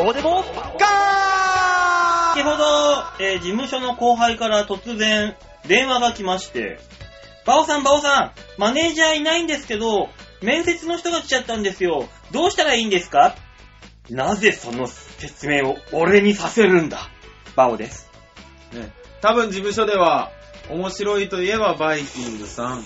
[0.00, 0.42] こうでも、
[0.78, 5.36] ガ先ほど、えー事務所の後輩から突然
[5.68, 6.78] 電話が来まして、
[7.44, 10.08] バオさん、バオさん、マネージャーいないんですけど、
[10.40, 12.08] 面接の人が来ちゃったんですよ。
[12.32, 13.36] どうしたらいいんですか？
[14.08, 17.10] なぜその説明を俺にさせるんだ？
[17.54, 18.10] バオです。
[18.72, 20.30] ね、多分事務所では、
[20.70, 22.84] 面白いといえばバイキングさん、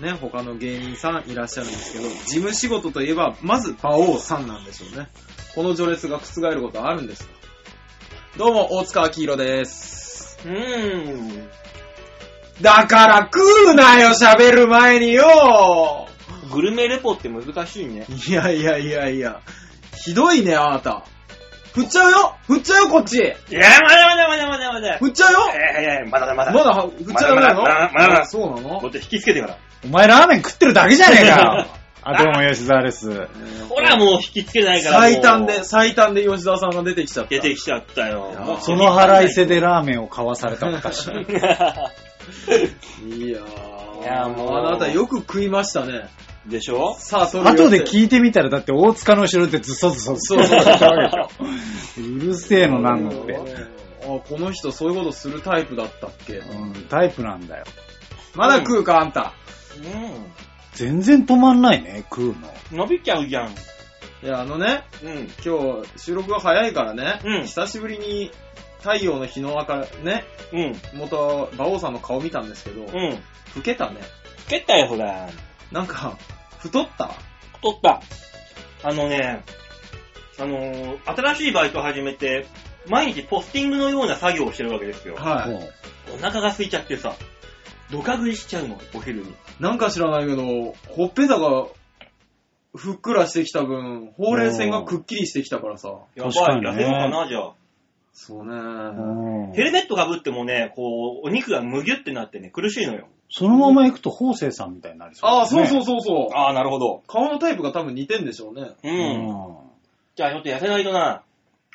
[0.00, 5.08] ね、他の芸人さんいらっしゃるんですけど、事務仕事といえば、まず馬王さんなんでしょうね。
[5.54, 7.32] この序列が覆ることはあるんですか
[8.36, 10.38] どうも、大塚明宏です。
[10.44, 11.48] うーん。
[12.60, 13.40] だから食
[13.70, 16.08] うなよ、喋る前によ
[16.52, 18.06] グルメレポって難しいね。
[18.28, 19.40] いやいやいやいや、
[20.04, 21.04] ひどいね、あなた。
[21.74, 23.34] 振っちゃうよ振っちゃうよ、こっちいや、
[23.82, 24.98] まだまだまだまだまだ。
[24.98, 26.52] 振っちゃうよえーいやいやまだまだ。
[26.52, 27.62] まだ振っちゃダメなの？
[27.62, 28.80] まだまだまだまだあそうなの？
[28.80, 29.58] こっち引きつけてから。
[29.86, 31.66] お前ラーメン食ってるだけじゃねえかよ。
[32.08, 33.10] あ、どうも吉沢です。
[33.68, 34.98] ほら、もう引きつけないから。
[35.00, 37.30] 最短で、最短で吉沢さんが出てきちゃった。
[37.30, 38.32] 出てきちゃったよ。
[38.44, 41.06] もうその腹いせでラーメンを買わされた私。
[41.10, 44.02] いやー。
[44.02, 46.08] いやもうあなたよく食いましたね。
[46.46, 46.94] でしょ？
[47.00, 52.02] さあ、それ後で聞いてみたら、だって大塚の後ろでズソズソズソズソ言ったわけでしょ。
[52.02, 53.36] うるせえのなんのって。
[53.36, 56.34] あ、この人そういうことするタイプだったっけ？
[56.34, 57.64] うん、タイプなんだよ。
[58.36, 59.32] まだ食うか、あんた。
[59.80, 59.86] う
[60.74, 62.32] 全然止まんないね、食うの。
[62.32, 62.36] ん。
[62.72, 63.50] 伸びちゃうじゃん。
[64.22, 65.30] いや、あのね、うん。
[65.44, 68.30] 今日収録が早いからね、うん久しぶりに
[68.78, 70.98] 太陽の日の明るね、うん。
[70.98, 73.10] 元、馬王さんの顔見たんですけど、うん。
[73.56, 73.96] 老けたね。
[74.46, 75.28] つけたよ、ほら。
[75.72, 76.16] なんか、
[76.58, 77.10] 太った？
[77.54, 78.00] 太った。
[78.82, 79.42] あのね、
[80.38, 82.46] あのー新しいバイト始めて、
[82.88, 85.16] 毎日ポスティングのような作業をしてるわけですよ。
[85.16, 85.50] はい。
[85.50, 85.72] もう
[86.14, 87.16] お腹が空いちゃってさ、
[87.90, 89.34] ドカ食いしちゃうの、お昼に。
[89.60, 91.66] なんか知らないけど、ほっぺたが
[92.76, 95.88] ふっくらしてきた分、ほうれい線がくっきりしてきたからさ。
[96.14, 97.52] やばい、確かにね痩せようかな、じゃあ。
[98.12, 98.52] そうね。
[98.54, 103.08] うんヘルメットかぶってもね、こう、お肉がむぎゅってなってね、苦しいのよ。
[103.30, 106.36] そのまま行くと、法政さんみたいになりそう、ああ、そうそううそうそう。
[106.36, 107.02] ああ、なるほど。
[107.06, 108.70] 顔のタイプが多分似てんでしょうね。
[108.82, 108.88] う。
[108.88, 109.56] うんん。
[110.14, 111.22] じゃあちょっと痩せないとな。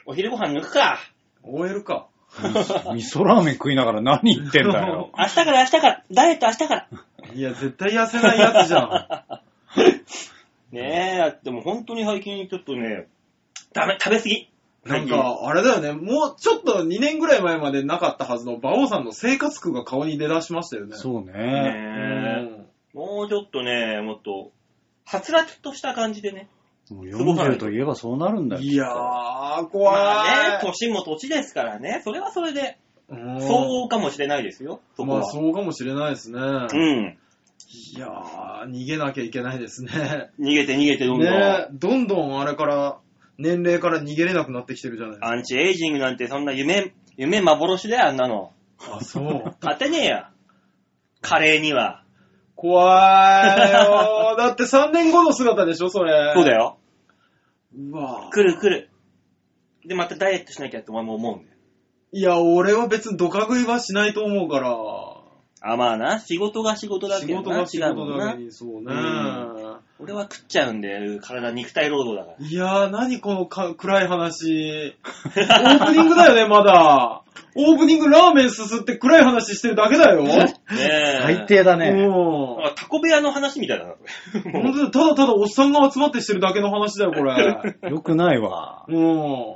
[0.06, 1.00] お昼ご飯抜くか。
[1.44, 2.08] OL か。
[2.94, 5.12] 味噌ラーメン食いながら何言ってんだよ。
[5.18, 6.88] 明日から明日から、ダイエット明日から。
[7.34, 9.46] いや、絶対痩せないやつじゃん。
[10.72, 13.08] ねえ、だってもう本当に最近ちょっとね、
[13.74, 14.50] ダメ、食べ過ぎ。
[14.86, 20.96] なんか、あれだよね、もうちょっと2年ぐらい前までなかったはずの馬王さんの生活苦が顔に出だしましたよね。
[20.96, 21.32] そうね。
[21.34, 22.58] うねん。
[22.58, 22.62] え
[22.94, 24.52] もうちょっとね、もっと、
[25.06, 26.48] はつらつとした感じでね。
[26.92, 28.62] もう40といえばそうなるんだよ。
[28.62, 29.96] いやー、怖い。
[29.96, 32.78] まあね、年も年ですからね、それはそれで、
[33.10, 35.20] うんそうかもしれないですよ、そこは。
[35.20, 36.40] まあそうかもしれないですね。
[36.40, 37.18] うん。
[37.96, 40.30] いやー、逃げなきゃいけないですね。
[40.40, 41.30] 逃げて逃げてどんどん。
[41.30, 42.98] ねどんどんあれから、
[43.38, 45.28] 年齢から逃げれなくなってきてるじゃないですか。
[45.30, 48.52] アンチエイジングなんてそんな夢、夢幻だよ、あんなの。
[48.80, 49.56] あ、そう。
[49.62, 50.28] 勝てねえよ。
[51.22, 52.04] カレーには。
[52.56, 54.38] 怖いよー。
[54.38, 56.34] だって3年後の姿でしょ、それ。
[56.36, 56.56] そうだ。
[56.56, 56.78] よ。
[57.76, 58.90] うわ来る来る。
[59.86, 61.58] で、またダイエットしなきゃってお前も思うんだよ。
[62.14, 65.72] いや、俺は別にドカ食いはしないと思うから。
[65.74, 67.44] あ、まあな、仕事が仕事だ仕けどな。
[67.44, 68.44] 事が仕違うもんな事だけ。
[68.44, 68.92] に、そうね。
[70.02, 72.48] 俺は食っちゃうんだよ、体肉体労働だから。
[72.48, 74.96] いやー、何このか暗い話。
[75.06, 77.22] オープニングだよね、まだ。
[77.56, 80.24] オープニングラーメンすすって暗い話してるだけだよ。
[80.24, 81.20] ねえ。
[81.22, 81.90] 最低だね。
[81.90, 82.00] うん。
[82.00, 84.00] なんかタコ部屋の話みたいだな、こ
[84.34, 84.52] れ。
[84.52, 87.36] 本当だ、ただただおっさんが集まってしてるだけの話だよ、これ。
[87.92, 88.86] よくないわ。
[88.88, 89.56] うん。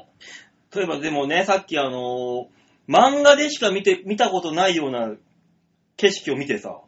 [0.75, 2.55] 例えばでもね、さっきあのー
[2.88, 5.09] 漫画でしか見て、見たことないような
[5.97, 6.81] 景色を見てさ、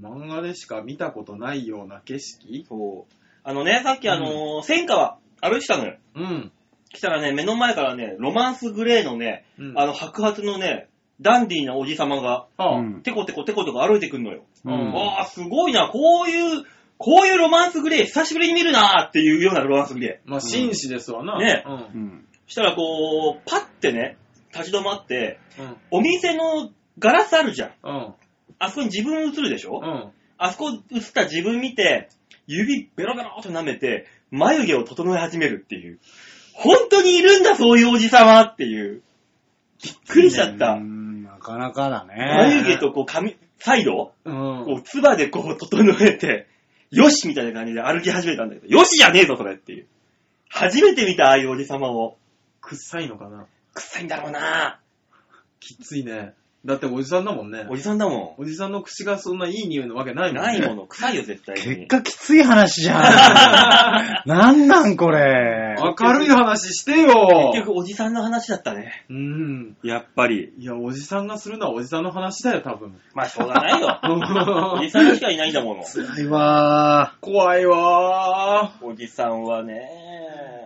[0.00, 2.66] 漫画でしか見たことないような景色？
[2.68, 3.14] そう。
[3.42, 5.96] あのね、さっきあのー千川歩いてたのよ。
[6.14, 6.52] うん。
[6.90, 10.88] 来たらね、目の前からね、ロマンスグレーのね、うんあの白髪のね、
[11.20, 14.44] ダンディーなおじさまが、うんテコテコテコテコ歩いてくんのよ。
[14.64, 16.64] うんわあ、すごいな、こういう、
[16.98, 21.38] こういうロマンスグレー、久しぶりに見るなっていうようなロマンスグレまあ、紳士ですわな。
[21.38, 21.72] ねうん。
[21.72, 22.26] うん。
[22.46, 22.50] ー。
[22.50, 24.16] したらこう、パッてね、
[24.52, 25.76] 立ち止まって、うん。
[25.90, 27.70] お店のガラスあるじゃん。
[27.84, 28.14] うん。
[28.58, 30.10] あそこに自分映るでしょ、うん。
[30.38, 32.08] あそこ映った自分見て、
[32.46, 35.98] 指ベロベロっと舐めて、眉毛を整え始めるっていう。
[36.54, 39.02] 本当にいるんだ、そういうおじさまっていう。
[39.82, 40.72] びっくりしちゃった。
[40.72, 42.74] うんなかなかだ眉ね。
[42.74, 44.12] 毛とこう髪、サイド？
[44.24, 44.64] うん。
[44.66, 46.48] こう、唾でこう整えて、
[46.90, 49.86] よしみたいな感じで歩き始めたんだけど、よしじゃねえぞ、それっていう。
[50.48, 52.18] 初めて見た、ああいうおじさまを。
[52.60, 53.46] 臭いのかな？
[53.74, 54.80] 臭いんだろうな
[55.60, 56.34] きついね。
[56.64, 57.66] だっておじさんだもんね。
[57.70, 60.36] おじさんだもおじさんの口がそんないい匂いなわけないん。
[60.36, 60.58] もんね。
[60.58, 61.86] ないもの、臭いよ、絶対結に。
[61.86, 63.00] 果きつい話じゃん。
[64.28, 65.76] なんなんこれ。
[66.00, 67.52] 明るい話してよ。
[67.54, 69.06] 結局、おじさんの話だったね。
[69.08, 69.76] うん。
[69.84, 70.52] やっぱり。
[70.58, 72.98] いや、おじさんがするのはおじさんの話だよ、多分。
[73.14, 74.00] まあ、しょうがないよ。
[74.74, 75.84] おじさんしかいないんだもの。
[75.84, 79.88] 辛いわ怖いわおじさんはね。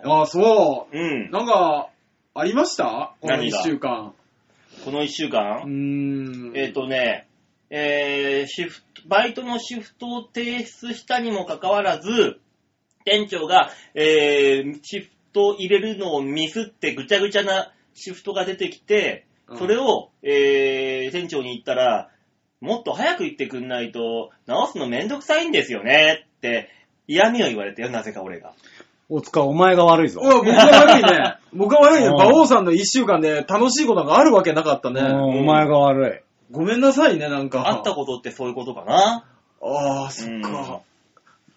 [0.04, 0.10] ー。
[0.22, 1.00] あ、そうう。
[1.28, 1.30] ん。
[1.30, 1.88] なんか、
[2.34, 3.12] ありました？
[3.20, 3.62] この一何が？
[3.62, 4.14] 週間。
[4.84, 6.52] この一週うー間、ん。
[6.56, 7.28] えっ、とね、
[7.70, 12.40] えー、シフト、バイトのシフトを提出したにもかかわらず、
[13.04, 22.08] 店長が、えー、シフト入れるのをミスってぐちゃぐちゃなシフトが出てきて、うんそれを、えー、店長に言ったら、
[22.60, 26.70] もっと早く言ってくんないと、直すのめんどくさいんですよねって、
[27.06, 28.54] 嫌味を言われたよ、なぜか俺が。
[29.12, 30.20] 大塚、お前が悪いぞ。
[30.22, 31.34] おい僕が悪いね。
[31.52, 32.06] 僕が悪いね。
[32.06, 35.02] うん馬王さんの一週間で楽しいことがあるわけなかったね。
[35.02, 37.64] うんお前が悪ごめんなさいね、なんか。
[37.64, 39.24] 会ったことってそういうことかな？
[39.62, 40.80] ああ、そっか。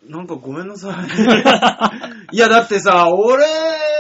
[0.08, 2.36] なんかごめんなさい。
[2.36, 3.46] いや、だってさ、俺、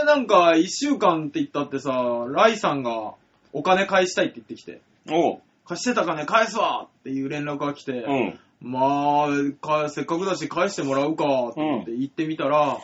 [0.05, 3.13] なんか一週間って言ったってさ、ライさんが
[3.53, 5.37] お金返したいって言ってきて、おう。
[5.67, 8.39] 貸してた金返すわっていう連絡が来て、うん。
[8.61, 9.27] まあ
[9.61, 12.77] か、せっかくだし返してもらうかって言って行ってみたら、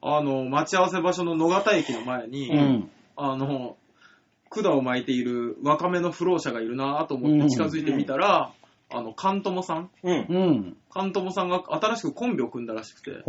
[0.00, 2.50] あの、待ち合わせ場所の野方駅の前に、い。
[2.50, 2.90] うん。
[3.16, 3.76] あの、
[4.50, 8.52] 管を巻いている若めの不老者がいるなと思って近づいてみたら、
[8.90, 10.12] あの、カントモさんうん。
[10.12, 10.76] うん。
[10.90, 13.22] カントモさんが新しくコンビを組んだらしくて。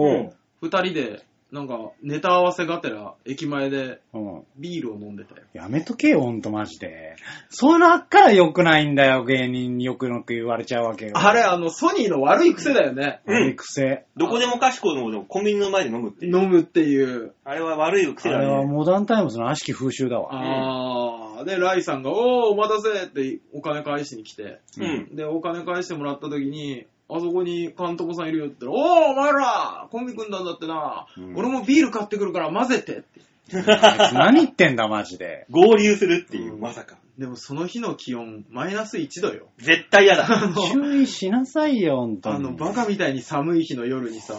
[0.62, 4.44] 二人で、なんか、ネタ合わせがてら、駅前でうん。
[4.58, 5.42] ビールを飲んでたよ。
[5.54, 7.16] やめとけよ、ほんとマジで。
[7.50, 11.14] そういうのあっから良くないんだよ、芸人によくよく言われちゃうわけよ。
[11.16, 13.22] あれ、あの、ソニーの悪い癖だよね。
[13.26, 14.06] うん悪い癖。
[14.16, 16.38] どこでもかしこでもコンビニの前で飲むっていう。
[16.40, 17.34] 飲むっていう。
[17.44, 18.46] あれは悪い癖あだね。
[18.46, 20.30] れはモダンタイムズの悪しき風習だわ。
[20.32, 22.18] あー、で、ライさんが、おー、
[22.52, 25.16] お待たせってお金返しに来て、うん。
[25.16, 33.22] で、お金返してもらった時に、あそこに監督さんいるよって言ったら、おー、お前らコンビ組んだんだってな、うん俺もビール買ってくるから混ぜてって。
[34.14, 35.48] 何言ってんだ、マジで。
[35.50, 36.98] 合流するっていう、うんまさか。
[37.18, 39.48] でもその日の気温、マイナス1度よ。
[39.58, 40.28] 絶対嫌だ。
[40.72, 42.36] 注意しなさいよ、ほんとに。
[42.36, 44.36] あの、バカみたいに寒い日の夜にさ、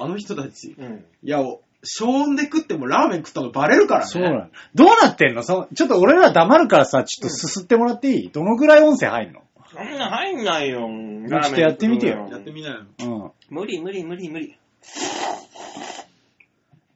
[0.00, 1.04] あの人たち、うん。
[1.22, 4.06] いや、お消音で食ってもラーメン食ったのバレるからね。
[4.06, 4.46] そうなの。
[4.74, 5.42] どうなってんの？
[5.42, 8.30] そちょっと俺ら黙るからさ、ちょっとすすってもらっていい？
[8.30, 9.40] どのぐらい音声入んの？
[9.72, 10.88] そんな入んないよ。
[11.28, 12.86] ちょっとやってみてよやってみなよ。
[12.98, 13.32] うん。
[13.48, 14.58] 無理無理無理無理。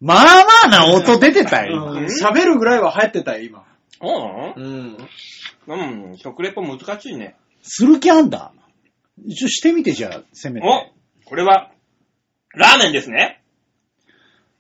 [0.00, 3.65] まあまあな音出てたよ、うん喋るぐらいは入ってたよ、今。
[4.00, 4.97] そううん。
[5.67, 7.37] うん、食レポ難しいね。
[7.62, 8.53] する気あんだ。
[9.25, 10.67] 一応してみてじゃあ、せめて。
[10.67, 11.71] おこれは、
[12.55, 13.43] ラーメンですね。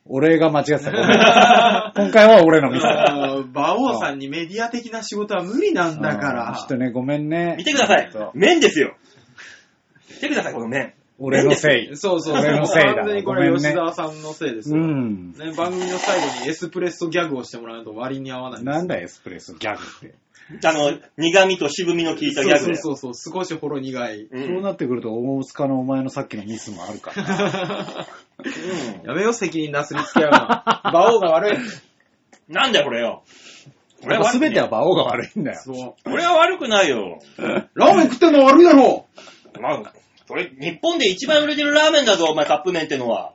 [0.06, 1.92] 俺が間違ってた。
[1.96, 3.04] 今回は俺のミスだ。
[3.10, 6.68] あー馬王さんにメディア的な仕事は無理なんだかうんらちょっ。
[6.68, 7.54] とね、ごめんね。
[7.56, 8.30] 見てくださいそう。
[8.34, 8.96] 麺ですよ。
[10.10, 10.92] 見てください、この麺。
[11.18, 11.96] 俺のせい。
[11.96, 12.38] そうそう。
[12.38, 14.84] 俺のせいだ完全にこれごめんね吉沢さんのせいですうよ。
[14.84, 15.32] ん。
[15.32, 18.64] ね、番組の最後にエスプレッソギャグをしてもらうと割に合わない。
[18.64, 20.14] なんだエスプレッソギャグって。
[20.66, 22.74] あの、苦味と渋みの効いたギャグそうで。
[22.74, 24.22] そうそうそう、少しほろ苦い。
[24.24, 28.06] うそうんなってくると、大塚のお前のさっきのミスもあるから。
[28.38, 30.82] うんやめよ、責任なすりつけ合うな。
[30.90, 31.58] 馬王が悪い。
[32.48, 33.22] なんだよ、これよ。
[34.02, 35.60] これはすべては馬王が悪いんだよ。
[35.62, 36.10] そう。
[36.10, 37.20] これは悪くないよ。
[37.74, 39.06] ラーメン食ってんの悪いだろ
[39.60, 39.92] まあ、
[40.26, 43.33] それ、日本で一番売れてるラーメンだぞ、お前、カップ麺ってのは。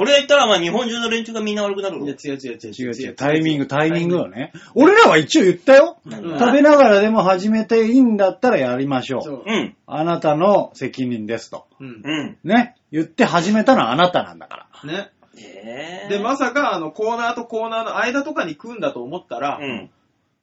[0.00, 2.14] それ言ったら、まあ、日本中の連中がみんな悪くなるぞいや、。
[2.14, 4.54] 違う違う違う違う違う、タイミング、タイミングよね。
[4.74, 5.98] 俺らは一応言ったよ。
[6.06, 9.20] うん食べながらでも始めていいんだったらやりましょ。
[9.20, 9.42] そうう。
[9.46, 9.76] うん。
[9.86, 11.66] あなたの責任ですと。
[11.80, 12.00] うん。
[12.02, 12.38] うん。
[12.44, 12.76] ね。
[12.90, 14.90] 言って始めたのはあなたなんだから。
[14.90, 15.10] ね。
[15.36, 19.90] えで、まさか、あの、コーナーとコーナーの間とかに食うんだと思ったら、うん。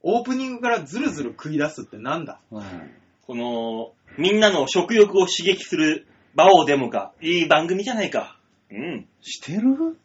[0.03, 2.37] オープニングからズルズル食い出すってなんだ？
[2.51, 2.63] うん
[3.25, 7.11] この、みんなの食欲を刺激する、バオデモか。
[7.21, 8.36] いい番組じゃないか。
[8.71, 9.07] うん。
[9.21, 9.97] してる？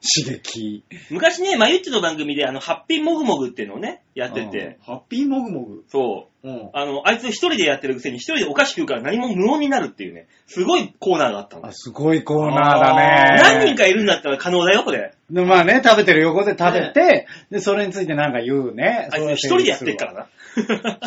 [0.00, 0.84] 刺激。
[1.10, 5.84] 昔ね、まゆっちの番組で、あの、ハッピーモグモグっていうのをね、やってて、ハッピーモグモグ。
[5.88, 6.48] そう。
[6.48, 6.70] うん。
[6.72, 11.72] あの、あいつ一人でやってるくせに一人でお菓子食うから何も無音になるっていうね、すごいコーナーがあったのあ、。
[11.72, 13.42] すごいコーナーだね。
[13.42, 15.14] 何人かいるんだったら可能だよ、これ。
[15.30, 19.08] でまあね、食べてる横で食べて、で、それについてなんか言うね。
[19.12, 20.26] あいつ一人でやってっからな。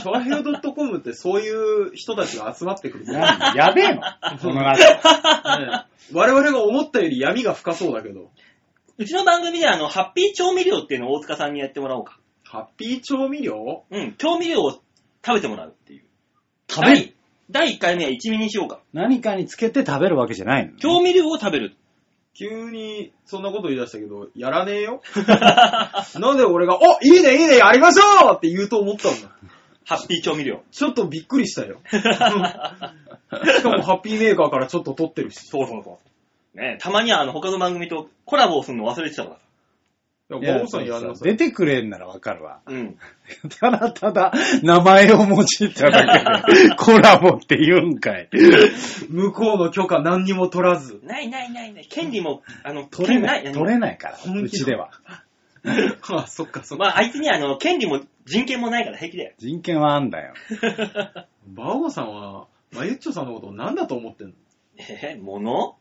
[0.01, 4.01] チョアヘオ .com ってそういう人たちが集まってくるやべえの
[4.41, 5.87] この中。
[6.13, 8.31] 我々が思ったより闇が深そうだけど。
[8.97, 12.19] うちの番組ではあの、ハッピー調味料っていうのを大塚さんにやってもらおうか。
[12.43, 13.83] ハッピー調味料？
[13.89, 16.03] うん、調味料を食べてもらうっていう。
[16.69, 17.13] 食べる？
[17.49, 18.81] 第第1回目は一味にしようか。
[18.93, 21.75] 何かにつけて食べるわけじゃないの、調味料を食べる。
[22.33, 25.01] 急にそんなこと言い出したけど、やらねえよ？
[26.19, 29.29] なんで俺が、おいいねいいねやりましょうって言うと思ったんだ。
[29.85, 30.63] ハッピー調味料。
[30.71, 31.81] ちょっとびっくりしたよ。
[31.91, 32.93] しか
[33.65, 35.39] もハッピーメーカーからちょっと取ってるし。
[35.47, 36.10] そうそうそう。
[36.53, 39.41] ねたまにはあの他の番組とコラボをするの忘れてたからさ。
[40.39, 41.31] いや、バオさんやんなさい。
[41.31, 42.61] 出てくれんならわかるわ。
[42.65, 42.97] うん。
[43.59, 44.31] ただただ、
[44.63, 48.29] 名前を用いただけで、 コラボって言うんかい。
[49.09, 51.01] 向こうの許可何にも取らず。
[51.03, 51.87] ないないないない。
[51.87, 54.91] 権利も、あの、取れない、取れないから、本気うちでは。
[55.63, 56.85] あ、そっかそっか。
[56.85, 59.33] まあ、あいつにはあの、権利も人権もないから平気だよ。
[59.37, 60.33] 人権はあんだよ。
[61.47, 64.33] バオさんは、マユッチョさんのことを何だと思ってんの？
[64.77, 65.75] えー、物？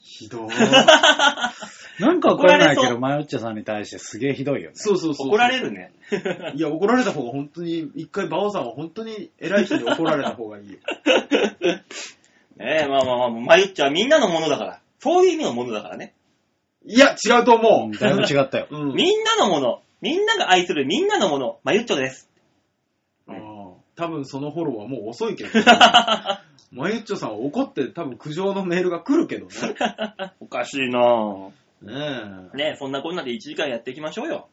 [0.00, 0.48] ひどい。
[2.00, 4.76] なんかわからないけど、マヨッチョさんに対してすげえひどいよね。
[4.76, 5.28] そうそうそう。
[5.28, 5.92] 怒られるね。
[6.54, 10.78] いや、怒られた方が本当に、一回バオさんは本当に偉い人に怒られた方がいいよ。
[12.58, 14.80] ええまあまあまあ、マユッチはみんなのものだから。
[14.98, 16.14] そういう意味のものだからね。
[16.84, 18.66] いや、違うと思うんだいぶ違ったよ。
[18.70, 18.76] う。
[18.76, 18.94] うん。
[18.94, 19.82] みんなのもの。
[20.00, 21.58] みんなが愛するみんなのもの。
[21.64, 22.29] マユッチョです。
[24.00, 25.50] 多分そのフォローはもう遅いけど。
[26.72, 29.52] マユッチョさんは怒って多分苦情のメールが来るけどね。
[30.40, 31.50] おかしいなぁ。
[31.82, 31.92] ね
[32.54, 32.56] え。
[32.56, 34.48] ねそんなこんなで1時間やっていきましょうよ。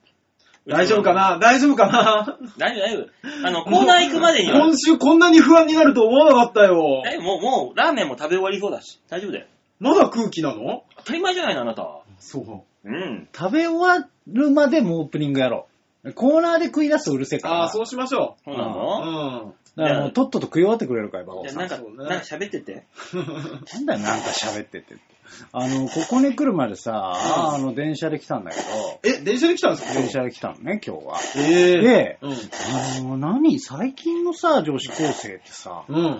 [0.68, 1.40] 大丈夫かな？
[1.40, 2.38] 大丈夫かな？
[2.58, 3.48] 大丈夫、大丈夫。
[3.48, 7.04] あの、コーナー行くまでには、今週こんなに不安になると思わなかったよ。
[7.06, 9.00] え、もう、もう、ラーメンも食べ終わりそうだし。
[9.08, 9.46] 大丈夫だよ。
[9.80, 10.84] まだ空気なの？
[10.98, 11.88] 当たり前じゃないの、あなた。
[12.20, 12.90] そう。
[12.90, 13.30] うん。
[13.34, 15.77] 食べ終わるまでもうオープニングやろう。
[16.16, 17.56] コーナーで食い出すとうるせえから。
[17.56, 18.70] ああ、そうしましょそうなう。
[18.70, 19.54] のうん。
[19.76, 21.54] だからもうとっとと食い終わってくれるかい、バオさん。
[21.54, 22.86] じゃあなんか、そうねなんか喋ってて。
[23.74, 24.96] なんだよ、なんか喋って て。
[25.52, 27.14] あの、ここに来るまでさ、
[27.54, 28.64] あの、電車で来たんだけど、
[29.04, 29.94] え、電車で来たんですか？
[29.94, 31.20] 電車で来たのね、今日は。
[31.36, 32.32] ええで、うん。
[32.32, 32.38] あ
[33.02, 36.20] の、何最近のさ、女子高生ってさ、うん。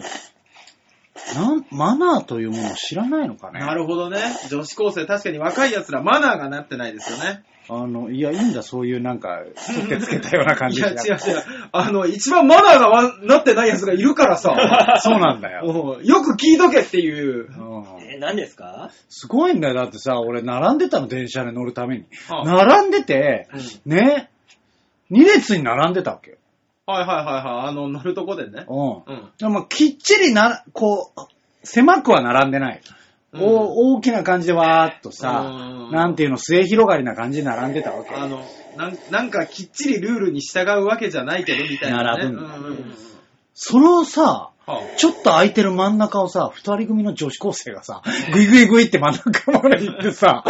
[1.36, 3.60] なん、マナーというものを知らないのかね？
[3.62, 4.20] なるほどね。
[4.50, 7.44] 女子高生、確かに若い奴らマナーがなってないですよね。
[7.70, 9.44] あの、いや、いいんだ、そういうなんか、
[9.76, 11.12] 取ってつけたような感 いや、じで。
[11.12, 11.44] 違う違う。
[11.72, 14.56] あの、一番マナーがわなってない奴がいるからさ。
[15.04, 15.98] そうなんだよ。
[16.00, 17.48] うんよく聞いとけっていう。
[17.48, 18.90] うんえ、何ですか？
[19.10, 19.74] すごいんだよ。
[19.74, 22.06] だってさ、俺並んでたの、電車で乗るために。
[22.30, 23.48] はあ並んでて、
[23.86, 24.30] ね、
[25.12, 26.38] 2列に並んでたわけよ。
[26.86, 27.68] はいはいはいはい。
[27.70, 28.66] あの、乗るとこでね。
[28.70, 29.14] うん。
[29.14, 29.30] うん。
[29.38, 31.22] でも、きっちりな、こう、
[31.64, 32.82] 狭くは並んでない。
[33.40, 38.16] うんお大きな感じでわーっとさうん、なんていうの、末広がりな感じで並んでたわけ。
[38.16, 38.44] あの、
[38.78, 42.24] なんなんかきっちりルールに従うわけじゃないけど、みたいな、ね。
[42.24, 42.96] 並ぶんだうんうんうん
[43.60, 50.44] それをさ、はちょっと空いてる真ん中をさ、二人組の女子高生がさ、ぐいぐいぐいって真ん中まで行ってさ、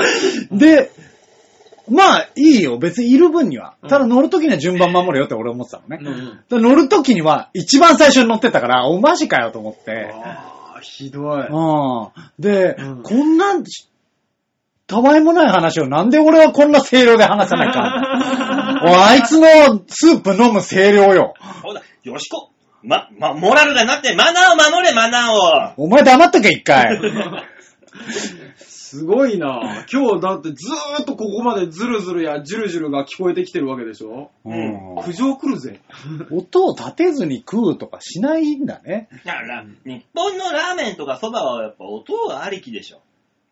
[0.51, 0.91] で、
[1.89, 2.77] まあ、いいよ。
[2.77, 3.75] 別にいる分には。
[3.88, 6.00] ただ乗るときには順番守れよって俺思ってたのね。
[6.01, 10.13] うんうんで乗るときには一番最初に乗ってたから、おマジかよと思って。
[10.13, 11.48] ああ、ひどい。
[11.48, 12.12] うん。
[12.39, 13.46] で、うんこんな、
[14.88, 21.34] たわいもない話をなんで俺はこんな声量で話さないか おいあいつのスープ飲む声量よ。
[21.62, 22.36] そうだ、よろしく。
[22.84, 25.74] ま、ま、モラルだなって、マナーを守れ、マナーを。
[25.75, 27.00] お前黙っとけ一回。
[28.88, 34.32] すごいな今日だってずーっとここまでズルズルやジュルジュルが聞こえてきてるわけでしょ？
[34.46, 35.82] うん苦情来るぜ。
[36.32, 39.10] 音を立てずに食うとかしないんだね。
[39.25, 43.01] だから、日本のラーメンとかそばはやっぱ音がありきでしょ。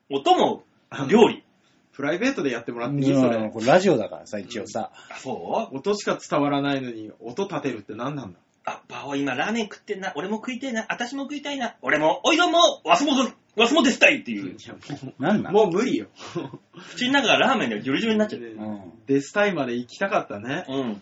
[0.10, 0.64] 音も
[1.10, 1.44] 料理。
[1.92, 3.14] プライベートでやってもらっうんていい？
[3.14, 3.50] それ。
[3.50, 4.92] これラジオだからさ、一応さ。
[5.12, 5.78] あ、そう？
[5.78, 8.40] 音しか伝わらないのに音立てるって何なんだ？
[8.66, 10.12] あ、バオ今ラーメン食ってんな。
[10.16, 10.86] 俺も食いてえな。
[10.90, 11.76] 私も食いたいな。
[11.82, 14.56] 俺も、おいどんも、わすもど、わすもですたいっていう。
[15.20, 15.56] なんなうん？
[15.56, 16.08] もう無理よ。
[16.96, 18.42] 口の中がラーメンでジュルジュルになっちゃう。
[18.42, 20.66] うんデスタイまで行きたかったね。
[20.68, 21.02] うん。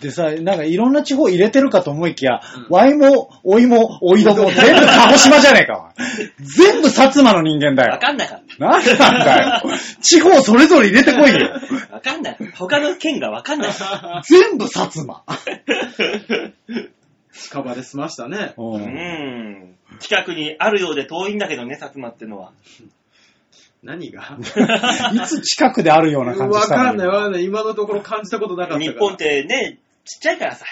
[0.00, 5.92] でさ、なんかいろんな地方入れてるかと思いきや、うんワイも、おいも、おいども、 全部鹿児島じゃねえか。
[6.40, 8.00] 全部薩摩の人間だわよ。
[8.00, 9.62] かんなかっなんなんだよ。
[10.00, 11.60] 地方それぞれ入れてこいよ。
[11.88, 11.94] た。
[11.94, 12.36] わかんない。
[12.56, 13.70] 他の県がわかんない。
[14.28, 15.22] 全部薩摩。
[17.34, 18.54] 近場で済ましたね。
[18.56, 19.78] ううんん。
[20.00, 22.52] 近くにあるようで遠いんだけどね、薩摩ってのは。
[23.82, 24.38] 何が？
[25.12, 26.84] いつ近くであるような感じわしたの？
[26.84, 27.44] かんないわかんない。
[27.44, 28.92] 今のところ感じたことなかったから。
[28.92, 30.64] 日本ってね、ちっちゃいからさ。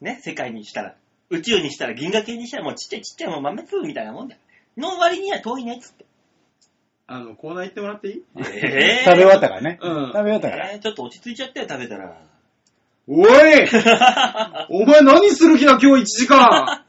[0.00, 0.94] ね、世界にしたら。
[1.30, 4.40] 宇宙にしたら、銀河系にしたらもうちっちゃいちっちゃいもう豆粒みたいなもんだよ。
[4.76, 6.04] の割には遠いねっつって。
[7.06, 8.22] あの、コーナー行ってもらっていい？
[8.36, 9.78] え食べ終わったからね。
[9.80, 10.72] うん食べ終わったから。
[10.72, 12.16] えーちょっと落ち着いちゃったよ、食べたら。
[13.10, 13.26] おい
[14.68, 16.84] お前何する気だ今日1時間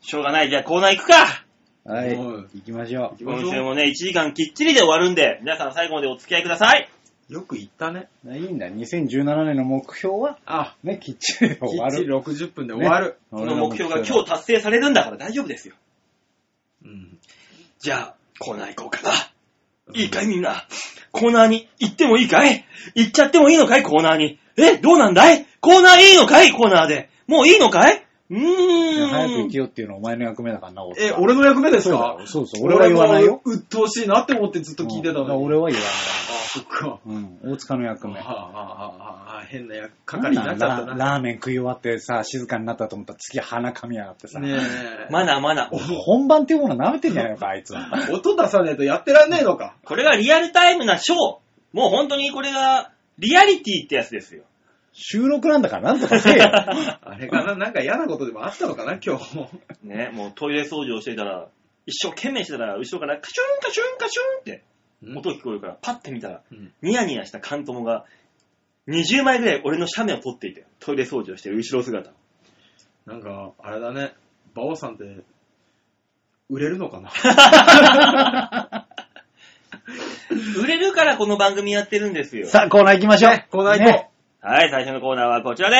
[0.00, 0.50] しょうがない。
[0.50, 1.44] じゃあコーナー行くか。
[1.84, 2.16] はい。
[2.16, 6.88] 行きましょ行きましょう今週もね、1時間きっちりで終わるんで、皆さん最後までお付き合いください。
[7.28, 8.08] よく言ったね。
[8.24, 8.36] う。
[8.36, 8.74] いいんだよ。
[8.74, 12.18] 2017年の目標は、あ、ね、きっちりでき終わっちりる。
[12.18, 13.18] 60分で終わる。
[13.30, 15.74] この目標が今日達成されるんだから大丈夫ですよ。
[16.84, 17.18] うん。
[17.78, 19.29] じゃあ、コーナー行こうかな。
[19.94, 20.66] いいかいみんな。
[21.12, 22.64] コーナーに行ってもいいかい？
[22.94, 23.82] 行っちゃってもいいのかい？
[23.82, 24.38] コーナーに。
[24.56, 25.46] え、どうなんだい？
[25.60, 26.52] コーナーいいのかい？
[26.52, 27.10] コーナーで。
[27.26, 28.04] もういいのかい？
[28.30, 29.08] うーん。
[29.08, 33.40] 早く行けよっていうのはお前の役目だからな、大塚え、俺の役目ですそうだかよそうそう、俺は言わないよ。
[33.44, 35.44] 俺も鬱陶しいなって思ってずっと聞いてたうんのに。
[35.44, 35.90] 俺は言わあ、
[36.48, 37.00] そっか。
[37.04, 37.16] ない。
[37.16, 38.14] うん、大塚の役目。
[38.14, 40.94] はあ、はあはあはあ、変な役係になっちゃったラな。
[41.12, 44.38] ラーメン食い終わってさ、静かになったと思ったら次鼻噛みやがってさ。
[44.38, 45.12] ねえ。
[45.12, 45.76] マナーマナー。
[45.76, 47.88] 本番っていうもの舐めてんじゃないのか、あいつは。
[48.12, 49.74] 音出さねえとやってらんねえのか。
[49.84, 51.18] これがリアルタイムなショー。
[51.72, 54.44] もう本当にこれが、リアリティってやつですよ。
[54.92, 56.44] 収録なんだからなんとかせえよ。
[56.50, 59.36] あれかななんか嫌なことでもあったのかな今日。
[59.82, 61.48] ね、もうトイレ掃除をしていたら、
[61.86, 64.64] 一生懸命してたら、後ろからカシュンカシュンカシュンって
[65.16, 68.04] 音聞こえるから、パッて見たら、うんニヤニヤしたカントモが、
[68.88, 72.10] 20枚ぐらい俺の斜面を撮っていて、トイレ掃除をしてる後ろ姿。
[73.06, 74.12] なんか、あれだね。
[74.54, 75.04] 馬王さんって、
[76.48, 77.10] 売れるのかな？
[80.60, 82.46] 売れるからこの番組やってるんですよ。
[82.46, 83.32] さあ、コーナー行きましょう。
[83.32, 84.09] ねコーナー行こうね
[84.42, 85.78] はい、最初のコーナーはこちらでー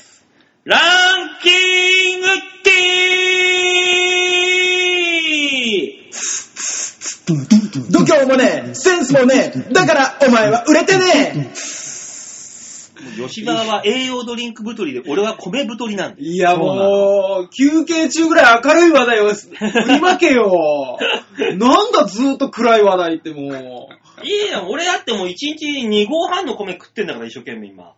[0.00, 0.24] す
[0.62, 0.80] ラン
[1.42, 2.26] キング
[2.62, 11.50] ティー度胸もねえ、センスもねえ、だからお前は売れてね
[13.16, 16.22] 吉沢は栄養ドリンク太りで、俺は米太りなんえで。
[16.22, 19.48] いやもう、休憩中ぐらい明るい話題を振
[19.88, 20.98] りまけよ。
[21.58, 24.01] なんだずーっと暗い話題ってもう。
[24.22, 27.94] いいやん、俺だってもう1日2合半の米食ってんだから、一生懸命今。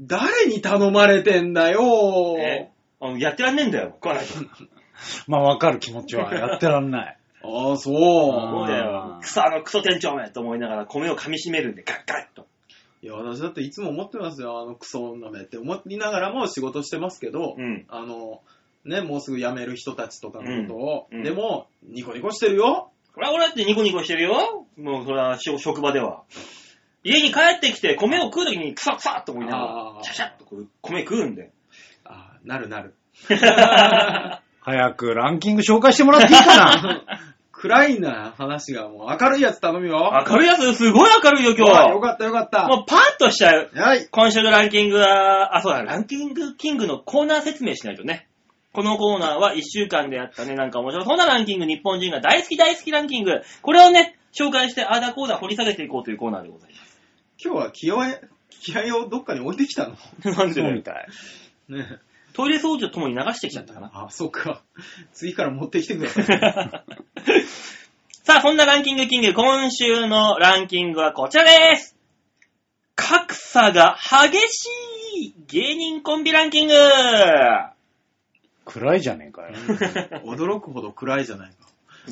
[0.00, 2.36] 誰に頼まれてんだよ。
[2.38, 4.34] えあのやってらんねえんだよ、食わないと。
[5.26, 6.32] まあ、わかる気持ちは。
[6.34, 7.18] やってらんない。
[7.42, 7.96] ああ、そう。
[7.96, 9.20] そうだあよー。
[9.20, 12.46] クソあのクソ店長めと思いながら米を噛み締めるんで、ガッガッと。
[13.00, 17.84] いや、私だっていつも思ってますよ、あのクソ女めって思いながらも仕事してますけど、うん。
[17.88, 18.42] あの、
[18.84, 22.90] ね、もうすぐ辞める人たちとかのことを、うんうんでも、ニコニコしてるよ。
[23.18, 24.64] これは俺だってニコニコしてるよ。
[24.76, 26.22] もうそれはし職場では。
[27.02, 31.50] 家に帰ってきて米を食うときにクサクサっと思いながあー、らシャシャッとこう米食うんで。
[32.04, 32.94] ああ、なるなる。
[34.60, 37.02] 早くランキング紹介してもらっていいかな？
[37.50, 40.12] 暗いな話がもう明るいやつ頼むよ。
[40.24, 41.76] 明るいやつ、すごい明るいよ、今日。
[41.76, 42.68] あよかったよかった。
[42.68, 43.70] もうパッとしちゃう。
[43.74, 44.06] はい。
[44.12, 48.27] 今週のランキングは、あ、そうだ、ランキングキングのコーナー説明しないとね。
[48.72, 53.42] このコーナーは1週間でやったね、なんか面白そうなランキング、日本人が大好き大好きランキング。
[53.62, 56.70] これをね、紹介して、あーだこーだ掘り下げていこうというコーナーでござい
[57.42, 58.20] 今日は気合い、
[58.60, 59.92] 気合をどっかに置いてきたの？
[59.92, 60.28] ます。
[60.30, 61.06] なんでみたい。
[61.68, 61.98] ね
[62.34, 63.90] トイレ掃除とともに流してきちゃったかな。
[63.92, 64.62] あ、そうか。
[65.12, 66.24] 次から持ってきてください。
[68.22, 71.96] さあ、そんなランキングキング、今週のランキングはこちらです。
[72.94, 74.68] 格差が激し
[75.16, 76.74] い芸人コンビランキング。
[78.68, 79.54] 暗いじゃねえかよ。
[80.24, 81.50] 驚くほど暗いじゃない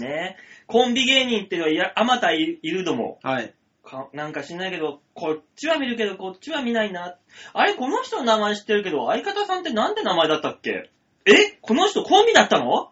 [0.01, 3.19] ねコンビ芸人っていうのはいや、あまたいいるども。
[3.23, 3.31] か。
[3.31, 3.55] はい。
[3.85, 7.17] かなんか知んないけど、こっちは見るけど、こっちは見ないな。
[7.53, 10.91] あれ、この人の名前知ってるけど、相方さんってなんで名前だったっけ？
[11.25, 11.33] え？
[11.61, 12.91] この人コンビだったの？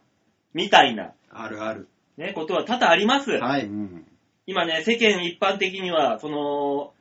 [0.53, 1.89] みたいな、あるある。
[2.17, 3.33] ね、ことは多々あります。
[3.33, 3.65] はい。
[3.65, 4.07] うん
[4.47, 6.93] 今ね、世間一般的には、その、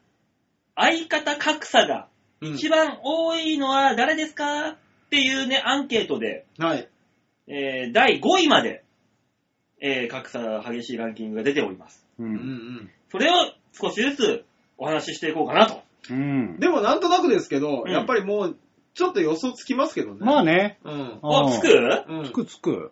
[0.75, 2.07] 相方格差が
[2.41, 4.77] うん一番多いのは誰ですか？
[5.13, 6.89] っていうね、アンケートで、はい。
[7.47, 8.83] えー第5位まで、
[9.79, 12.03] えー格差が激しいランキングが出ております。
[12.17, 12.23] う。
[12.23, 13.33] うんんそれを
[13.79, 14.45] 少しずつ
[14.79, 15.83] お話ししていこうかなと。
[16.09, 16.23] うんう
[16.55, 16.59] ん。。
[16.59, 18.57] でもなんとなくですけど、うんやっぱりもう、
[18.95, 20.17] ちょっと予想つきますけどね。
[20.21, 20.79] まあね。
[20.83, 21.19] うん。
[21.21, 21.67] お、あーつく？
[22.09, 22.91] うんつくつく。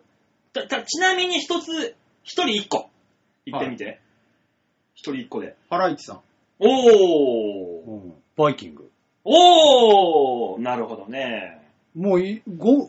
[0.52, 2.88] たたちなみに一つ、一人一個。
[3.46, 4.00] 言ってみて。
[4.94, 5.56] 一、人一個で。
[5.70, 6.20] ハライチさん。
[6.60, 7.90] おー。
[7.90, 8.90] うんバイキング。
[9.24, 11.61] おーなるほどね。
[11.96, 12.88] もうい、5、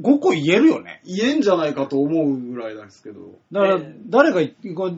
[0.00, 1.00] 5個言えるよね。
[1.04, 3.20] 言えんじゃないかと思うぐらいですけど。
[3.52, 4.54] だからえー、誰がい、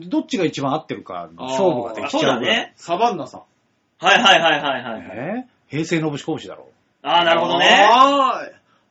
[0.07, 2.57] どっちが一番合ってるか、勝負ができそうちゃうぐらい。
[2.57, 2.73] だね。
[2.75, 3.41] サバンナさん。
[3.99, 5.01] はいはいはいはいはい。
[5.13, 5.49] えー？
[5.67, 6.67] 平成のぶしこぶしだろ。
[7.03, 7.67] あー、なるほどね。
[7.87, 8.41] あ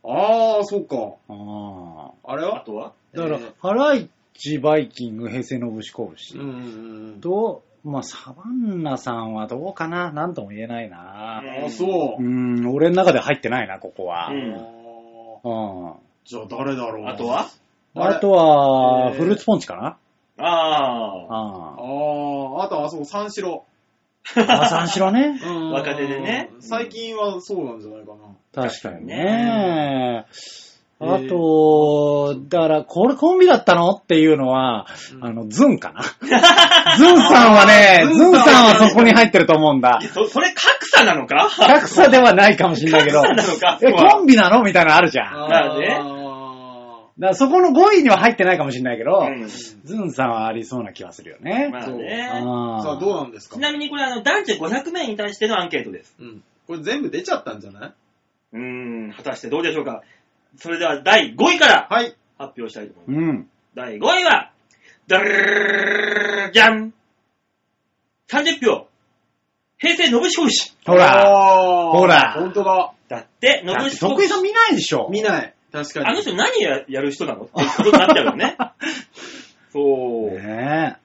[0.05, 0.97] ーあー、そっか。
[1.29, 2.61] ああれは？
[2.63, 2.93] あとは？
[3.15, 3.17] あ。
[3.17, 6.49] だからえー、ハライチ、バイキング、平成のぶしこぶしうんうん
[7.15, 7.21] うん。
[7.21, 10.13] と、まあ、サバンナさんはどうかな？
[10.13, 11.39] なんとも言えないな。
[11.39, 12.25] ああ、そうう。
[12.25, 14.29] ん、俺の中で入ってないな、ここは。
[14.31, 15.95] うん。
[16.25, 17.07] じゃあ誰だろう？
[17.07, 17.49] あとは？
[17.95, 19.97] あとは、えーフルーツポンチかな？
[20.41, 23.65] ああああ、あとあそこ三四郎。
[24.37, 24.41] あ。
[24.65, 25.41] あ、三四郎ね。
[25.43, 28.13] うん若手でね最近はそうなんじゃないか
[28.55, 28.69] な。
[28.69, 30.27] 確かにね。
[31.01, 36.03] ねあと、だから、これコンビだったのっていうのは、うんあの、ズンかな？
[36.99, 40.07] ズンさんはね、ズンズンさんはさんはそこに入ってると思うんだあ。。
[40.09, 41.49] そ、それ格差なのか？
[41.57, 43.79] 格差ではないかもしれないけど、格差なのか？
[43.81, 44.63] え、コンビなの？
[44.65, 45.33] みたいなのあるじゃん。
[45.35, 46.15] まあねあ
[47.21, 51.69] からそこの5位には入ってないかもしれないけど、うんズンさんはありそうな気がするよね。
[51.73, 52.29] まあそうね。
[52.29, 53.57] さあ、どうなんですか？
[53.57, 56.15] ちなみにこれあの、男女500名に対してのアンケートです。
[56.21, 56.43] うん。
[56.67, 57.93] これ全部出ちゃったんじゃない？
[58.53, 58.61] うー
[59.09, 60.03] ん、果たしてどうでしょうか？
[60.57, 62.17] それでは第5位からはい。
[62.39, 63.31] 発表したいと思います。
[63.31, 63.49] うん。
[63.75, 64.53] 第5位は、
[65.07, 66.93] ダルーじゃん
[68.29, 68.89] !30 票。
[69.79, 70.75] 平成のぶしこ節。
[70.85, 72.93] ほら、ほらほんとだ。
[73.09, 74.15] だって、のだってぶしこ節。
[74.15, 75.09] 徳井さん見ないでしょ。
[75.11, 75.55] 見ない。
[75.73, 76.07] 確かに。
[76.07, 78.57] あの人何ややる人なのってことになっちゃうよね。
[79.73, 80.39] そう。
[80.41, 80.97] ね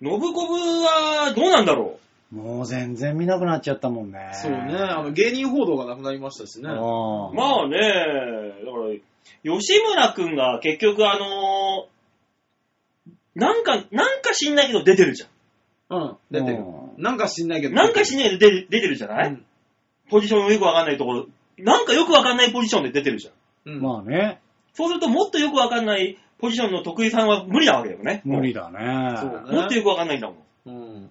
[0.00, 2.02] のぶこぶはどうなんだろえ。
[2.32, 4.30] もう全然見なくなっちゃったもんね。
[4.32, 4.74] そうね。
[4.74, 6.70] あの、芸人報道がなくなりましたしね。
[6.70, 6.72] う。
[6.72, 7.78] あまあね、
[8.64, 11.88] だから、吉村くんが結局あの
[13.34, 15.26] なんか、なんか知んないけど出てるじゃ
[15.90, 16.16] うん。
[16.30, 17.00] 出てるう。
[17.00, 17.74] んなんか知んないけど。
[17.74, 17.76] ん。
[17.76, 19.44] なんか知んないけど出て出てるじゃない、うん
[20.10, 23.30] ポジションよくわかんないところ、なんかよくわかんないポジションで出てるじゃ
[23.70, 23.72] ん。
[23.72, 23.80] うん。
[23.80, 24.42] まあね、
[24.74, 28.20] そうするともっとよくわかんないポジションの徳井さんは無理なわけだよね。
[28.26, 29.16] 無理だね。
[29.16, 30.36] そうねもっとよくわかんないんだもん。
[30.66, 31.10] うん。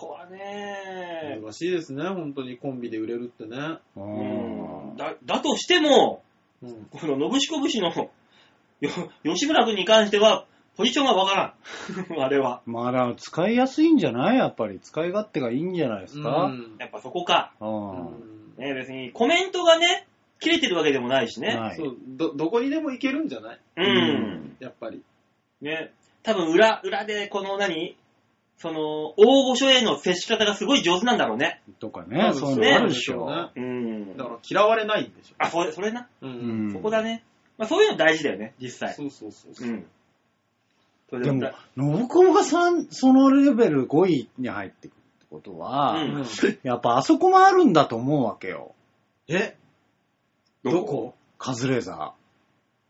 [0.00, 2.04] ここはね、難しいですね。
[2.08, 3.56] 本当にコンビで売れるってね。
[3.96, 4.96] ううんん。
[4.96, 6.22] だ、だとしても、
[6.62, 6.86] うん。
[6.90, 8.90] この信しこ節のよ
[9.24, 11.54] 吉村君に関しては、ポジションがわからん。
[12.22, 12.62] あれは。
[12.64, 14.38] まあだから使いやすいんじゃない？
[14.38, 14.80] やっぱり。
[14.80, 16.44] 使い勝手がいいんじゃないですか？
[16.44, 17.52] うんやっぱそこか。
[17.60, 17.90] うん。
[18.06, 20.06] うんね、別にコメントがね、
[20.38, 21.48] 切れてるわけでもないしね。
[21.54, 23.60] はいそう、ど、どこにでも行けるんじゃない？
[23.76, 24.56] うん。
[24.60, 25.02] やっぱり。
[25.60, 25.92] ね。
[26.22, 27.96] 多分裏、裏でこの何？
[28.62, 31.62] その、大御所への接し方がすごい上手なんだろうね。
[31.78, 33.26] とかね、そういうのあるでしょ。
[33.26, 34.16] ねうん。
[34.18, 35.34] だから嫌われないんでしょ。
[35.38, 36.06] あ、それ、それな？
[36.20, 36.26] う。
[36.26, 37.24] うんんそこだね。
[37.56, 38.92] まあそういうの大事だよね、実際。
[38.94, 39.70] そうそうそうそうう。
[39.72, 39.86] ん。
[41.08, 46.24] それでもだ、信子が三そのレベル5位に入ってくるってことは、うん
[46.62, 48.74] やっぱあそこもあるんだと思うわけよ。
[49.26, 49.56] え？
[50.64, 51.14] どこ？
[51.38, 52.12] カズレーザ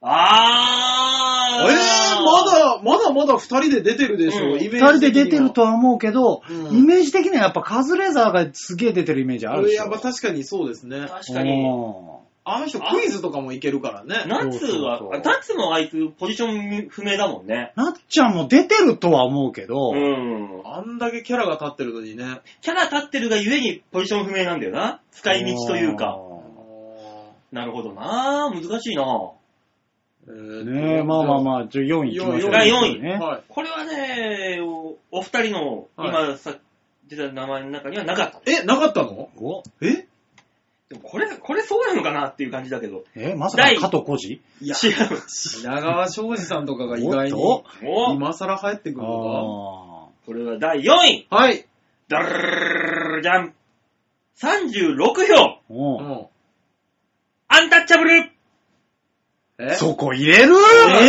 [0.02, 4.76] あーえー、まだ、まだまだ二人で出てるでしょ、うんイメージ。
[4.78, 5.54] 二人で出てると。
[5.54, 9.82] とは思うけど、うんイメージ的にはやっぱカズレーザーがすげえ出てるイメージあるでしょ。
[9.82, 11.06] やっぱ確かにそうですね。
[11.08, 11.66] 確かに。
[11.66, 14.24] おあの人クイズとかもいけるからね。
[14.26, 16.46] ナッツはナッツもあいつポジショ
[16.86, 17.72] ン不明だもんね。
[17.76, 20.62] ーなっちゃんも出てるとは思うけど、うん。
[20.64, 22.40] あんだけキャラが立ってるのにね。
[22.62, 25.00] キャラ立ってるがゆえにポジション不明なんだよな。
[25.12, 26.18] 使い道というか。
[27.52, 29.32] なるほどな難しいな
[30.28, 32.50] えーねえ、まあまあまあ、じゃあ4位行きましょう。
[32.50, 33.14] 第四位ね。
[33.14, 33.42] はい。
[33.48, 36.56] これはね、おお二人の今さ、
[37.08, 38.40] 出た名前の中にはなかった。
[38.46, 39.30] え、なかったの？
[39.36, 39.62] お？
[39.80, 40.06] え？
[40.88, 43.04] でもこれ、これそうなのかなっていう感じだけど。
[43.16, 44.40] え、まさか第加藤浩次？
[44.60, 45.20] いや、違う。
[45.26, 47.64] 品川庄司さんとかが意外に
[48.14, 51.26] 今更入ってくるのこれは第4位。
[51.30, 51.66] かはい。
[52.08, 53.54] ダルルじゃん。
[54.36, 54.98] 36
[55.68, 56.28] 票。
[57.48, 58.30] アンタッチャブル。
[59.60, 59.74] え？
[59.76, 60.54] そこ入れる？
[61.02, 61.06] え？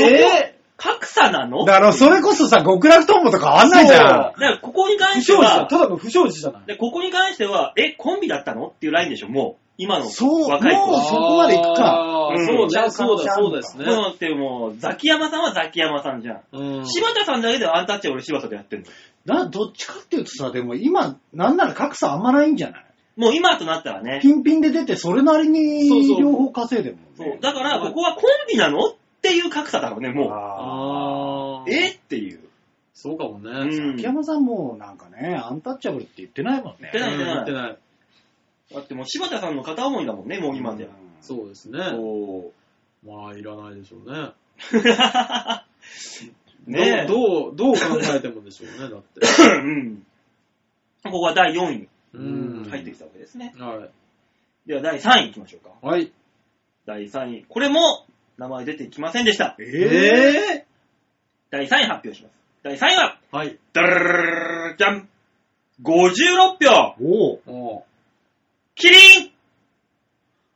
[0.00, 0.04] え？
[0.04, 0.22] え？
[0.46, 0.56] え？
[0.76, 1.64] 格差なの？
[1.66, 4.00] だからそれこそさ、極楽トンボと変わんないじゃん。
[4.00, 5.60] だからここに関して不祥事だ。
[5.62, 6.62] は、ただの不祥事じゃない。
[6.66, 8.68] でここに関しては、え、コンビだったの？
[8.68, 9.62] っていうラインでしょ、もう。
[9.82, 12.32] 今のそう若い子うそこまで行くか。
[12.34, 13.84] うそうじゃあね、そうだ、そうですね。
[13.86, 16.42] そうだってもう、ザキヤマさんはザキヤマさんじゃん。
[16.52, 16.86] うん。
[16.86, 18.86] 柴田さんだけでアンタッチャブル柴田でやってんの。
[19.24, 22.84] な、どっちかっていうとさ、でも今、なんなら格差あんまないんじゃない？
[23.16, 24.20] もう今となったらね。
[24.22, 27.10] ピンピンで出て、それなりにそうそう両方稼いでるもんね。
[27.16, 27.40] そう。
[27.40, 31.62] だから、ここはコンビなのっていう格差だろうね、もあう。
[31.62, 32.40] あーえっていう。
[32.94, 33.50] そうかもね。
[33.50, 36.90] うん秋山さんもなんかね、アンタッチャブルって言ってないもんね。
[36.92, 37.78] 言ってないうん言ってない。
[38.74, 40.86] だってもう柴田さんの片思いだもんね、もう今じゃ。
[41.20, 41.78] そうですね。
[41.90, 42.52] そ
[43.04, 44.32] まあ、いらないでしょうね。
[46.66, 46.70] う。
[46.70, 47.06] ねえ。
[47.06, 49.20] どう、どうどう考えてもでしょうね、だって。
[49.46, 50.06] うん。
[51.04, 53.54] ここは第4位にうん入ってきたわけですね。
[53.58, 53.90] はい。
[54.68, 55.86] では第3位いきましょうか。
[55.86, 56.12] はい。
[56.86, 57.44] 第3位。
[57.48, 58.06] これも
[58.38, 59.56] 名前出てきませんでした。
[59.58, 59.64] え
[60.56, 60.66] え
[61.50, 62.32] 第3位発表します。
[62.62, 63.58] 第3位は、ーはい。
[63.72, 65.08] ダルルルルじゃん
[65.82, 67.82] !56 票おうおう
[68.74, 69.30] キリン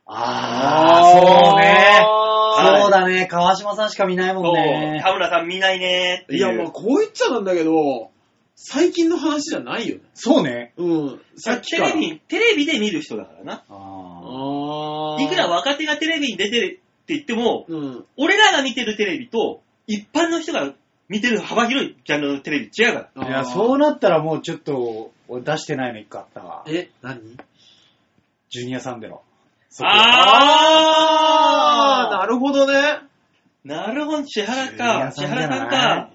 [0.05, 1.65] あー、そうね。
[1.67, 3.27] はいそうだね。
[3.27, 5.01] 川島さんしか見ないもんそう、ね。
[5.03, 6.39] 田村さん見ないねーっていう。
[6.39, 8.11] いや、まあ、こう言っちゃなんだけど、
[8.55, 10.01] 最近の話じゃないよね。
[10.13, 10.73] そうね。
[10.77, 11.21] うん。
[11.35, 11.91] さっきから。
[11.91, 13.53] テレビ、テレビで見る人だからな。
[13.53, 18.05] ああーいくら若手がテレビに出てるって言っても、うん。
[18.17, 20.73] 俺らが見てるテレビと、一般の人が
[21.09, 23.23] 見てる幅広いジャンルのテレビ違うから。
[23.25, 26.63] ーいや、そうなったらもうちょっと、俺出してないの一個あったわ。
[26.67, 27.19] え、何？
[28.49, 29.21] ジュニアさんでの。
[29.69, 32.99] そこあー、あなるほどね。
[33.65, 35.11] ーなるほど、千原ジュニアか。
[35.11, 36.14] 千さんじゃない原さんか。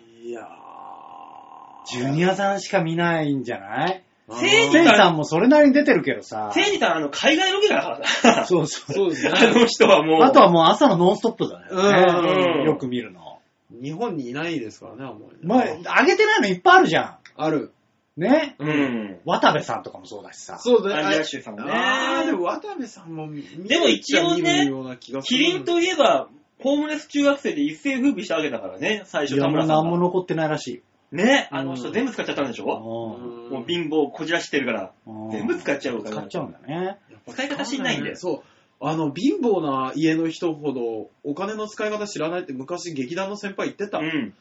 [1.96, 4.02] いやジュニアさんしか見ないんじゃない？
[4.28, 4.36] ー。
[4.38, 6.50] せいステイさんもそれなりに出てるけどさ。
[6.54, 8.44] せいじさん、あの、海外ロケだからさ。
[8.46, 8.92] そうそう。
[8.92, 9.32] そうですね。
[9.34, 10.22] あの人はもう。
[10.22, 11.66] あとはもう朝のノンストップだね。
[11.70, 13.40] うんよく見るの。
[13.70, 15.46] 日本にいないですからね、あんまり。
[15.46, 17.72] まあ、上げてないのいっぱいあるじゃある。
[18.16, 18.22] ん。
[18.22, 18.56] ね？
[18.58, 19.18] うん。
[19.24, 20.58] 渡部さんとかもそうだしさ。
[20.58, 21.02] そうだね。
[21.02, 26.28] アンジャッシュさんもねあーでも渡部さんも見でも一応ね見るような気がするキリンといえば、
[26.62, 29.82] ホームレス中学生で一世風靡したわけだからね、最初いや、もう田村さんが。
[29.84, 30.82] 何も残ってないらしいよ。
[31.12, 32.64] ね、あの人全部使っちゃったんでしょ？
[32.64, 36.16] うもう貧乏こじらしてるから、ん全部使っちゃうから。
[36.16, 36.98] 使っちゃうんだね。
[37.28, 38.16] 使い方知んないんだよ。
[38.16, 38.42] そう。
[38.82, 43.98] あの、貧乏な家の人ほどお金の使い方知らないって昔劇団の先輩言ってた。
[43.98, 44.32] うん。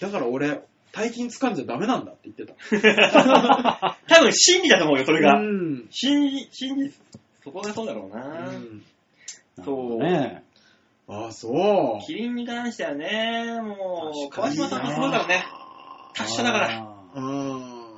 [0.00, 0.60] だから俺、
[0.92, 3.96] 大金掴んじゃダメなんだって言ってた。
[4.08, 5.38] 多分真理だと思うよ、それが。
[5.40, 5.86] うん。
[5.90, 6.92] 真理、真理、
[7.42, 8.48] そこがそうだろうな。
[8.48, 8.82] うん
[9.64, 10.42] そうね
[11.08, 12.04] ああ、そう。
[12.04, 15.44] キリンに関してはね、もう、川島さんがすごいからね。
[16.16, 16.68] 達者だから。
[16.70, 17.96] あうーん。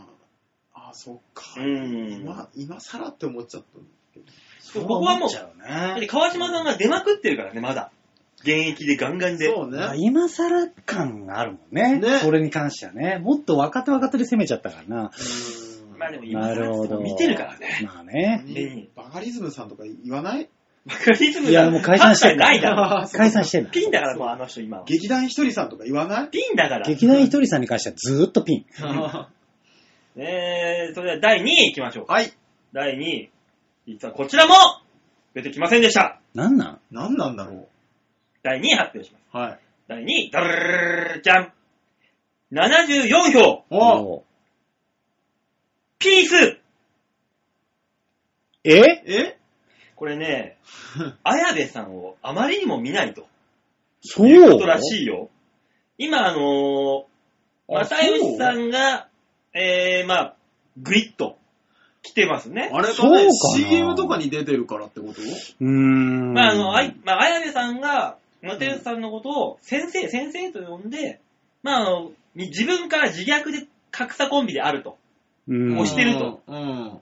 [0.74, 1.44] ああ、そっか。
[1.57, 2.12] うん。
[2.20, 4.26] 今、今更って思っちゃったんだけど。
[4.61, 5.31] そうここはもう。
[5.31, 7.90] だって川島さんが出まくってるからね、まだ。
[8.40, 9.46] 現役でガンガンで。
[9.46, 10.00] そうまあね。
[10.00, 11.98] 今更感があるもんね。
[11.98, 13.18] ねそれに関してはね。
[13.18, 15.02] もっと若手若手で攻めちゃったからな。
[15.02, 16.98] うんまあでも今なるほど。
[16.98, 17.81] 更見てるからね。
[17.85, 18.44] まあね。
[18.46, 20.48] ねバカリズムさんとか言わない？
[20.86, 22.46] バカリズムいや、もう解散してんだ。
[22.46, 23.06] ないだろ。
[23.08, 23.70] 解散してんだ。
[23.70, 24.84] ピンだからもうあの人今は。
[24.84, 26.28] 劇団ひとりさんとか言わない？
[26.30, 26.86] ピンだから。
[26.86, 28.66] 劇団ひとりさんに関してはずーっとピン。
[30.20, 32.06] えー、それでは第2位行きましょう。
[32.08, 32.32] はい。
[32.72, 33.30] 第2位。
[33.86, 34.54] 実はこちらも
[35.34, 36.20] 出てきませんでした。
[36.34, 36.80] なんなん？
[36.90, 37.68] 何なんだろ
[38.42, 39.22] 第2位発表します。
[39.34, 39.36] う。
[39.38, 39.58] はい。
[39.88, 40.68] 第2位、ダルルル
[41.08, 41.52] ルルじゃん。
[42.50, 44.24] 74票、おお
[45.98, 46.58] ピース
[48.64, 49.38] ええ
[49.98, 50.56] これね、
[51.24, 53.26] 綾部さんをあまりにも見ないと
[54.00, 54.28] そう？
[54.28, 55.28] いうことらしいよ。
[55.98, 59.08] 今、あのー、あ又吉さんが、
[59.52, 60.34] えー、まあ、
[60.80, 61.37] グイッと
[62.02, 62.70] 来てますね。
[62.72, 65.20] あれかそうか ?CM とかに出てるからってこと？
[65.20, 66.32] うーん。
[66.32, 71.20] まあ、あの、あい、まあ、綾部さんが、又吉さんのことを先生、先生と呼んで、
[71.64, 74.96] まあ、あの、自分から自虐で格差コンビであると。
[75.48, 76.40] うん押してると。
[76.46, 77.00] うん。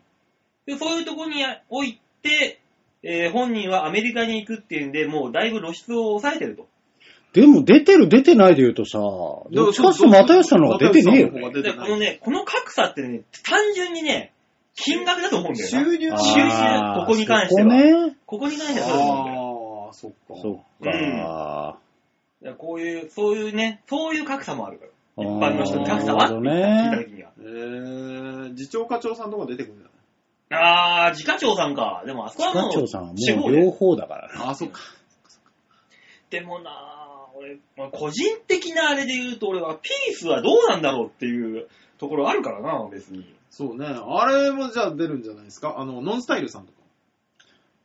[0.65, 2.61] でそういうところにおいて、
[3.03, 6.69] えー本人はアメリカに行くっていうんで、もうだいぶ露出を抑えてると。
[7.33, 11.63] でも出てる出てないで言うとさ、どっちかっていうと又吉さんの方が出てねえよね。
[11.63, 14.33] で、このね、この格差ってね、単純にね、
[14.75, 15.85] 金額だと思うんだよな。
[15.85, 18.17] 収入収入ここに関してはそこね。
[18.27, 19.87] ここに関してはそうだと思うんだよ。
[19.87, 20.17] ああ、そっか。
[20.41, 21.79] そっか。
[22.43, 24.91] いやこういう、そういうね、そういう格差もあるから。
[25.19, 27.31] 一一般の人の格差はって聞いた時には。
[27.39, 29.96] えー、次長課長さんとか出てくるんじゃない
[30.51, 32.03] あー、自家長さんか。
[32.07, 34.35] でもあそこはもう、課長さんはもう両方だからね。
[34.45, 34.81] ああ、そっか。
[36.31, 43.35] でもなぁ、俺、まあ個人的なあれで言うと、俺はピースはどうなんだろうっていうところあるからな、別に。
[43.51, 43.87] そうね。
[43.87, 45.75] あれもじゃあ出るんじゃないですか？
[45.79, 46.79] あの、ノンスタイルさんとか。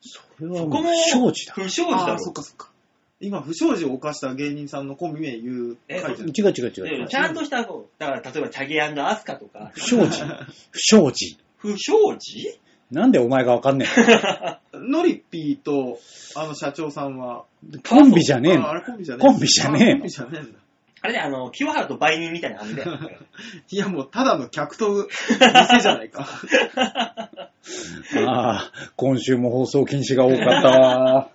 [0.02, 1.54] それはもうそこも不祥事だ。
[1.54, 2.34] 不祥事だああ、ろそっ。
[2.34, 2.69] かそっか。
[3.19, 6.32] 今、不祥事を犯した芸人さんのコンビ名言うえ書いてある。
[6.36, 7.06] 違う違う違う違う。
[7.06, 10.24] でちゃんとした、こうだから例えば、チャゲアスカとか、不祥事。
[10.71, 11.38] 不祥事。
[11.62, 12.60] 不祥事
[12.91, 16.00] なんでお前がわかんねえ ノリピーと、
[16.36, 17.45] あの、社長さんは。
[17.69, 18.65] のコンビじゃねえの？
[18.67, 19.91] ああれコンビじゃねえコンビじゃねえの？
[19.91, 20.60] あコンビじゃねえんだ。
[21.04, 22.84] あれで、あの、清原と売人みたいな感じで。
[23.71, 25.08] いや、もう、ただの客と
[25.39, 26.28] 店じゃないか。
[27.38, 27.52] あ
[28.28, 31.30] あ、今週も放送禁止が多かったわ。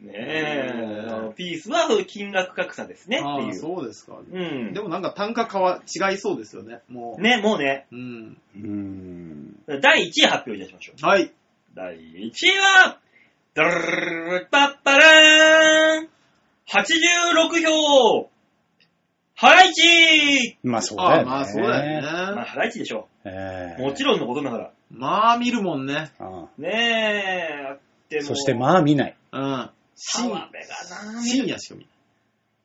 [0.00, 3.54] ねえ、あのピースは金額格差ですねってああ、いう。
[3.54, 4.18] そうですか。
[4.18, 4.80] うんで。
[4.80, 6.80] もなんか単価変わ、違いそうですよね。
[6.88, 7.20] もう。
[7.22, 8.36] ね、もうね、うん。
[8.56, 9.80] うーん。
[9.82, 11.06] 第1位発表いたしましょう。
[11.06, 11.30] はい。
[11.74, 12.98] 第1位は、
[13.54, 16.08] ダルルルルルパッパラーン
[16.68, 18.30] !86 票
[19.34, 21.16] ハライチまあそうだよね。
[21.16, 22.42] ああ、まあそうだよまあ、ね。
[22.42, 23.82] ハライチでしょえう。
[23.82, 24.70] もちろんのことながら。
[24.90, 26.10] まあ見るもんね。
[26.18, 28.22] あねえ、あっても。
[28.22, 29.16] あそしてまあ見ない。
[29.32, 29.70] うん。
[30.02, 31.88] 澤部がな、深夜しか見ない。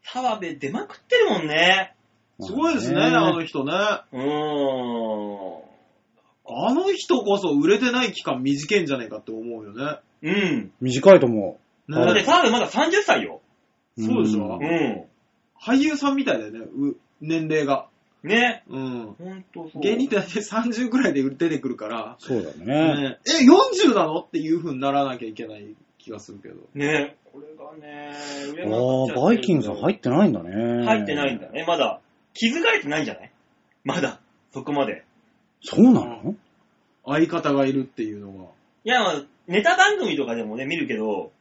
[0.04, 1.94] 澤部出まくってるもんね。
[2.40, 3.72] すごいですね、まああの人ね。
[3.72, 5.66] うーん。
[6.48, 10.00] あの人こそ売れてない期間短いんじゃねえかって思うよね。
[10.22, 10.72] うん。
[10.80, 13.42] 短いと思ねだって澤部まだ30歳よ。
[13.98, 14.04] う。
[14.04, 15.06] そうでしょうんん。
[15.60, 17.88] 俳優さんみたいだよね、う年齢が。
[18.24, 18.64] ね。
[18.70, 19.16] うん。
[19.18, 19.82] ほんとそう。
[19.82, 22.66] 芸人って大体30ぐらいで出てくるから、そうだね。
[22.66, 24.20] ねえ、40なの？
[24.20, 26.56] っていう風にならなきゃいけない気がするけど。
[26.76, 27.16] ね。
[27.34, 28.14] これがね、
[28.54, 30.86] 売れああ、バイキングさん入ってないんだね。
[30.86, 31.50] 入ってないんだ。
[31.50, 31.66] ね。
[31.68, 32.00] まだ。
[32.34, 33.32] 気づかれてないんじゃない？
[33.84, 34.20] まだ。
[34.54, 35.04] そこまで。
[35.62, 36.36] そうなの？
[37.06, 38.44] 相方がいるっていうのが。
[38.44, 41.32] いや、まあネタ番組とかでもね、見るけど、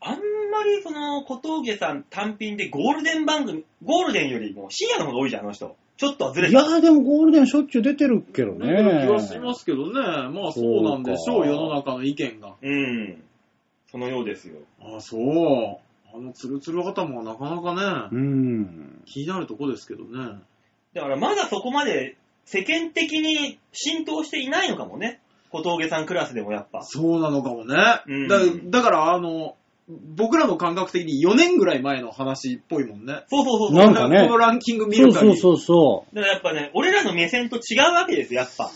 [0.00, 0.18] あん
[0.50, 5.76] まりその、小峠さん単品でゴールデン番組、ゴールデンよりも深夜の方が多いじゃん、あの人。
[5.96, 6.60] ちょっとはずれてる。
[6.60, 9.08] いやーでもゴールデンしょっちゅう出てるけど出てる気ね。
[9.08, 9.94] はしますけどね。
[9.94, 12.54] まあそうなんでしょう、そうか世の中の意見が。
[12.60, 13.22] うん。
[13.90, 14.56] そのようですよ。
[14.80, 15.78] あ、そう。
[16.14, 19.02] あのツルツル頭はなかなかね、うん。
[19.04, 20.38] 気になるとこですけどね。
[20.94, 25.20] だからまだそこまで世間的に浸透していないのかもね。
[25.50, 26.82] 小峠さんクラスでもやっぱ。
[26.82, 27.74] そうなのかもね。
[28.06, 28.38] うんだ
[28.80, 29.56] だから、あの、
[29.88, 33.24] 僕らの感覚的に4年ぐらい前の話っぽいもんね。
[33.28, 33.76] そうそうそうそう。
[33.76, 35.36] なんかねこのランキング見そうる限り。
[35.36, 38.70] そうそうそだからやっぱね、俺らの目線と違うわけですよ、やっぱ。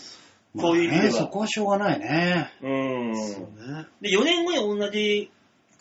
[0.55, 0.61] う。
[0.61, 2.51] そういう意味ではまあねそこはしょうがないね。
[2.61, 3.15] うーん。
[3.15, 3.87] そうね。
[4.01, 5.31] で、4年後に同じ、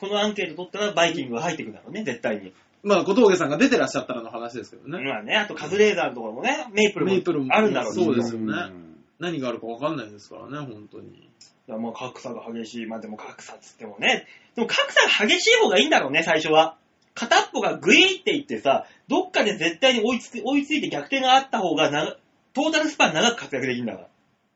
[0.00, 2.52] このアンケート取ったらバイキングが入ってくるんだろうね、絶対に。
[2.82, 5.04] まあ、小峠さんが出てらっしゃったらの話ですけどね。
[5.04, 11.08] まあね、あとカズレーザーのところもね、メイプルもメイプルもあるんだろうしそうですよねん何があるかわかんないですからね、本当に。
[11.08, 11.30] い
[11.66, 12.86] やもう格差が激しい。
[12.86, 14.26] まあでも格差っつってもね。
[14.54, 16.76] でも格差が激しい方がいいんだろうね、最初は。
[17.14, 22.16] 片っぽがグイーっていってさ、どっかで絶対に追いつく追いついて逆転があった方が長
[22.54, 24.08] トータルスパン長く活躍できるんだから。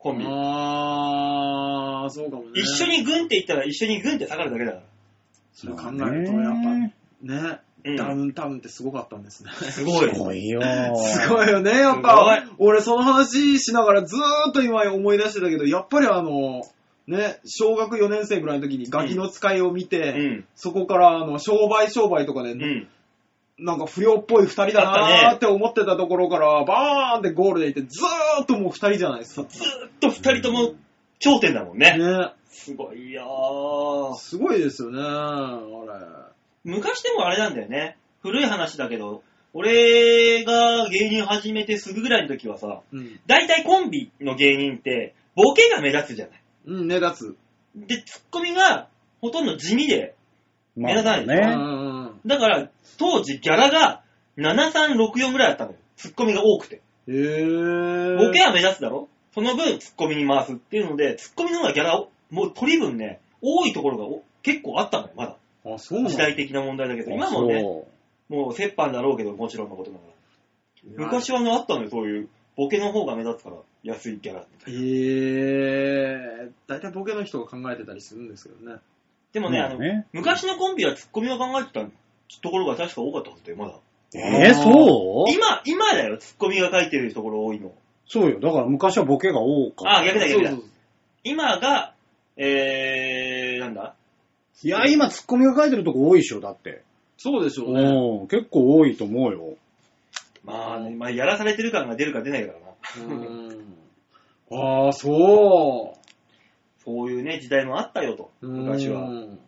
[0.04, 0.24] コンビ。
[0.28, 2.50] あー、そうかもね。
[2.56, 4.82] 一緒にグンっていったら一緒にグンって下がるだけだから。
[5.54, 9.50] それ考えると、やっぱね、うんダウンタウンってすごかったんですね。
[9.52, 10.14] すごい。
[10.14, 10.62] すごいよ。
[10.96, 12.44] すごいよね、やっすぱ。
[12.58, 16.62] 俺その話しながらずーっと今思い出してたけど、やっぱりあの、
[17.06, 20.44] ね、小学4年生ぐらいの時にガキの使いを見て、うん。
[20.54, 22.88] そこからあの商売商売とかで、うん。
[23.58, 29.46] なんか不良っぽい二人だあったねなーって思ってたところから、バーンってゴールでいって、ずーっともう二人じゃないですか。
[29.48, 30.74] ずーっと二人とも
[31.20, 31.96] 頂点だもんね。
[31.98, 32.32] ね。
[32.48, 34.18] すごいよー。
[34.18, 36.30] すごいですよね、あ
[36.64, 37.96] 昔でもあれなんだよね。
[38.22, 42.98] 古い話だけど、俺が芸人始めてすぐぐらいの時はさ、れ。
[42.98, 43.20] うん。
[43.26, 46.42] 大体コンビの芸人って、ボケが目立つじゃない。
[46.66, 47.36] うん、目立つ。
[47.76, 48.88] で、ツッコミが
[49.20, 50.14] ほとんど地味で、
[50.76, 51.83] ま目立たないでしょうんうね。
[52.26, 54.02] だから当時ギャラが
[54.38, 55.78] 7364ぐらいだったのよ。
[55.96, 56.80] ツッコミが多くて。
[57.08, 58.16] へー。
[58.18, 59.08] ボケは目立つだろ？
[59.34, 65.36] その分ツッコミに回すっていうので、ツッコミの方がギャラを、もう取り分ね、多いところがお結構あったのよ、まだ。
[65.66, 66.10] あ、そうなの？
[66.10, 67.86] 時代的な問題だけど、今もね、そ
[68.34, 71.04] もう折半だろうけど、もちろんのことながら。
[71.06, 72.28] 昔はね、あったのよ、そういう。
[72.56, 74.80] ボケの方が目立つから、安いギャラみたいな。
[74.80, 78.78] えー、大体ボケの人が考えてたりするんですけどね。
[79.32, 81.80] でもね、まああの、ね昔のコンビはツッコミが考えてた
[82.40, 83.74] ところが確か多かったはずだよ、まだ。
[83.74, 83.80] う。
[84.16, 85.32] えー、そう？
[85.32, 87.72] 今、今だよ、ツッコミが書いてるところ多いの。
[88.06, 88.38] そうよ。
[88.40, 90.00] だから昔はボケが多かった。
[90.00, 90.58] あ、逆だ逆だそう。
[90.60, 90.68] そう
[91.24, 91.94] 今が、
[92.36, 93.94] えー、なんだ？
[94.62, 96.82] いや、今ツッコミが書いてるとこ多いでしょ、だって。
[97.16, 97.82] そうでしょうね。
[97.82, 99.54] うん、結構多いと思うよ。
[100.44, 103.14] まあね、まあ、やらされてる感が出るか出ないからな。
[103.14, 103.74] うん
[104.52, 105.96] ああ、そ
[106.84, 108.48] そういうね、時代もあったよと、う。
[108.48, 109.08] 昔は。
[109.08, 109.38] うん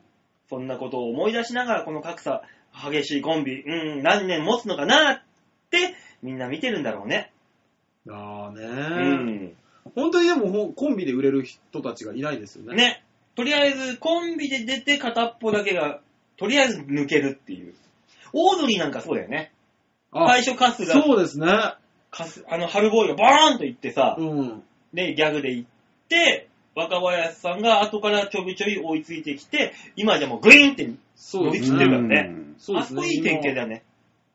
[0.48, 2.42] そんなことを思い出しながら、この格差、
[2.76, 5.20] 激しいコンビ、うん、何年持つのかなっ
[5.70, 7.32] て、みんな見てるんだろうね。
[8.08, 9.56] ああね、うん。
[9.94, 12.76] 本当にでもほんコンビで売れる人たちがいないですよね。
[12.76, 13.04] ね。
[13.34, 16.00] とりあえず、コンビで出て片っぽだけが、
[16.36, 17.74] とりあえず抜けるっていう。
[18.32, 19.52] オードリーなんかそうだよね。
[20.12, 21.46] あ、最初カスが、そうですね。
[22.10, 24.62] カスあの、春ボーイがバーンと行ってさ、うん。
[24.94, 25.70] で、ギャグで行っ
[26.08, 32.08] て、若林さんが後からちょびちょび追いついてきて、今じゃもうグイーンって、そうです伸びきってるね。
[32.08, 33.00] からねうんそうですね。
[33.00, 33.84] あそこいい典型だよね。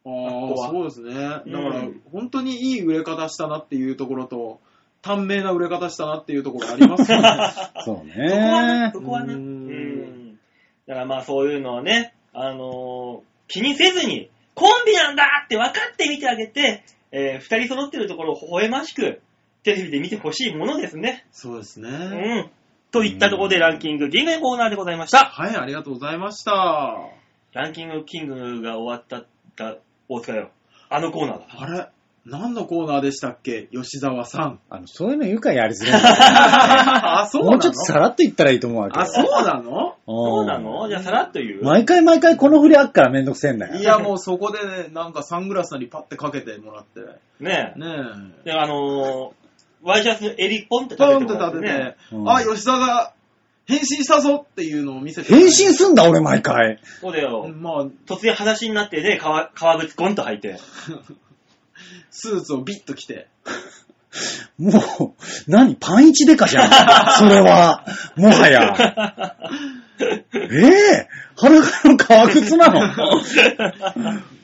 [0.05, 1.13] ああそうですね。
[1.13, 4.59] だから、うん本当にいい売れ方したなっていうところと、
[5.01, 7.27] 短命な売れ方したなっていうところがありますよね。
[7.85, 8.91] そうそこはねね、。
[8.93, 9.33] そこはね。
[9.33, 10.39] ううんん。
[10.87, 19.21] だからまあそういうのをね、あのー気にせずに、コンビなんだって分かって見てあげて、えー二人揃ってるところを微笑ましく、
[19.63, 21.25] テレビで見てほしいものですね。
[21.31, 21.89] そうですね。
[21.89, 21.93] う
[22.47, 22.49] ん。
[22.91, 25.25] といったところでランキング、銀河コーナーでございました。
[25.25, 27.20] はい、ありがとうございました。
[27.53, 29.25] ランキングキングが終わった
[29.61, 30.51] が、大塚よ。
[30.89, 31.45] あのコーナーだ。
[31.57, 31.87] あれ？
[32.23, 33.67] 何のコーナーでしたっけ？
[33.73, 34.59] 吉沢さん。
[34.69, 36.01] あの、そういうの言うからやりづらい。
[37.23, 37.51] あ、そうなの？
[37.53, 38.97] もうちょっとさらっと言ったらいいと思うわけ。
[38.99, 39.95] あ、そうなの？
[40.05, 40.87] そうなの？
[40.87, 41.63] じゃあさらっと言う？
[41.63, 43.75] 毎回毎回この振りあっからめんどくせえんだよ。
[43.75, 47.01] いや、もうそこでね、なんかサングラスなりパッてかけてもらって。
[47.41, 47.85] ねね
[48.43, 48.45] え。
[48.45, 49.33] で、あのー、
[49.83, 50.97] ワイシャツの襟ポンってえ。
[50.97, 51.95] ポンって立ててもらって立てて、ね。
[52.13, 53.13] うんあ、吉沢が
[53.71, 55.29] 変身したぞっていうのを見せて。
[55.29, 56.79] 変身すんだ、俺毎回。
[56.99, 57.47] そうだよ。
[57.47, 60.57] まあ、突然裸足になってね、革革靴ゴンと履いて。
[62.11, 63.27] スーツをビッと着て。
[64.59, 66.69] もう、何パンイチデカじゃん。
[67.17, 67.85] それは、
[68.17, 69.37] もはや。
[70.33, 71.07] ええ？
[71.35, 73.21] 裸の革靴なの？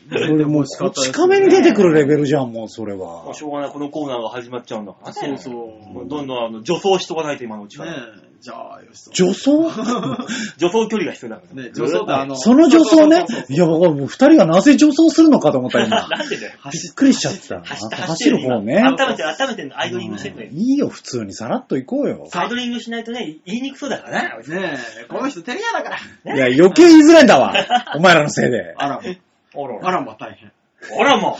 [0.09, 3.33] それもう、こち亀に出てくるレベルじゃん、もう、それは。
[3.33, 5.37] しょうがない、このコーナーが始まっちゃうんだからね。
[5.37, 6.07] そうそう。
[6.07, 7.91] どんどんあの女装しとかないと今のうちから。
[7.91, 9.11] ねえ、じゃあ、よしと。
[9.11, 9.69] 女装？
[9.71, 13.17] 助走距離が必要だからね、女装ってあの、その女装ね？
[13.17, 13.45] そうそうそう。
[13.47, 16.07] そういや、僕はもう二人がなぜ女装するのかと思った今。
[16.07, 16.53] なんでだよ。
[16.71, 17.61] びっくりしちゃった。
[17.67, 18.81] 走って走走ってる方ね。
[18.83, 20.47] 温めて、温めて、アイドリングしてくれ。
[20.47, 22.27] いいよ、普通にさらっと行こうよ。
[22.33, 24.37] アイドリングしないとね、言いにくそうだからな。
[24.37, 26.35] ねえ、この人照れ屋だから。
[26.35, 27.53] いや、余計言いづらいんだわ。
[27.95, 28.73] お前らのせいで。
[28.77, 30.51] あら、あらあらま大変。
[30.99, 31.35] あらまあ。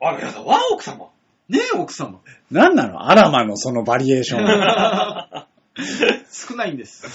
[0.00, 1.06] あらやだわ、奥様。
[1.48, 2.20] ねえ、奥様。
[2.50, 3.08] なんなの？
[3.10, 5.47] アラマのそのバリエーション。
[6.30, 7.06] 少ないんです。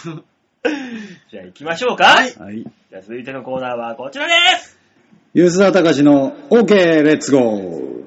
[1.31, 2.05] じゃあ行きましょうか。
[2.05, 2.63] はいはい。
[2.63, 4.77] じゃあ続いてのコーナーはこちらです。
[5.35, 8.03] 吉沢隆の OK レッツゴー。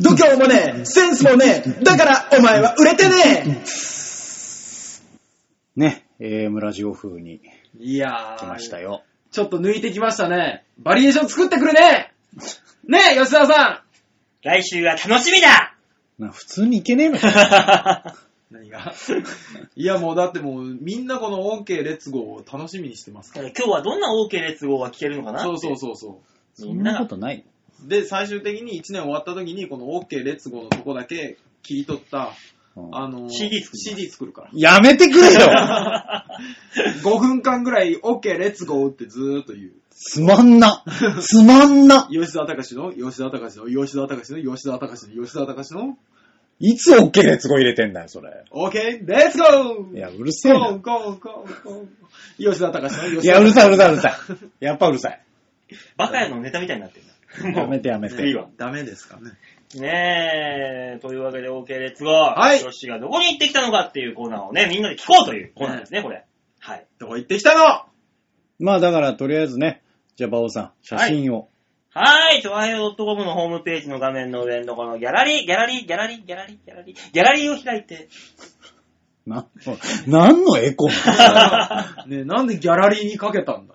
[0.00, 3.64] 度胸もねえ、センスもねえ、だからお前は売れてね
[5.74, 9.02] ね、AM ラジオ風にえいやー、来ましたよ。
[9.32, 10.64] ちょっと抜いてきましたね。
[10.78, 12.12] バリエーション作ってくれね
[12.86, 13.82] ねえ、吉田さ
[14.42, 15.74] 来週は楽しみだ
[16.18, 18.14] な普通にいけねえのか。
[18.58, 18.92] ん何が？
[19.76, 23.48] いや、もうだってもう、みんなこの OK レッツゴーを楽しみにしてますから。
[23.50, 25.40] 今日はどんな OK 列号が聞けるのかな？
[25.40, 26.20] そうそうそうそ
[26.54, 27.44] そんなことない。
[27.84, 27.88] う。
[27.88, 32.32] で、最終的に1年終わった時に、この OK レッツゴーのとこだけ切り取った、
[32.76, 34.50] うんあのー CD 作る CD 作るから。
[34.52, 35.40] やめてくれよ
[37.04, 39.72] 5分間ぐらい OK レッツゴーってずーっと言う。
[39.90, 40.82] つまんな。
[41.20, 42.08] つまんな。
[42.12, 45.96] 吉田隆の、吉田隆の、吉田隆の、吉田隆の、吉田隆の、
[46.60, 48.44] いつ OK レッツゴー入れてんだよ、それ。
[48.50, 50.70] OK レッツゴーいや、うるせえな。
[50.70, 54.64] ゴーゴーゴーゴー吉田隆の、吉田いや、うるさい、うるさい、うるさい。
[54.64, 55.20] やっぱうるさい。
[55.96, 57.00] 我が家のネタみたいになって
[57.40, 57.60] るんだ。
[57.62, 58.48] やめてやめて次は。
[58.56, 59.32] ダメですかね。
[59.80, 62.38] ねえ、というわけで OK レッツゴー。
[62.38, 66.24] はいヨッシーがどこに行ってきたのかっていうコーナーをね、みんなで聞こうというコーナーですね、これ。
[66.60, 66.86] はい。
[66.98, 67.86] どこ行ってきたの？
[68.60, 69.82] まあだから、とりあえずね、
[70.14, 71.48] じゃあ、馬王さん、写真を。
[71.94, 78.08] はい、ちょわへよ .com のホームページの画面の上のとこのギャラリー、ギャラリー、ギャラリー、ギャラリー、ギャラリー、ギャラリーを開いて、
[79.24, 79.46] な、
[80.08, 80.94] 何のエコ ね
[82.10, 83.74] えなんでギャラリーにかけたんだ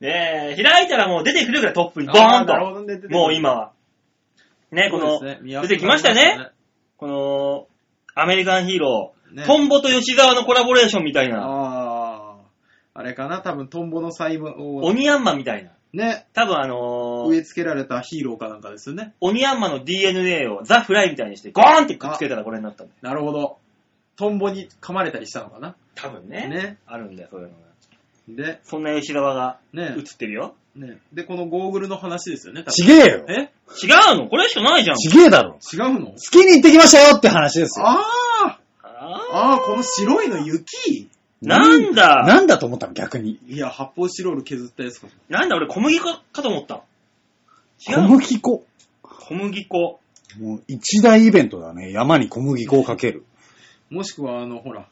[0.00, 2.54] ねえ、開いたらもう出てくるからトップにボーンと。
[2.54, 3.72] るもう今は。
[4.72, 5.38] ね、この、ね。
[5.42, 6.50] 出てきましたよね。
[6.96, 7.66] この、
[8.14, 9.44] アメリカンヒーロー、ね。
[9.44, 12.36] トンボと吉沢のコラボレーションみたいな、ああ。
[12.94, 13.40] あれかな？
[13.42, 15.70] 多分トンボの細胞を、オニヤンマみたいな。
[15.92, 16.78] ね、多分あのー、
[17.26, 19.14] 植え付けられたヒーローかなんかですよね。
[19.20, 22.98] オニヤンマの DNA をザ・フライみたいにしてゴーンってくっつけたらこれになったんだよ。
[23.02, 23.58] なるほど。
[24.16, 26.48] トンボに噛まれたりしたのかな多分ね。
[26.48, 27.64] ねあるんだよ、そういうのが。
[28.28, 30.54] で、そんな吉沢がね映ってるよ。
[30.76, 30.98] ね。
[31.12, 32.62] で、このゴーグルの話ですよね。
[32.62, 33.24] 多分ちげえよ。
[33.28, 33.32] え
[33.82, 34.28] 違うの？
[34.28, 34.96] これしかないじゃん。
[34.96, 35.58] ちげえだろ。
[35.72, 36.06] 違うの？
[36.12, 37.86] 好きに行ってきましたよって話ですよ。
[37.86, 38.94] あああ
[39.32, 41.08] ああ、この白いの雪？
[41.42, 43.38] ーなんだなんだと思ったの逆に。
[43.48, 45.08] いや、発泡スチロール削ったやつか。
[45.28, 46.82] なんだ俺小麦粉かと思った。
[47.88, 48.66] 違小麦粉。
[49.02, 50.00] 小麦粉。
[50.40, 51.92] もう一大イベントだね。
[51.92, 53.24] 山に小麦粉をかける。
[53.90, 54.88] もしくは、あの、ほら、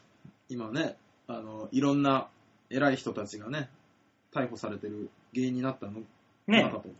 [0.49, 0.95] 今ね、
[1.27, 2.27] あの、いろんな
[2.69, 3.69] 偉い人たちがね、
[4.33, 5.93] 逮捕されてる原因になったの？
[5.93, 5.99] か
[6.47, 6.93] なねかと思っ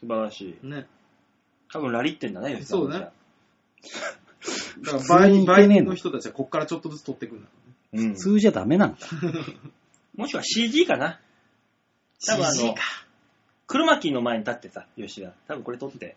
[0.00, 0.52] 素晴らしい。
[0.54, 0.66] た。
[0.66, 0.86] ね。
[1.72, 2.98] 多分ラリってんだね、吉沢そうね。
[2.98, 3.12] だか
[4.92, 7.48] ら普通に倍、いけねえの倍の人たちはこっからちょっとずつ取っていくんだ。
[7.94, 8.16] うん普。
[8.16, 8.98] 通じゃダメなんだ。
[10.16, 11.20] もしくは CG かな。
[12.26, 12.74] 多分あ CG の
[13.66, 15.32] か、クロマキーの前に立ってさ、吉田。
[15.48, 16.16] 多分これ撮って。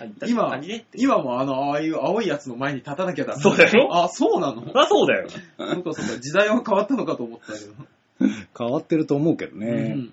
[0.00, 0.58] あ今。
[0.94, 3.42] 今もあの、ああいう青いやつの前に立たなきゃダメ。
[3.42, 4.62] そうだよあ、そうなの？
[4.62, 5.28] そりゃそうだよ。
[5.28, 7.72] そうかそうか、時代は変わったのかと思ったけど。
[8.58, 9.66] 変わってると思うけどね。
[9.66, 10.12] うん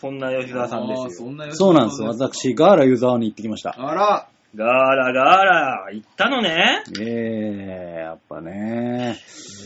[0.00, 1.28] そんな吉沢さんあーですよ。
[1.28, 1.98] そんな吉田そうなんです。
[1.98, 3.72] さ私、ガーラユーザーに行ってきました。
[3.78, 6.82] あら、ガーラガーラ、行ったのね。
[7.00, 9.16] ええやっぱね。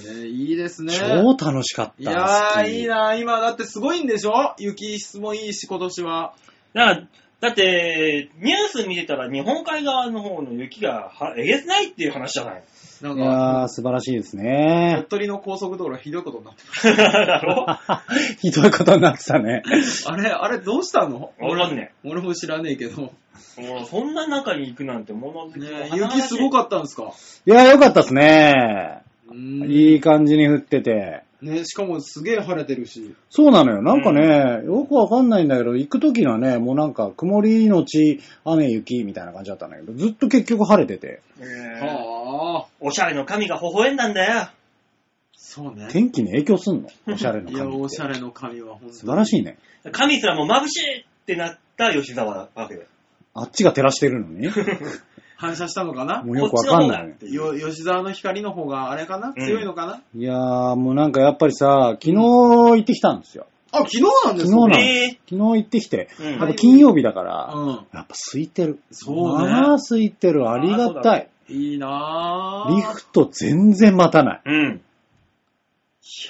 [0.08, 0.92] えーいいですね。
[0.94, 2.10] 超楽しかった。
[2.10, 2.86] いやー、いい。
[2.86, 4.54] な今だってすごいんでしょ？
[4.58, 6.34] 雪質もいいし、今年は。
[6.72, 7.02] だから、
[7.40, 12.64] だって、ニュース見てたら日本海側の方の雪がはえげつないっていう話じゃない。
[13.02, 15.04] なんいやー、か、素晴らしいです鳥ね。
[15.10, 17.66] 取の高速道路はひどいことになって だろ
[18.40, 19.62] ひどいことになってたね。
[20.06, 21.32] あれ、あれどうしたの？
[21.38, 23.12] わかんね俺も知らねえけど。
[23.90, 27.12] そんな中に行くなんてもの好きの雪すごかかったんですか？
[27.46, 29.02] いやー、よかったですね。
[29.68, 31.22] いい感じに降ってて。
[31.42, 33.14] ね、しかもすげえ晴れてるし。
[33.30, 33.82] そうなのよ。
[33.82, 41.20] なんかね、よくわかんないんだけど、行くときはね、もうなんか曇りのち雨雪みたいな感じだったんだけど、ずっと結局晴れてて、
[41.80, 44.48] はあ、おしゃれの神が微笑んだんだよ。
[45.36, 45.88] そうね。
[45.90, 46.88] 天気に影響すんの？
[47.14, 47.82] おしゃれのいや、髪って。
[47.84, 49.58] おしゃれの髪は本当に素晴らしいね。
[49.92, 52.86] 神すらもう眩しいってなった吉沢なわけだよ。
[53.34, 54.48] あっちが照らしてるのに、
[55.36, 56.22] 反射したのかな？
[56.22, 57.16] もうよくわかんないね。
[57.30, 60.02] よ吉沢の光の方があれかな、うん強いのかな？
[60.14, 63.46] いやー、もうなんかやっぱりさ、昨日行ってきたんですよ。
[63.72, 67.68] あ、昨日なんですか昨日なんえ昨日行ってきて、うんやっぱ金曜日だから、うん。
[67.68, 68.80] やっぱ空いてる。
[68.90, 70.48] そうねまあ空いてる。
[70.48, 71.28] ありがたい。
[71.48, 72.74] いいなぁ。
[72.74, 74.40] リフト全然待たない。
[74.44, 74.80] うん。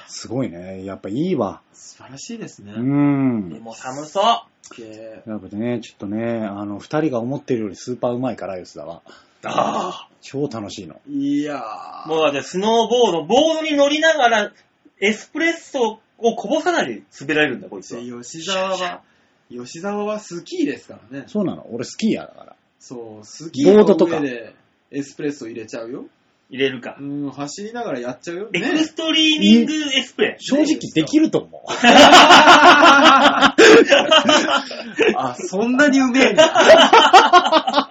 [0.08, 0.84] すごいね。
[0.84, 1.60] やっぱいいわ。
[1.72, 2.72] 素晴らしいですね。
[2.72, 2.80] う。
[2.80, 3.58] んで。
[3.58, 4.74] も寒そう。
[4.74, 9.02] けやっぱね、ちょっとね、あの、二人が思ってるよりスーパーうまいから、吉田は。
[9.44, 11.00] あ超楽しいの。
[11.08, 12.04] いやあ。
[12.06, 12.08] ー。
[12.08, 14.52] もうだってスノーボード、ボードに乗りながら、
[15.00, 18.00] エスプレッソをこぼさないで滑られるんだ、こいつは。
[18.00, 19.02] 吉沢は、
[19.50, 21.24] 吉沢はスキーですからね。
[21.28, 21.66] そうなの。
[21.70, 22.56] 俺スキーヤーだから。
[22.78, 24.54] そう、スキーのボードとか上で
[24.90, 26.06] エスプレッソ入れちゃうよ。
[26.48, 27.02] 入れるかう。
[27.02, 28.48] ん、走りながらやっちゃうよ。
[28.52, 30.36] エねクストリーミングエスプレ。
[30.38, 31.60] 正直できると思う。
[35.16, 37.90] あ、そんなにうめえんだ。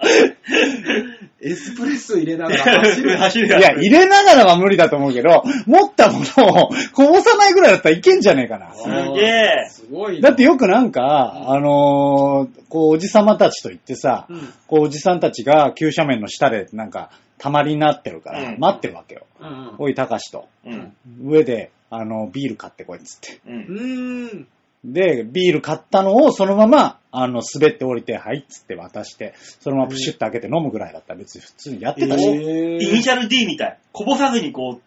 [1.42, 3.16] エスプレッソ入れながら走る。
[3.18, 8.72] 走るいや、入れながらは無理だと思うけど、持ったものをこぼさないぐらいだったらいけんじゃねえかな。
[8.74, 14.52] すげえすごいなだってよくなんか、あのーこう、おじさまたちと言ってさ、うん。
[14.66, 19.26] こう、おじさんたちが急斜面の下でなんか、たまりになってるから、うん待ってるわけよ。
[19.40, 19.74] うん。
[19.78, 20.48] おい、たかしと。
[20.64, 20.96] うん。
[21.22, 23.40] 上で、あの、ビール買ってこいっつって。
[23.46, 23.50] う。
[23.50, 24.46] うんん。
[24.84, 32.24] で、ビール買ったのをそのまま、あの、滑って降りて、はいっつって渡して、そのままプシュッと開けて飲むぐらいだったら別に普通にやってたし。
[32.24, 33.78] イニシャル D みたい。
[33.92, 34.82] こぼさずにこう、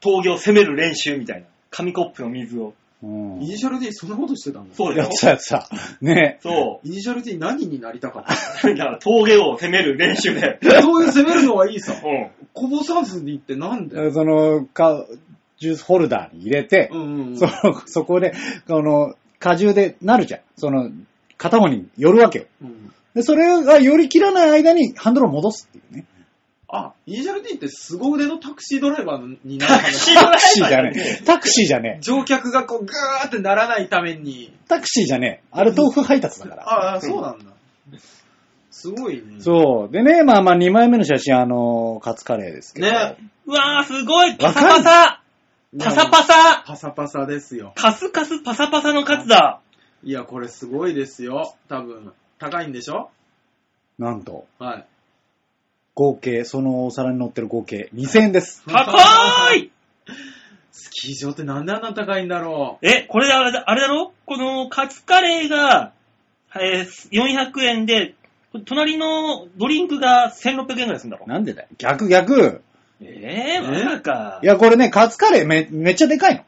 [0.00, 1.46] 峠を攻める練習みたいな。
[1.70, 2.74] 紙コップの水を。
[3.02, 3.46] うんイ。
[3.46, 5.08] ニシャル D そんなことしてたのやっそうだよ。
[5.08, 5.68] てたやつさ、
[6.00, 8.24] ねそイニシャル D 何になりたかっ
[8.64, 8.74] う。
[8.74, 10.58] だから峠を攻める練習で。
[10.60, 11.94] たそういう攻めるのはいいさ。
[12.04, 12.30] うん。
[12.52, 14.10] こぼさずにってなんで？
[14.10, 15.06] その、か、
[15.58, 17.38] ジュースホルダーに入れて、うんうんうん。
[17.38, 17.46] そ
[17.86, 18.32] そこで、
[18.66, 20.40] この、荷重でなるじゃん。
[20.56, 20.90] その、
[21.36, 22.44] 片方に寄るわけよ。
[22.62, 26.04] うんで、それが寄り切らない間にハンドルを戻すっていうね。
[26.70, 31.24] あ、イニシャル D って凄腕のタクシードライバーになるタクシードライバータクシーじゃねえ。
[31.24, 32.02] タクシーじゃねえ。
[32.02, 34.52] 乗客がこう、ぐーってならないために。
[34.68, 35.48] タクシーじゃねえ。
[35.50, 36.62] あれ豆腐配達だから。
[36.68, 37.44] ああ、そうなんだ。
[38.70, 39.40] すごいね。
[39.40, 39.92] そう。
[39.92, 42.86] でね、まあまあ2枚目の写真、あの、カツカレーですけど。
[42.86, 43.16] ね。
[43.46, 45.22] うわー、すごいパサパサ
[45.78, 47.72] パサパサパサパサですよ。
[47.76, 49.60] カスカスパサパサのカツだ。
[50.04, 51.54] いや、これすごいですよ。
[51.68, 52.12] 多分。
[52.38, 53.10] 高いんでしょ？
[53.98, 54.86] なんと、はい。
[55.98, 58.62] 合計、そのお皿に乗ってる合計2000円です。
[58.68, 59.68] 高い
[60.70, 64.12] スキー場ってなんであんな高いんだろえ、これあれだあれだろ？
[64.24, 65.90] このカツカレーが、
[66.54, 68.14] えー400円で、
[68.64, 71.26] 隣のドリンクが1600円ぐらいするんだろ？
[71.26, 71.68] なんでだよ。
[71.78, 72.62] 逆逆。
[73.00, 74.46] えー、まさかい。
[74.46, 76.40] や、これね、カツカレーめめっちゃでかいの。
[76.42, 76.44] う。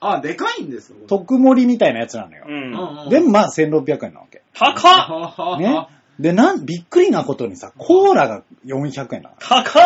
[0.00, 0.96] あ、でかいんですよ。
[1.08, 2.50] 特盛りみたいなやつなのよう。。
[2.50, 4.42] うんでもまあ1600円なわけ。
[4.52, 5.95] 高っはね。
[6.18, 9.36] で、なん、びっくりなことにさ、コーラが400円なの。
[9.38, 9.82] 高っ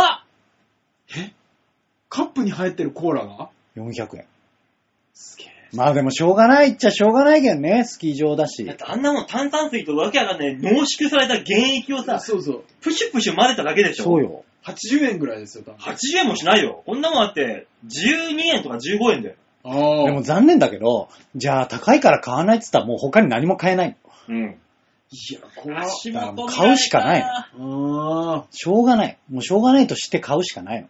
[2.09, 4.27] カップに入ってるコーラが？400円。
[5.15, 5.49] すげえ。
[5.73, 8.77] まあでもしょうがないっちゃしょうがないけどね、スキー場だしだっ。
[8.77, 12.65] てあんなもん炭酸水とわけわかんない濃縮された原液をさ、そうそう。
[12.81, 14.23] プシュプシュ混ぜただけでしょそう。
[14.23, 14.45] よ。
[14.65, 15.79] 80円ぐらいですよ、多分。
[15.79, 16.83] 80円もしないよ。
[16.85, 19.37] こんなもんあって、12円とか15円だよ。
[19.63, 20.05] ああ。
[20.07, 23.97] でも残念だけど、じゃあ高いから買わないって言ったらもう他に何も買えない。
[24.29, 24.57] うん。
[25.13, 25.85] いや、怖っ。
[25.87, 28.45] 足元見られた買うしかないああ。
[28.51, 29.19] しょうがない。
[29.29, 30.89] もうしょうがないとして買うしかないの。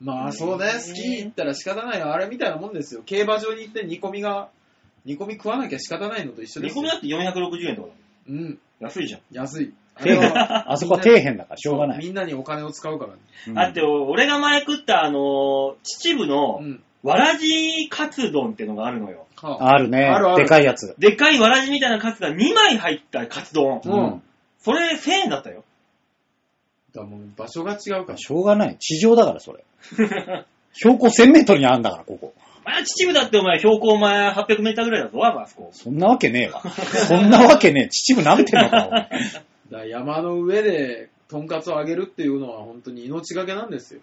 [0.00, 2.12] まあそうね、スキー行ったら仕方ないよ。
[2.12, 3.02] あれみたいなもんですよ。
[3.06, 4.48] 競馬場に行って煮込みが、
[5.04, 6.82] 煮込み食わなきゃ仕方ないのと一緒ですよ。
[6.82, 7.94] 煮込みだって460円とかだ
[8.28, 9.20] うん、安いじゃん。
[9.30, 9.72] 安い。
[9.94, 10.20] あ底辺。
[10.20, 11.98] れはあそこは底辺だからしょうがない。
[11.98, 13.18] みんなにお金を使うからね。
[13.46, 16.82] うんだって、俺が前食った、あのー秩父のう、ん。
[17.02, 19.26] わらじカツ丼ってのがあるのよ。
[19.36, 20.36] はああるねあるあ。
[20.36, 20.94] るでかいやつ。
[20.98, 23.80] でっかいわらじみたいなカツが2枚入ったカツ丼。
[23.84, 24.22] うん
[24.64, 25.64] それ1000円だったよ。
[26.94, 28.18] だからもう場所が違うから。
[28.18, 28.76] しょうがない。
[28.78, 29.64] 地上だから、それ。
[30.74, 32.32] 標高1000メートルにあるんだから、ここ。
[32.64, 35.70] まあ、秩父だってお前、標高お前800メーターぐらいだぞ、あそこ。
[35.72, 36.62] そんなわけねえわ。
[37.08, 37.88] そんなわけねえ。
[37.88, 39.18] 秩父舐めてんのか、お前だか
[39.70, 44.00] ら山の上で、とんかつをあげるっていうのは本当に命がけなんですよ。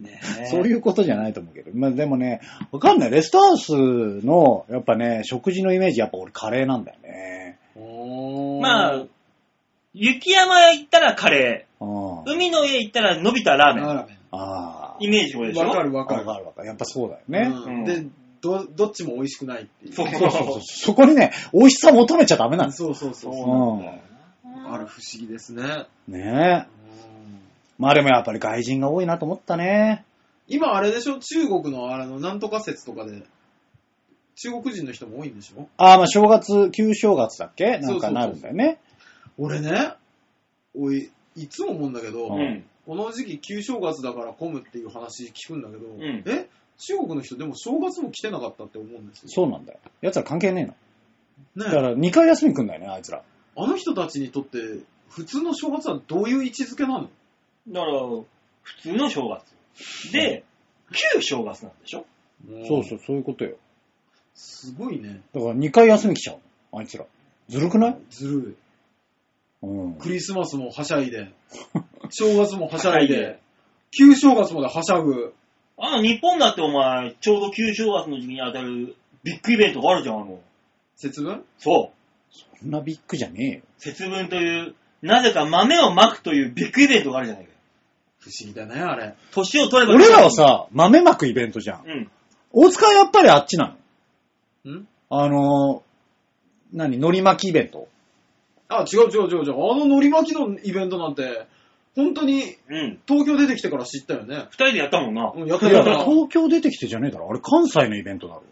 [0.00, 0.20] ね
[0.50, 1.70] そういうことじゃないと思うけど。
[1.74, 2.40] まあでもね、
[2.72, 3.10] わかんない。
[3.10, 7.58] レストハウスの、やっぱね、食事のイメージ、やっぱ俺カレーなんだよね。
[7.76, 9.04] おーまあ、
[9.94, 12.22] 雪山へ行ったらカレあー。
[12.26, 13.84] 海の家行ったら伸びたラーメン。
[13.84, 14.16] ラーメン。
[14.32, 15.66] あイメージこれでしょ？
[15.66, 16.24] わかるわわかる。
[16.26, 16.68] かるわかる。
[16.68, 17.84] やっぱそうだよね。
[17.86, 18.06] で
[18.42, 19.92] ど、どっちも美味しくないっていう。
[19.94, 23.46] そうそうそうそこにね、美味しさ求めちゃダメなんですそうそうそうそう
[23.82, 25.62] なんある不思議ですね。
[26.08, 26.76] ねえ。
[27.78, 30.04] まあでもやっぱり外人が多いなと思ったね。
[30.48, 31.18] 今あれでしょ？
[31.18, 33.22] 中国のあの、なんとか説とかで、
[34.36, 35.68] 中国人の人も多いんでしょ？
[35.76, 37.78] ああ、まあ正月、旧正月だっけ？
[37.78, 38.80] なんかなるんだよね。
[39.38, 39.92] 俺ね、
[40.74, 42.64] おい、いつも思うんだけど、うん。
[42.86, 46.48] この時期旧正月だから混むっていう話聞くんだけど、んえ？
[46.78, 49.28] 中国の人でも正月も来てなかったって思うんですよ。
[49.28, 49.80] そうなんだよ。
[50.02, 50.62] 奴ら関係ね
[51.56, 51.64] えの。
[51.70, 53.22] だかねら2回休み来んだよね、あいつら。
[53.56, 54.58] あの人たちにとって、
[55.08, 57.08] 普通の正月はどういう位置づけなの？
[57.68, 57.92] だから、
[58.62, 60.12] 普通の正月。
[60.12, 60.44] で、
[61.14, 62.04] 旧正月なんでしょ？
[62.68, 63.56] そうそう、そういうことよ。
[64.34, 65.20] すごいね。
[65.34, 66.36] だから2回休み来ちゃう
[66.72, 67.04] のあいつら。
[67.48, 67.96] ずるくない？
[68.10, 68.56] ずる
[69.62, 69.66] い。
[69.66, 69.94] うん。
[69.94, 71.32] クリスマスもはしゃいで、
[72.10, 73.40] 正月もはしゃいで、
[73.96, 75.34] 旧正月まではしゃぐ。
[75.78, 78.94] あの、日本だってお前、ちょうど旧正月の時期に当たる
[79.24, 80.40] ビッグイベントがあるじゃん、あの。
[80.96, 81.44] 節分？
[81.58, 82.56] そう。
[82.60, 83.62] そんなビッグじゃねえよ。
[83.78, 87.50] 節分という、なぜか豆をまくというビッグイベントがあるじゃないか。
[88.26, 89.14] 不思議だね、あれ。
[89.30, 91.84] 年を取れば俺らは、さ、豆まくイベントじゃん。
[91.86, 92.10] うん。
[92.50, 93.76] 大塚はやっぱりあっちな
[94.64, 94.88] のん？
[95.10, 97.86] あのー、何、海苔巻きイベント？
[98.68, 99.52] あ、違う違う違う違う。
[99.52, 101.46] あの海苔巻きのイベントなんて、
[101.94, 102.98] 本当にうん。
[103.06, 104.48] 東京出てきてから知ったよね。
[104.50, 105.32] 二人でやったもんな。
[105.32, 106.04] うん、やったやった。
[106.04, 107.30] 東京出てきてじゃねえだろ。
[107.30, 108.42] あれ関西のイベントだろ。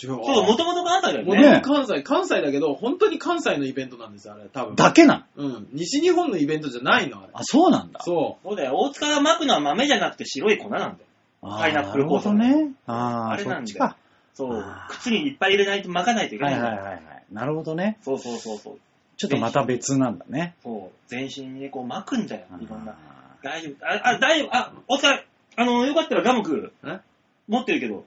[0.00, 0.08] 違う。
[0.24, 1.48] そう、もともと関西だよもとね。
[1.48, 4.76] もと関西、関西だけど、本当に関西のイベントなんですよ、あれ、多分。
[4.76, 5.44] だけなの？
[5.44, 5.68] うん。
[5.72, 7.28] 西日本のイベントじゃないの、あれ。
[7.32, 8.00] あ、そうなんだ。
[8.02, 8.76] そそうだよ。
[8.76, 10.96] 大塚がまくのは豆じゃなくて白い粉なんだよ。
[11.42, 12.70] あーパイナップルなるほどね。
[12.86, 13.96] ああ、あれなんだよそっちか。
[14.34, 14.88] そうあ。
[14.90, 16.76] ー靴にいっぱい入れないと巻かないといけはないいんだよ。
[16.76, 17.24] はいはいはい。
[17.32, 17.98] なるほどね。
[18.02, 18.78] そうそうそうそう。
[19.16, 20.54] ちょっとまた別なんだね。
[20.62, 21.08] そう。
[21.08, 22.46] 全身にね、こう巻くんだよ。
[22.60, 22.92] いろんな。
[22.92, 22.96] あ
[23.42, 23.86] 大丈夫。
[23.86, 24.56] あ、あ大丈夫。
[24.56, 25.22] あ、大塚、
[25.56, 27.00] あの、よかったらガムクえ？
[27.46, 28.04] 持ってるけど、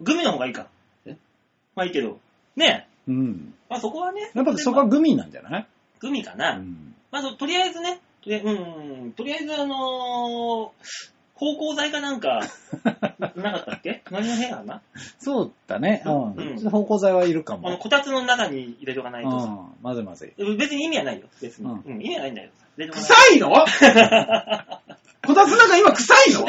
[0.00, 0.66] グミの方がいいか。
[1.80, 2.18] えまあいいけど。
[2.56, 3.54] ねーうん。
[3.68, 4.30] まあそこはね。
[4.34, 5.66] やっぱそこはグミなんじゃない？
[6.00, 6.56] グミかうな。
[6.58, 6.94] ん。
[7.10, 10.70] まあそとりあえずね、とりあえず、うんうんうん、とりあえずあのー、
[11.34, 12.40] 芳香剤かなんか、
[13.36, 14.02] なかったっけ？
[14.04, 14.82] 隣の部屋かな？
[15.18, 16.02] そうだね。
[16.04, 16.12] うう
[16.44, 16.70] んん。
[16.70, 17.78] 芳香剤はいるかあの、も。
[17.78, 19.46] こたつの中に入れとかないとさ。
[19.46, 19.58] うん。
[19.82, 20.56] まずいまずい。
[20.56, 21.70] 別に意味はないよ、別に。
[21.70, 22.50] ううんん、意味はないんだよ。
[22.76, 23.50] 入れとかない臭いの？
[25.26, 26.46] こたつなんか今臭いの？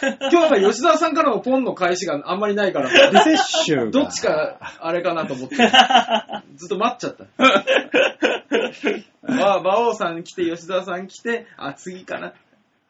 [0.30, 3.90] 今日なんか吉沢さんからのポンの返しがあんまりないから、リセッシュが。
[3.90, 5.56] どっちかあれかなと思って、
[6.56, 7.24] ずっと待っちゃった。
[9.22, 12.32] まあ、馬王さん来て、吉沢さん来て、あ、次かな。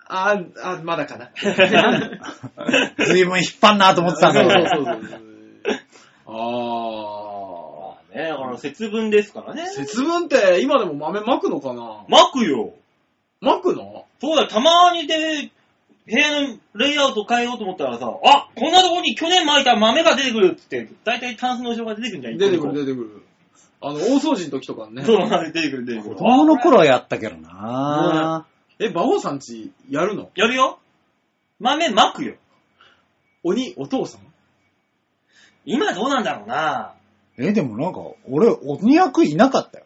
[0.06, 1.30] あ、あ、まだかな。
[3.04, 4.68] ずいぶん引っ張んなと思ってたんだそうけど。
[4.68, 5.20] そうそうそう。
[6.26, 9.66] あまあね、だから節分ですからねー。。
[9.66, 12.04] 節分って今でも豆まくのかな？
[12.08, 12.72] 巻くよ。
[13.40, 14.06] まくの？
[14.20, 15.50] そうだよ、たまにで、
[16.10, 22.38] 部屋のレイアウト変えようと思ったらさ、あこんなとこに去年巻いた豆が出てくるっつって、だいたいタンスの後ろが出てくるんじゃん。
[22.38, 23.22] 出てくる出出てくる。
[23.80, 25.04] あの、大掃除の時とかね。
[25.04, 25.18] そう、
[25.52, 26.24] 出てくる出てくる子。
[26.24, 28.46] 供の頃はやったけどな
[28.80, 30.30] え、馬王さんちやるの？
[30.34, 30.78] やるよ。
[31.60, 32.34] 豆巻くよ。
[33.42, 34.20] 鬼、お父さん？
[35.64, 36.94] 今どうなんだろうな。
[37.36, 39.84] え、でもなんか、俺、鬼役いなかったよ。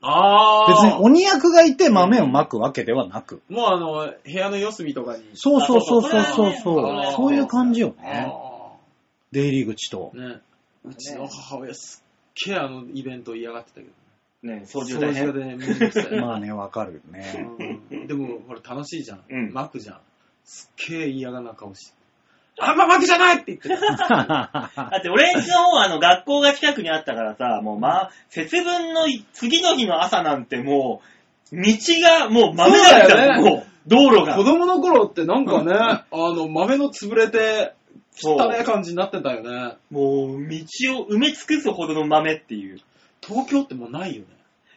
[0.00, 3.42] あ別に鬼役がいて豆をまくわけではなく。
[3.48, 5.24] もうあの、部屋の四隅とかに。
[5.34, 7.12] そうそうそうそうそうあそそうう。
[7.16, 8.32] そういう感じよあね。
[9.32, 10.12] 出入り口と。
[10.14, 10.40] ーね。
[10.84, 13.92] うちの母親すっげえあのイベント嫌がってたけど。
[14.42, 15.26] ね掃除掃大変。
[15.26, 16.20] 除がね、めんどくさい。
[16.20, 17.48] まあね、わかるよね。
[17.90, 19.24] うんでも、ほら、楽しいじゃん。
[19.28, 20.00] うん巻くじゃん。
[20.44, 21.97] すっげえ嫌がな顔して。
[22.60, 24.08] あんま巻くじゃないって言ってた。
[24.76, 31.00] だって俺んちの方はあの学校が近くにあったからさ、もうまあ、節分の次の日の朝なんても
[31.52, 31.62] う、道
[32.02, 34.44] がもう豆だったよ、もう、道路が子。
[34.44, 37.72] 供の頃ってなんかね、あの、豆の潰れて、
[38.20, 39.76] そう汚ね感じになってたよね。
[39.90, 42.80] もう、道を埋め尽くすほどの豆っていう。
[43.24, 44.26] 東京ってもうないよね。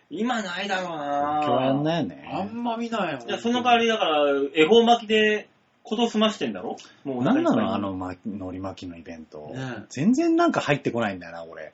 [0.10, 2.50] 今ないだろうな今日やんないよあね。
[2.52, 3.20] んま見ないよ。
[3.26, 5.48] じゃあその代わりだから、恵方巻きで、
[5.84, 6.78] こと済ましてんだろ？
[7.04, 7.74] もうなんなの？
[7.74, 9.52] あの、ま、海苔巻きのイベント。
[9.54, 9.84] ね。
[9.90, 11.74] 全然なんか入ってこないんだよな、俺。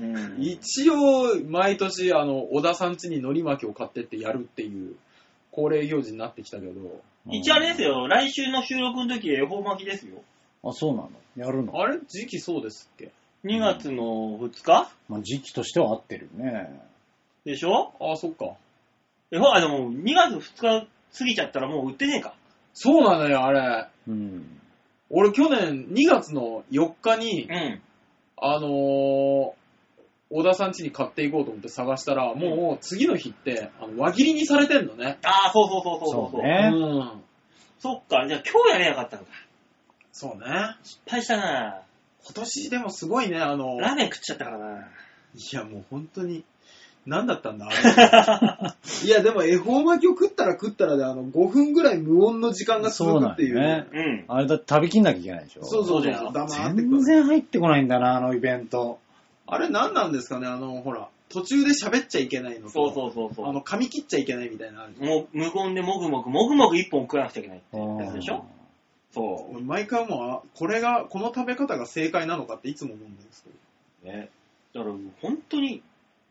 [0.00, 0.36] うん。
[0.38, 4.94] 一応、毎年、あの、小田さん家に海苔巻きを買ってってやるっていう、
[5.50, 10.22] 恒例行事になってきたけど、一応あれですよ、来週の収録の時、恵方巻きですよ。
[10.64, 11.10] あ、そうなの？
[11.36, 11.78] やるの？
[11.80, 11.98] あれ？
[12.08, 13.10] 時期そうですっけ
[13.44, 14.88] ？2月の2日？
[15.08, 16.80] まあ、時期としては合ってるよね。
[17.44, 17.92] でしょ？
[18.00, 18.54] ああ、そっか。
[19.32, 20.40] 恵方、あ、でも2月2
[20.80, 20.86] 日
[21.18, 22.34] 過ぎちゃったらもう売ってねえか。
[22.74, 23.88] そうなのよ、あれ。
[24.08, 24.60] うん。
[25.10, 27.80] 俺去年2月の4日にう、ん。
[28.40, 29.52] あのー、
[30.30, 35.18] 小田さん家に買っていこうと思って探したら、もう次の日って、あの輪切りにされてんのね。
[35.22, 36.30] ああ、そうそうそうそうそう。
[36.32, 36.76] そうねう
[37.16, 37.22] ん。
[37.78, 39.30] そっか、じゃあ今日やればよかったのか。
[40.12, 40.76] そうね。
[40.82, 41.82] 失敗したな
[42.24, 44.88] 今年でもすごいね、あの、ラーメン食っちゃったからな。
[45.34, 46.44] いやもう本当に、
[47.08, 47.68] 何だったんだ？
[47.70, 53.54] あ れいやでも恵方巻きを食ったら食ったらで、あの、5分ぐらい無音の時間が続くっていう。
[53.54, 54.24] そうなんよねうん。
[54.28, 55.64] あれだって食べきんなきゃいけないでしょ。
[55.64, 58.98] そうそうそうそう黙って全然入ってこないんだな、あのイベント。
[59.46, 60.46] あれ何なんですかね？
[60.46, 63.46] あの、ほら、途中で喋っちゃいけないのと、そうそうそうそう。
[63.46, 68.44] あの、噛み切っちゃいけないみたいなのあるじゃんもう無言でもぐもぐ、もぐもぐ一本食わなくちゃいけないってやつでしょ？
[69.10, 74.12] そ俺毎回もう、あこれが、この食べ方が正解なのかっていつも思うんですけど。
[74.12, 74.16] う。
[74.16, 74.28] ね。
[74.74, 75.82] だから本当に、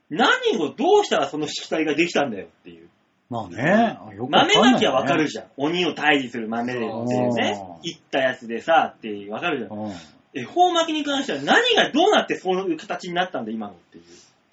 [0.10, 2.88] 何をどうしたらその色体ができたんだよっていう。
[3.30, 3.98] まあね。
[4.16, 5.46] よくわ豆かんないねまきはわかるじゃん。
[5.58, 9.72] 鬼を退治する豆でっていうねいったやつでさ、ってわかるじゃん。
[9.72, 9.92] うん。
[10.34, 14.04] 恵方巻きに関しては何がどうなってそういう形になったんだ、今のっていう。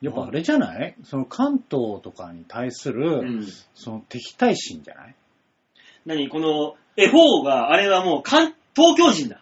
[0.00, 0.94] やっぱあれじゃない？
[1.05, 3.46] その関東とかに対する、うん。
[3.74, 5.14] その敵対心じゃない？
[6.05, 6.28] 何？
[6.28, 9.40] この、恵方が、あれはもう関、東京人だ。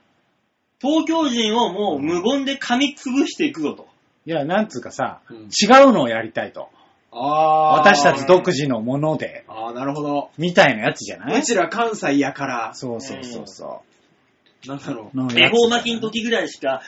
[0.80, 3.88] 東京人をもう無言で噛みつぶしていくぞと。
[4.26, 6.68] いや、なんつうかさ、うん違うのをやりたいと。
[7.14, 10.30] あー私たち独自のもので、ああ、なるほど。
[10.38, 11.40] みたいなやつじゃない？
[11.40, 13.82] うちら関西やから、そうそうそうそ
[14.66, 15.20] なんだろう。
[15.20, 15.24] う。
[15.24, 16.80] の恵方巻きの時ぐらいしか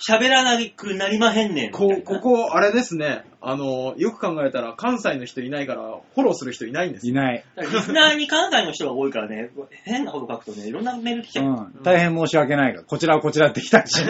[0.00, 1.70] 喋らなくなりまへんねん。
[1.70, 3.24] こここ、あれですね。
[3.42, 5.82] あの、よく考えたら関西の人いないから、
[6.14, 7.12] フォローする人いないんですよ。
[7.12, 7.44] いない。
[7.58, 9.50] リスナーに関西の人が多いからね、
[9.84, 11.46] 変なこと書くとね、いろんなメール来ちゃう。
[11.46, 11.82] うん。
[11.82, 13.94] 大変申し訳ないが、こちらはこちらってきたし。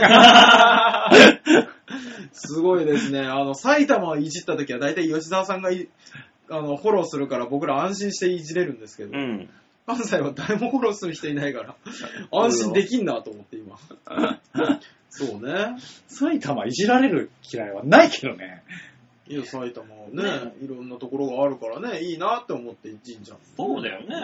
[2.33, 3.21] すごいですね。
[3.21, 5.89] あの、埼玉をいじった時は大体吉沢さんがい
[6.51, 9.49] あのフォローするから僕ら安心していじれるんですけど、うん。
[9.97, 11.75] 関西は誰もフォローする人いないから、
[12.33, 13.77] 安心できんなと思って今。
[15.11, 15.77] そうね。
[16.07, 18.63] 埼玉いじられる嫌いはないけどね。
[19.27, 23.39] いや、埼玉はね、いろんなところがあるからね、いいなって思っていじんじゃん。
[23.57, 24.15] そうだよね。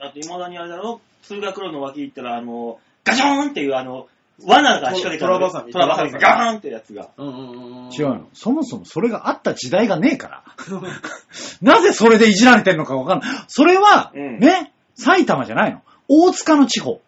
[0.00, 4.08] あと、未だにあれだろ、通学路の脇行ったら、あの、ガチョーンっていう、あの、
[4.44, 7.10] 罠が仕掛けたトラバサミトラバサミがガーンってやつが。
[7.16, 7.92] うんうんうんうん。
[7.92, 8.28] 違うの。
[8.32, 10.44] そもそもそれがあった時代がねえから。
[11.62, 13.44] なぜそれでいじられてんのかわかんない。
[13.48, 15.82] それは、うんね、埼玉じゃないの？
[16.08, 17.00] 大塚の地方。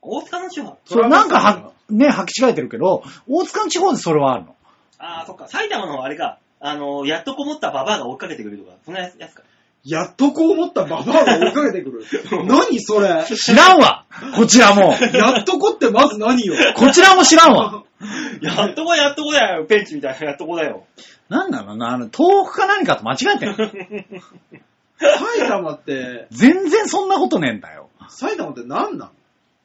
[0.00, 4.54] 大塚の地方それなんかは、ね、履き違えてるけど、大塚の地方でそれはあるの？
[4.98, 5.48] ああ、そっか。
[5.48, 6.38] 埼玉のあれか。
[6.60, 9.42] あの、やっとこもったババアが追っかけてくるとか、そんなやつやつか。
[9.84, 12.04] やっとこう思ったババアが追いかけてくる？
[12.46, 13.24] 何それ？
[13.24, 14.04] 知らんわ
[14.34, 14.92] こちらも。
[15.12, 16.54] やっとこってまず何よ？
[16.74, 17.84] こちらも知らんわ。
[18.42, 19.64] やっとこやっとこだよ。
[19.66, 20.84] ペンチみたいなやっとこだよ。
[21.28, 21.76] なんなの？
[21.76, 23.56] な、あの、東北か何かと間違えてんの？
[24.98, 27.88] 埼玉って、全然そんなことねえんだよ。
[28.08, 29.10] 埼玉って何な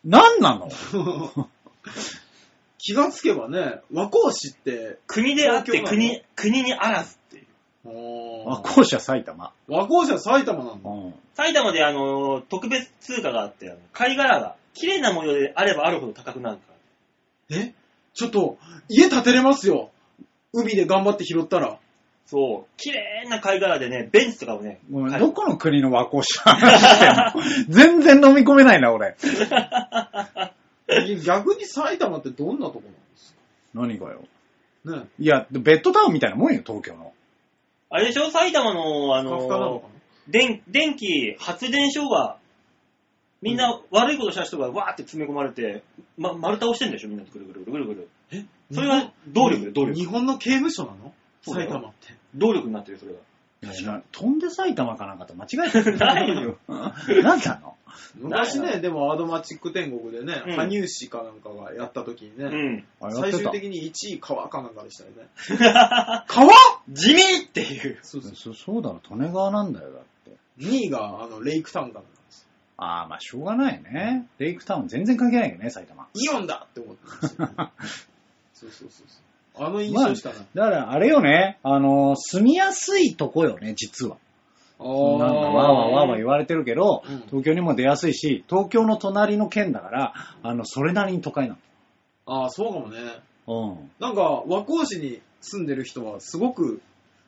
[0.03, 0.69] なんなの？
[0.93, 1.49] の
[2.77, 6.09] 気がつけばね、和光市って、国であって東京なの？
[6.09, 8.49] 国、国にあらずっていう。
[8.49, 9.51] あ、あ校舎埼玉。
[9.67, 10.89] 和光市は埼玉なんだ。
[10.89, 11.13] うん。
[11.35, 16.63] 埼玉であの、特別通貨があって、あの貝殻が綺麗な模様であればあるほど高くなるか
[17.51, 17.57] ら。
[17.57, 17.73] え？
[18.13, 18.57] ちょっと、
[18.89, 19.89] 家建てれますよ。
[20.51, 21.79] 海で頑張って拾ったら。
[22.25, 22.69] そう。
[22.77, 29.15] 綺麗な貝殻でね、ベンチとかもね、ごめんはいどこの国の和光市の話してんの全然飲み込めないな、俺。
[31.25, 33.35] 逆に埼玉ってどんなとこなんです
[33.73, 34.23] 何がよ。
[34.85, 37.13] かねいや、ベッドタウンみたいなもんよ、東京の。
[37.89, 38.29] あれでしょ？
[38.31, 39.87] 埼玉の、あののか、
[40.27, 42.37] 電、電気、発電所が、
[43.41, 45.83] みんな悪いことした人がわーって詰め込まれて、
[46.17, 48.09] ま、丸倒してんでしょみんなでぐるぐるぐるぐるぐる。
[48.31, 48.45] なえ？
[48.71, 51.02] それは動力だよ動力日本の刑務所なの？
[51.51, 52.13] 埼玉って。
[52.35, 53.19] 動力になってる、それが。
[53.73, 55.97] いや飛んで埼玉かなんかと間違えてる。
[55.97, 56.57] ないよ。
[56.67, 57.77] なんなの？
[58.15, 62.45] 昔ね、でもアドマチック天国でね、うん羽生市かなんかがやった時にね、
[62.99, 63.11] うん。
[63.13, 63.31] 最。
[63.31, 65.27] 終的に1位川かなんかでしたよね。
[66.27, 66.49] 川？
[66.89, 67.99] 地味っていう。
[68.01, 68.35] そうそう。
[68.35, 70.31] そそうだろ、利根川なんだよ、だって。
[70.59, 72.47] 2位があのレイクタウンかなんかです。
[72.77, 74.27] ああ、まあしょうがないね。
[74.39, 76.07] レイクタウン全然関係ないけどね、埼玉。
[76.13, 77.47] イオンだって思ってるんですよ、
[78.53, 79.07] そうそうそうそう。
[79.55, 80.37] あの印象しかない。
[80.53, 84.17] だから、あれよね、あの、住みやすいとこよね、実は。
[84.79, 91.57] あなんか、わーわーわーわー言われてるけど、うん東京にも出やすいし、東京の隣の県だから、あの、それなりに都会な
[92.25, 92.99] あー、そうかもね。
[93.47, 93.71] の。
[93.71, 93.91] うん。
[93.99, 96.81] なんか、和光市に住んでる人はすごく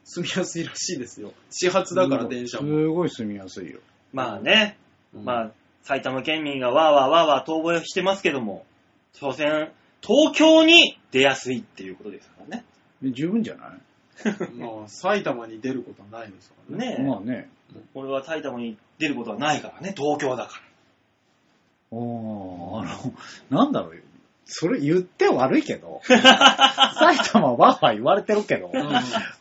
[0.03, 1.34] 住みやすいらしいですよ。
[1.49, 2.67] 始発だから電車も。
[2.67, 3.80] すごい住みやすいよ。
[4.13, 4.78] まあね、
[5.13, 5.51] うんまあ、
[5.84, 8.65] 埼玉県民がわーわーわーわー遠吠えしてますけども、
[9.13, 9.71] 所詮、
[10.05, 12.63] 東京に出やすいっていうことですからね。
[13.01, 13.71] で十分じゃない？
[14.57, 16.89] まあ、埼玉に出ることはないですからね。
[16.91, 17.49] ねえ、まあね。
[17.93, 20.61] これは埼玉に出ることはないからね、東京だか
[21.91, 23.13] おー、あの、
[23.49, 24.01] なんだろうよ。
[24.47, 28.83] それ言って悪いけど、 埼玉はわーわー言われてるけど、うん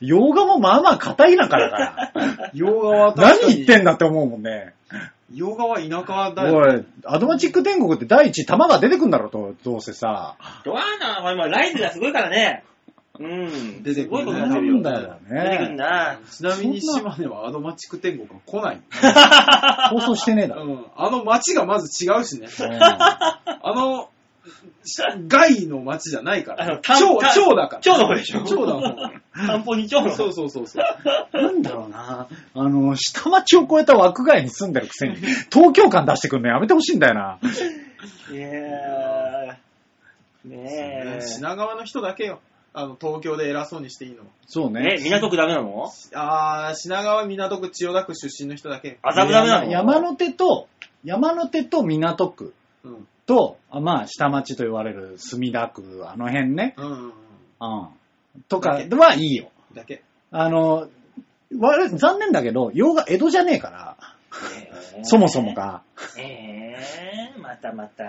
[0.00, 2.12] 洋画もまあまあ片田舎だから、
[2.54, 4.72] 洋画は確かに何言ってんだって思うもんね。
[5.33, 6.57] 洋画は田舎だよ。
[6.57, 10.37] おい、アドマチック天国って第一玉が出てくんだろ、とどうせさ。
[10.39, 10.62] ら。
[10.64, 12.64] どうなの今、ライズがすごいからね。
[13.18, 13.83] うん。
[13.83, 16.18] 出てくるんだよね出てくるな。
[16.31, 18.81] ちなみに島根はアドマチック天国は来ない。
[19.91, 20.64] 放送してねえだろ。
[20.64, 20.87] うん。
[20.97, 22.49] あの街がまず違うしね。
[22.49, 22.79] うん
[23.66, 24.11] あの、
[24.84, 26.64] 外の街じゃないから。
[26.64, 27.82] あのた超、た超だから。
[27.82, 29.22] 蝶の方でしょ超だもん。
[29.34, 30.16] 散歩に蝶の方。
[30.16, 30.84] そうそうそうそう。
[31.32, 32.28] なんだろうな。
[32.55, 37.38] あの、下町を越えた枠外に住んでるくせに、東京感出してくるのやめてほしいんだよな。
[38.30, 40.49] いやー。
[40.49, 41.20] ねえ。
[41.22, 42.40] 品川の人だけよ。
[42.74, 44.24] あの、東京で偉そうにしていいの。
[44.47, 45.03] そうねえ、。
[45.03, 45.90] 港区ダメなの？
[46.12, 48.99] あー、品川、港区、千代田区出身の人だけ。
[49.01, 49.70] 麻布ダメなの？
[49.70, 50.68] 山手と、
[51.05, 52.53] 山手と港区
[52.84, 53.09] うん。
[53.27, 56.75] と、あまあ、下町と言われる墨田区、あの辺ね。
[56.77, 57.07] うんうんうん。
[57.07, 57.12] うん。
[58.49, 59.51] とかはいいよ。
[59.75, 60.03] だけ。
[60.31, 60.89] あの、
[61.59, 63.97] 悪い残念だけど、洋画江戸じゃねえから、
[64.59, 65.55] えー そもそも。
[65.55, 65.83] が。
[66.18, 68.05] えー、またまた。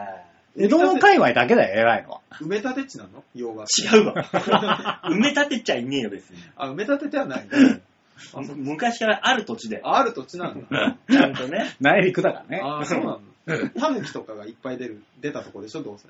[0.57, 2.21] 江戸の界隈だけだよ、偉いのは。
[2.39, 3.23] 埋め立て地なの？
[3.33, 3.63] 洋画。
[3.65, 5.01] 違うわ。
[5.11, 6.37] 埋め立てちゃいねえよ、別に。
[6.55, 7.47] あ、埋め立ててはない。
[7.51, 9.81] む 昔からある土地で。
[9.83, 10.95] ある土地なんだ。
[11.09, 11.75] ちゃんとね。
[11.81, 12.61] 内陸だからね。
[12.63, 13.21] あー、そうなの。
[13.79, 16.07] タヌキとかがいっぱい出る、出たとこでしょ、どうせ。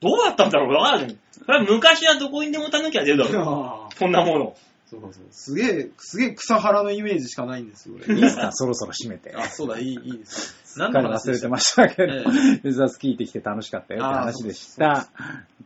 [0.00, 1.16] どうだったんだろうわかんない。
[1.30, 3.94] それは昔はどこにでもタヌキは出るだろう。
[3.94, 4.56] そんなもの。
[4.90, 5.12] そうそう。
[5.30, 9.32] すげえ、すげえ草原のイメージしかないんですよ、俺いいっすか、そろそろ閉めて。
[9.36, 10.56] あ、そうだ、いい、いいです。
[10.64, 12.24] すっかり忘れてましたけど、え
[12.62, 15.08] 吉沢聞いてきて楽しかったよって話でした。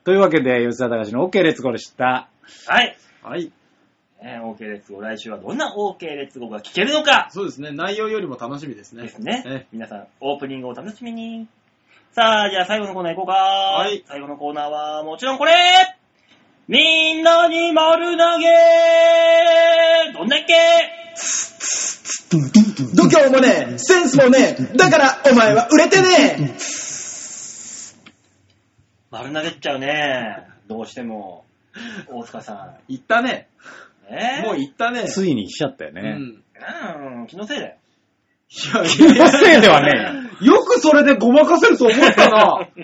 [0.05, 2.29] というわけで、吉沢隆の OK レッツゴーでした。
[2.67, 2.99] はい。
[3.23, 3.51] はい。
[4.27, 9.03] えー OK レッツゴー、来週はどんな OK レッツゴーが聞けるのかそうですね、内容よりも楽しみですね。
[9.03, 9.67] ですねえ。
[9.71, 11.47] 皆さん、オープニングを楽しみに。
[12.13, 13.87] さあ、じゃあ最後のコーナー行こうか。
[13.91, 15.53] い最後のコーナーは、もちろんこれ
[16.69, 18.49] みんなに丸投げ
[20.15, 20.55] どんだっけ
[22.95, 26.57] 度胸もねえ、センスもねえ、だからお前は売れてね
[29.11, 30.49] 丸投げっちゃうね。
[30.67, 31.45] どうしても。
[32.09, 33.49] 大塚さ行 ったね。
[34.11, 34.15] ん。
[34.15, 35.05] えもう行ったね。
[35.05, 36.01] ついにしちゃったよね。
[36.01, 37.21] うん。
[37.21, 37.77] うん、気のせいだよ。
[38.51, 42.69] いやい気のせいではね よくそれでごまかせると思ったな。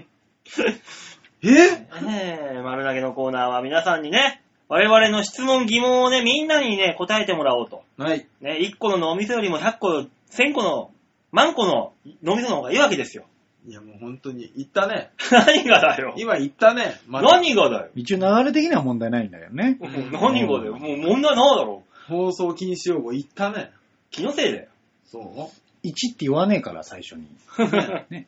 [1.43, 1.49] え？
[1.49, 7.83] ええ丸投げのコーナーは皆さんにね、我々の質問疑問をね、みんなにね、答えてもらおうと。
[7.97, 8.27] はい。
[8.41, 9.89] ね、1個の脳みそよりも100個、
[10.31, 10.91] 1000個の、
[11.33, 11.93] 万個の
[12.23, 13.25] 脳みその方がいいわけですよ。
[13.67, 15.11] いやもう本当に、行ったね。
[15.31, 16.15] 何がだよ。
[16.17, 17.01] 今行ったね。
[17.07, 17.89] ま何がだよ。
[17.95, 19.79] 一応流れ的には問題ないんだよね。
[20.13, 20.77] 何がだよ。
[20.79, 21.83] もう問題ないだろ。
[22.09, 23.71] 放送禁止用語行ったね。
[24.11, 24.69] 気のせいだよ。
[25.05, 27.27] そう？1って言わねえから、最初に。
[28.11, 28.27] ね。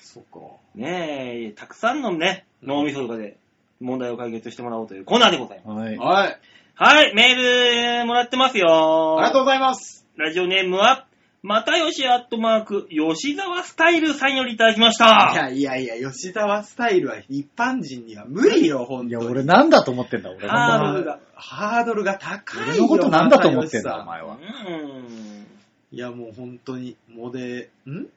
[0.00, 0.40] そっか。
[0.74, 3.36] ねえ、たくさんのね、脳みそとかで
[3.80, 5.78] 問題を解決してもらおうというコーナーでございます。
[5.78, 5.96] はい。
[5.98, 6.38] はい。
[6.74, 9.18] はい、メールもらってますよ。
[9.18, 10.06] ありがとうございます。
[10.16, 11.05] ラジオネームは、
[11.46, 15.30] またよしアットマーク、吉沢スタイルさんよりいただきました。
[15.32, 19.10] いやいやいや、吉沢スタイルは一般人には無理よ、ほんとに。
[19.10, 21.20] いや、俺なんだと思ってんだ、俺ハーのドルが。
[21.36, 22.72] ハードルが高いよ。
[22.72, 24.38] 俺のことなんだと思ってんだ、又吉さお前は。
[24.38, 25.46] うん。
[25.92, 28.08] いや、もう本当に、モデ、ん？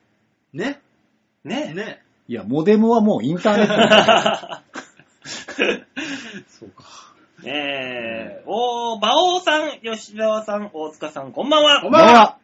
[0.51, 0.81] ね？
[1.43, 4.63] ねねいや、モデムはもうインターネットだ
[6.49, 6.83] そうか。
[7.43, 11.81] ねえ、おー、馬王さん、吉沢さん、大塚さん、こんばんは。
[11.81, 12.38] こんばんは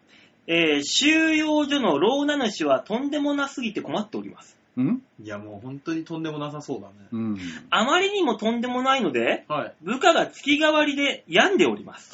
[0.48, 4.58] えー、収容所の老名主はとんでもなすぎて困っております。
[4.82, 5.02] ん？
[5.24, 6.94] いや、もう本当にとんでもなさそうだね。
[7.12, 7.38] うん。
[7.70, 9.74] あまりにもとんでもないので、はい。
[9.82, 12.14] 部下が月替わりで病んでおります。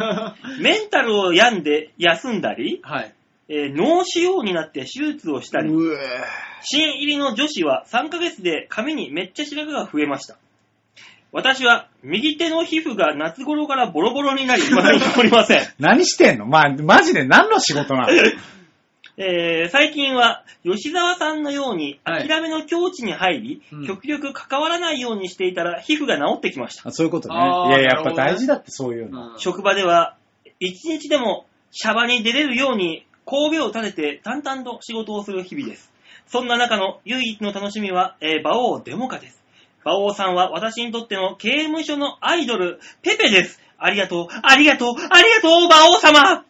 [0.60, 3.14] メンタルを病んで休んだり、はい。
[3.48, 5.98] えー脳腫瘍になって手術をしたり、うえ
[6.62, 10.36] 新入りの女子は3ヶ月で髪にめっちゃ白髪が増えました。
[11.32, 15.60] 私は右手の皮膚が夏頃からボロボロになり、未だに残りません。
[15.80, 16.46] 何してんの？
[16.46, 18.08] まあ、マジで何の仕事なの？
[19.18, 26.88] えー最近は吉沢さんのようにはい諦めの境地に入り、うん極力関わらないようにしていたら皮膚が治ってきました。
[26.88, 27.34] あそういうことね。
[27.34, 29.38] いあーや、やっぱなるほどね大事だってそういうの。
[29.38, 30.16] 職場では
[30.60, 35.92] 一日でもシャバに出れるように神戸を立てて淡々と仕事をする日々です。
[36.26, 39.41] そんな中の唯一の楽しみは、えー、馬王デモカです。
[39.84, 43.60] 馬王さんは私にとっての刑務所のアイドル、ペペです。
[43.78, 46.44] ありがとう、ありがとう、ありがとう、馬王様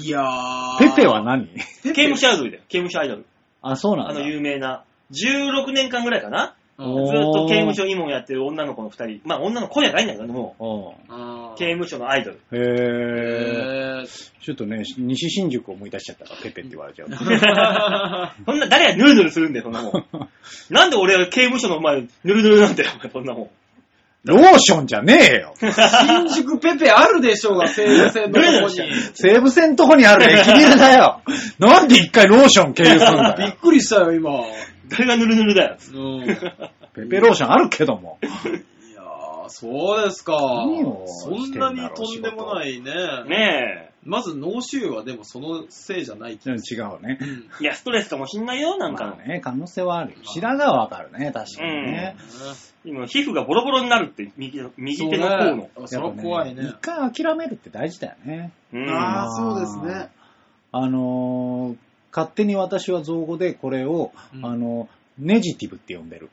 [0.00, 0.78] いやー。
[0.78, 1.48] ペペは何？
[1.82, 3.26] 刑務所アイドルだよ、刑務所アイドル。
[3.60, 4.14] あ、そうなんだ。
[4.14, 6.56] あの有名な、16年間ぐらいかな？
[6.78, 9.20] ずうんっと刑務所慰問やってる女の子の二人。
[9.24, 12.40] まあ女の子じゃないんだけども、おう刑務所のアイドル。
[12.52, 14.02] へー。
[14.02, 17.08] えーちょっとね、西新宿を思い出しちゃったから、ペペって言われちゃう。
[18.44, 20.04] そんな、誰がヌルヌルするんだよ、そんなもん。
[20.70, 23.48] なんで俺は刑務所の前、ヌルヌルなんだよ、そんなもん。
[24.24, 25.54] ローションじゃねえよ。
[25.60, 28.92] 新宿ペペあるでしょうが、西武線のとこに。
[29.14, 31.20] 西武線のとこにある駅ビルだよ。
[31.58, 33.56] なんで一回ローション経由するんだびっよ。
[33.60, 34.30] くりしたよ、今。
[34.92, 35.76] 誰がヌルヌルだよ。
[35.94, 36.30] うん。
[36.30, 36.36] い
[36.94, 38.18] ペペローションあるけども。
[38.22, 40.36] やー、そうですか。
[40.36, 42.92] 何をそんなにとんでもないね。
[43.28, 47.18] ねまず脳腫瘍はでもそのせいじゃない気うんがす違うね。
[47.60, 49.16] いや、ストレスかもしんないよ、なんかの。
[49.16, 50.16] まあね、可能性はあるよ。
[50.22, 52.16] 白髪はわかるね、確かにね。
[52.84, 55.70] 今、皮膚がボロボロになるって、右手の右手の方の。
[55.76, 56.76] あそれは怖いね一。
[56.80, 58.52] 回諦めるって大事だよね。
[58.72, 60.10] うんあーそうですね。
[60.72, 61.76] あのー、
[62.14, 64.88] 勝手に私は造語でこれを、うんあの、
[65.18, 66.30] ネジティブって呼んでる。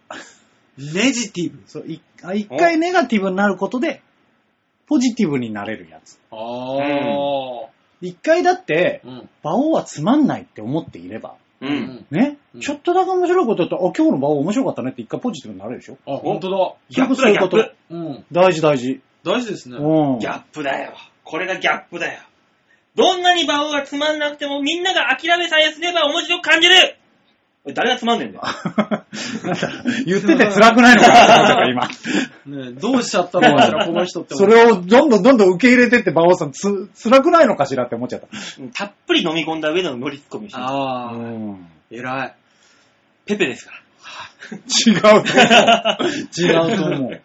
[0.77, 1.61] ネジティブ？
[1.67, 4.01] そういあ一回ネガティブになることで、
[4.87, 6.19] ポジティブになれるやつ。
[6.31, 7.69] ああ。
[8.01, 9.29] 一回だって、うん。
[9.43, 11.65] 馬王はつまんないって思っていれば、う。
[11.67, 12.05] うんん。
[12.11, 15.97] ね、うんちょっとだけ面白いこと言ったら、あ、今日の馬王面白かったねって一回ポジティブになれるでしょ？
[16.07, 16.73] あ、本当だ。
[16.89, 17.95] ギャップだ、ギャッそういうこプ。
[17.95, 18.25] うん。
[18.31, 19.01] 大事大事。
[19.23, 19.77] 大事ですね。
[19.77, 20.19] うん。
[20.19, 20.93] ギャップだよ。
[21.25, 22.21] これがギャップだよ。
[22.95, 26.97] どんなに馬王がつまんなくてもみんなが諦めさえすれば面白く感じる
[27.65, 28.43] おい誰がつまんねえんだよ。
[30.05, 31.87] 言ってて辛くないのかなと思った今。
[32.45, 38.27] ねどうしちゃったのかしら、この人って思それをどんどんどんどん受け入れてって馬王さんつ、辛くないのかしらって思っちゃった。
[38.73, 42.33] たっぷり飲み込んだ上での乗りツッコミをしてるああ、うん偉い。
[43.25, 43.79] ペペですから。
[44.57, 45.23] 違うと思う。
[46.39, 47.21] 違うと思う。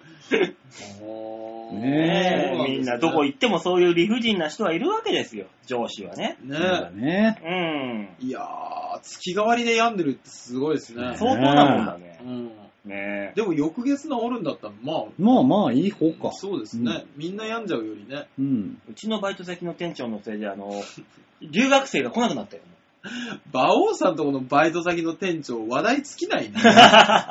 [1.75, 5.47] ねねえみんなどこ行ってもそういう理不尽な人はいるわけですよ。
[5.67, 6.37] 上司はね。
[6.43, 8.09] ねそうだね。
[8.21, 8.27] うん。
[8.27, 11.17] いやー、月替わりで病んでるってすごいですね。
[11.17, 12.29] 相当なもんだねう。
[12.29, 12.47] ん。
[12.85, 13.33] ねえ。
[13.35, 16.33] でも翌月治るんだったら、まあ、まあまあいい方か。
[16.33, 17.07] そうですね。
[17.17, 18.27] みんな病んじゃうよりね。
[18.39, 18.79] うん。
[18.91, 20.71] うちのバイト先の店長のせいで、あの、
[21.41, 22.63] 留学生が来なくなったよ。
[23.53, 26.55] 馬王さんとこのバイト先の店長、話題尽きないね。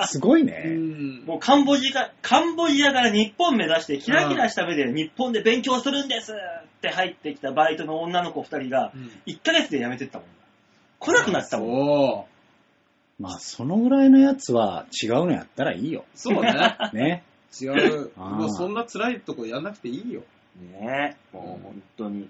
[0.03, 0.63] う すごいね。
[0.65, 1.25] ん。
[1.25, 6.35] もうカンボジア、カンボジアから日本目指してキラキラした目で日本で勉強するんですっ
[6.81, 10.27] て入ってきたバイトの女の子二人がうん1ヶ月で辞めてったもん。
[10.99, 11.67] 来なくなったもん。
[11.69, 12.27] そ
[13.19, 16.05] まあそのぐらいのやつは違うのやったらいいよ。
[16.13, 16.17] う。
[16.17, 16.77] そうね。
[16.93, 17.23] ね。
[17.59, 18.11] 違う。
[18.17, 20.21] あーもうそんな辛いとこやんなくていいよ。
[20.59, 21.35] ねえ。
[21.35, 22.29] もう本当に。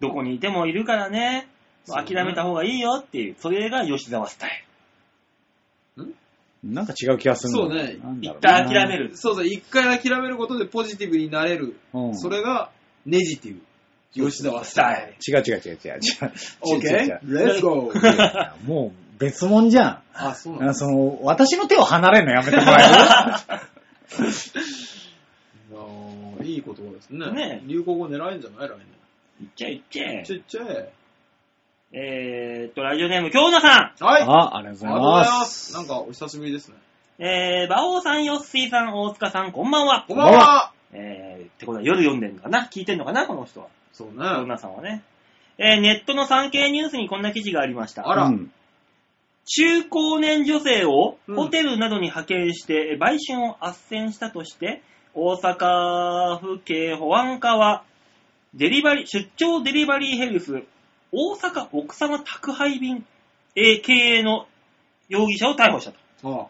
[0.00, 1.46] どこにいてもいるからね。
[1.88, 3.36] もう諦めた方がいいよっていう。
[3.38, 4.64] それが吉沢スタイ
[6.62, 8.00] なんか違う気がするんだそうねル。
[8.20, 9.16] 一旦諦める。
[9.16, 11.76] そうそう、一回諦めることでポジティブになれる。
[11.94, 12.70] うんそれが
[13.06, 13.60] ネジティブ。
[14.12, 15.36] 吉沢スタイル。
[15.36, 16.32] 違う違う違う違う 違う。
[16.62, 20.74] オッケ違う違うーレッツゴーもう別物じゃあ、そうなん。
[20.74, 22.88] その、私の手を離れるのやめてもらえ
[26.42, 26.44] る？
[26.44, 27.30] いい言葉ですね。
[27.32, 28.68] ね流行語狙えんじゃない？
[28.68, 28.72] 来
[29.42, 30.24] いっちゃえいっちゃえ年。。
[30.24, 30.88] ちっちゃい。
[31.92, 34.22] えーっと、ラジオネーム、京奈さはい。
[34.22, 35.00] あ、ありがとうございま。
[35.00, 35.74] ますす。
[35.74, 36.76] なんかお久しぶりですね。
[37.18, 37.24] ん。
[37.24, 40.04] えー、馬王さん、よっしーさん、大塚さん、こんばんは。
[40.06, 40.72] こんばんは。
[40.92, 42.68] えー、ってことは夜読んでんのかな？
[42.72, 43.26] 聞いてんのかな？
[43.26, 43.66] この人は。
[43.92, 44.14] そうね。
[44.18, 45.02] 京奈さんはね。
[45.58, 48.08] えー、ネットの産経ニュースにこんな記事がありました。
[48.08, 48.52] あらうん
[49.46, 54.80] 中高年女性をうんホテルなどに派遣して売春を斡旋したとして、
[55.12, 57.82] 大阪府警保安課は、
[58.54, 60.62] デリバリー、出張デリバリーヘルス、
[61.12, 63.04] 大阪奥様宅配便、
[63.56, 64.46] えー経営の
[65.08, 65.98] 容疑者を逮捕したと。
[66.24, 66.46] あ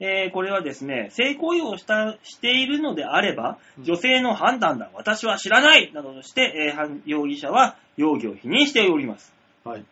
[0.00, 9.32] えーこれはですね、性行為をしたしているのであればう、ん女性の判断だ、私は知らないなどとして、えー犯容疑者は容疑を否認しております。
[9.64, 9.84] はい。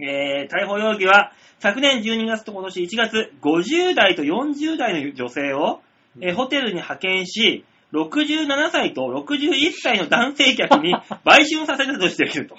[0.00, 5.80] えー逮捕容疑は、昨年12月と今年1月、50代と40代の女性を、
[6.20, 12.56] えーホテルに派遣し、67歳と61歳の男性客に売春させたとしていると。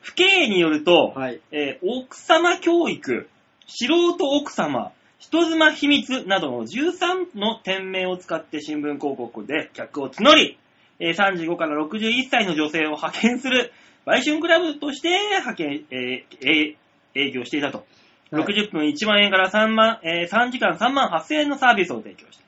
[0.00, 1.40] 府警によると、はい。
[1.52, 3.28] えー奥様教育、
[3.66, 10.58] 素人奥様、人妻秘密などの13の店名を使って新聞広告で客を募り、
[10.98, 13.72] えー35から61歳の女性を派遣する
[14.06, 16.76] 売春クラブとして派遣、えーえー
[17.12, 17.78] 営業していたと。
[17.78, 17.86] はい
[18.32, 22.44] 60分1万円から3万、えー3時間3万8000円のサービスを提供した。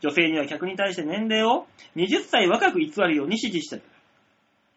[0.00, 3.78] 女性には客に対して年齢を20歳若く偽るように指示した。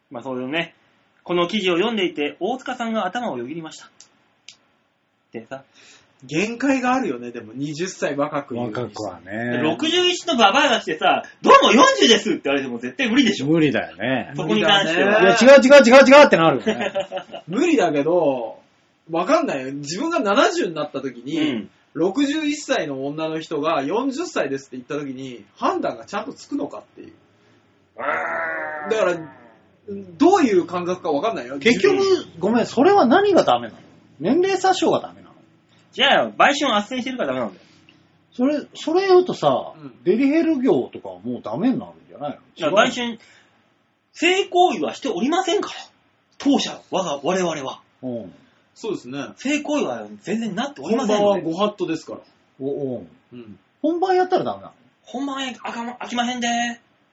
[0.09, 0.73] まあそういうね、
[1.27, 3.89] この記事を読んでいて、大塚さんが頭をよぎりました。
[5.33, 5.65] でさ、
[6.23, 9.61] 限界があるよね、でも20歳若く言うに若くはね。
[9.61, 13.47] 61のババアが来てさ、どうも40ですって言われても絶対無理でしょ。
[13.47, 14.31] 無理だよね。
[14.37, 15.21] そこに関していは。
[15.21, 16.93] や、違う違う違う違うってなるよね。
[17.45, 18.61] 無理だけど、
[19.11, 19.73] わかんないよ。
[19.73, 21.69] 自分が70になった時うに、ん。
[21.97, 27.13] 61歳の女の人が40歳ですって言った時に、判断がちゃんとつくのかっていう。
[27.97, 29.36] だから、
[30.17, 31.59] どういう感覚かわかんないよ。
[31.59, 32.03] 結局、
[32.39, 33.79] ごめん、それは何がダメなの？
[34.19, 35.35] 年齢詐称がダメなの？
[35.93, 37.61] じゃあ、売春を斡旋してるからダメなんだよ。
[38.33, 43.17] それ、それ言うとさ、うんデリヘル業とかはもうダメになるんじゃないいやの売春、
[44.11, 45.75] 性行為はしておりませんから。
[46.37, 47.81] 当社、我が、我々は。
[48.03, 48.33] うん。
[48.75, 49.19] そうですね。
[49.37, 51.41] 性行為は全然なっておりませんので。
[51.41, 52.19] 本番はご法度ですから。
[52.59, 53.57] おおうん。
[53.81, 54.71] 本番やったらダメな
[55.03, 56.47] 本番へあかま、飽きまへんで。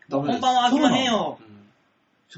[0.09, 1.39] ダメです本番は飽きまへんよ。
[1.41, 1.54] うんの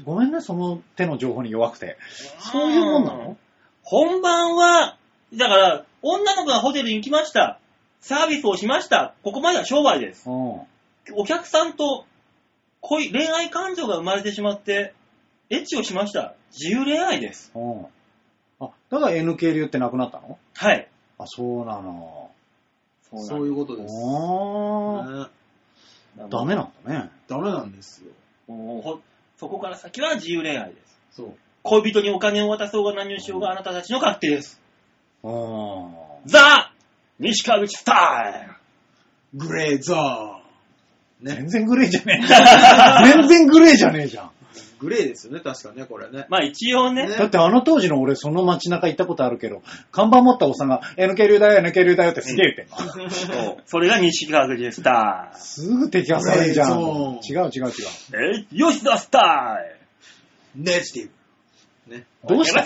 [0.03, 1.97] ごめんね、その手の情報に弱くて。
[2.39, 3.37] そういうもんなの？
[3.83, 4.97] 本番は、
[5.33, 7.59] だから、女の子がホテルに行きました。
[8.01, 9.15] サービスをしました。
[9.23, 10.29] ここまでは商売です。
[10.29, 10.61] うん。
[11.15, 12.05] お客さんと
[12.81, 14.93] 恋、恋愛感情が生まれてしまって、
[15.49, 16.35] エッチをしました。
[16.51, 17.51] 自由恋愛です。
[17.55, 17.85] うん。
[18.59, 20.37] あ、だから NK 流ってなくなったの？
[20.53, 20.87] はい。
[21.17, 22.29] あ、そうなの。
[23.09, 23.93] そういうことです。
[23.93, 23.97] あ
[26.17, 27.09] ねーダメなんだね。
[27.27, 28.11] ダメなんですよ。
[29.37, 30.99] そこから先は自由恋愛です。
[31.11, 31.33] そう。
[31.63, 34.59] 恋人にお金を渡そうが何をしようがあなたたちの勝手です。
[35.23, 35.91] あー
[36.25, 36.71] ザ
[37.19, 38.57] 西川口スタ
[39.33, 41.25] グレーザー。
[41.25, 41.35] ね。
[41.35, 43.05] 全然グレーじゃねえ。
[43.09, 44.31] 全然グレーじゃねえじゃん。
[44.79, 46.25] グレーですよね、確かね、これねー。。
[46.29, 49.61] まあ一応ね、ねだってあの当時の俺その街中行ったことあるけど、
[49.91, 53.09] 看板持ったおっさんが NK 流だよ、NK 流だよってすげえ言ってんの。
[53.09, 56.69] そうそれが西川口スタすぐ摘発されるじゃん。
[56.69, 57.71] 違ゾう違う違う。
[58.33, 59.59] え吉田スタ
[60.55, 61.09] ネジティ
[61.89, 61.95] ブ。
[61.95, 62.05] ね。
[62.27, 62.65] どうした？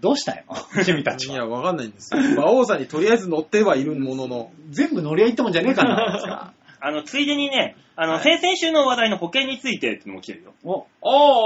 [0.00, 0.44] どうしたよ
[0.84, 1.48] 君たちいや、は。
[1.48, 2.20] わかんないんですよ。
[2.36, 4.52] 馬王さんにとりあえず乗ってはいるものの。
[4.70, 6.52] 全部乗り合いってもんじゃねえかな。
[6.80, 10.54] あの、ついでにね、あの、先々週の話題の保険についてってのも来てるよ。
[10.64, 10.86] お、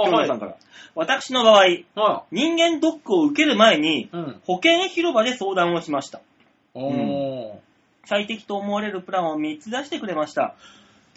[0.05, 0.57] あ京都さんから。
[0.95, 1.65] 私の場合、
[1.97, 4.09] は人間ドックを受ける前に、い。
[4.13, 4.41] うん。
[4.45, 6.21] 保険広場で相談をしました。
[6.75, 7.65] おー。
[8.07, 10.55] 最適と思われるプランを3つ出してくれました。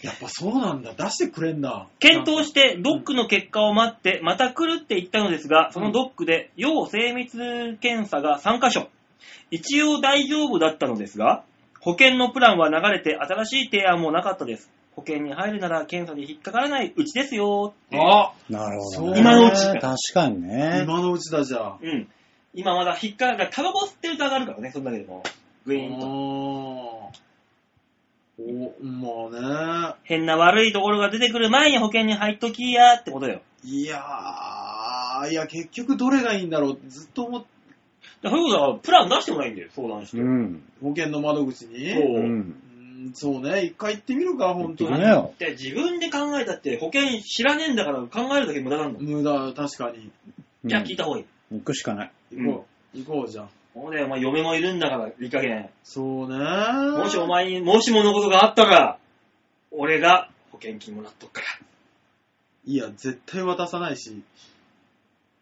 [0.01, 0.93] やっぱそうなんだ。
[0.93, 1.87] 出してくれんだ。
[1.99, 8.89] 検討してドックの結果を待って、また来るって言ったのですが、そのドックで要精密検査が3箇所。
[9.49, 11.43] 一応大丈夫だったのですが、
[11.81, 14.69] 保険のプランは流れて新しい提案もなかったです。
[14.95, 17.99] 保険に入るなら検査で引っかからないうちですよって。
[17.99, 19.19] あなるほど、ね。
[19.19, 20.81] 今のうち確かにね。
[20.83, 21.77] 今のうちだじゃあ。
[21.81, 22.07] うん。
[22.55, 25.21] 今まだ引っかかる、タバコ吸ってると上がるからね、そんだけでも。
[25.65, 26.07] グイーンと。
[28.39, 29.95] おまあね。
[30.03, 33.41] 変な悪いところが出てくる前に保険に入っときやってことよ。
[33.63, 37.45] いやー、いや、結局どれがいいんだろうずっと思っ
[38.21, 40.17] でそういうことは、プラン出してもないんだよ、相談して。
[40.17, 40.63] うん。
[40.81, 41.91] 保険の窓口に。
[41.91, 42.23] そううん。
[42.23, 42.63] うん
[43.13, 43.65] そうね。
[43.65, 45.07] 一回行ってみるか、本当に行ってみ。
[45.07, 45.33] なよ。
[45.37, 49.07] で、自分で考えたって、保険知らねえんだから考えるだけ無駄なんだもん。
[49.07, 50.11] 無駄、確かに。
[50.65, 51.25] じゃあ聞いた方がいい。
[51.51, 52.11] 行くしかない。
[52.31, 52.97] 行こう。
[52.97, 53.49] 行こうじゃん。
[53.73, 55.69] そうだよ、お前嫁もいるんだから、いい加減。
[55.83, 56.37] そうね。
[56.97, 58.97] もしお前に、もしものことがあったら、
[59.71, 61.47] 俺が保険金もらっとくから。
[62.65, 64.23] いや、絶対渡さないし、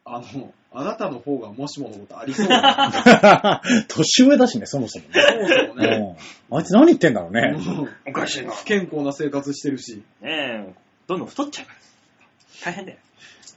[0.06, 3.62] あの、あなたの方がもしものことありそうだ。
[3.90, 5.14] 年上だしね、そもそもね。
[5.14, 6.16] そうだよね。
[6.50, 7.56] うんあいつ何言ってんだろうね。
[8.08, 8.52] おかしいな。
[8.52, 10.04] 不健康な生活してるし。
[10.22, 10.74] ねえ、
[11.08, 11.80] どんどん太っちゃうから。
[12.72, 12.98] 大変だよ。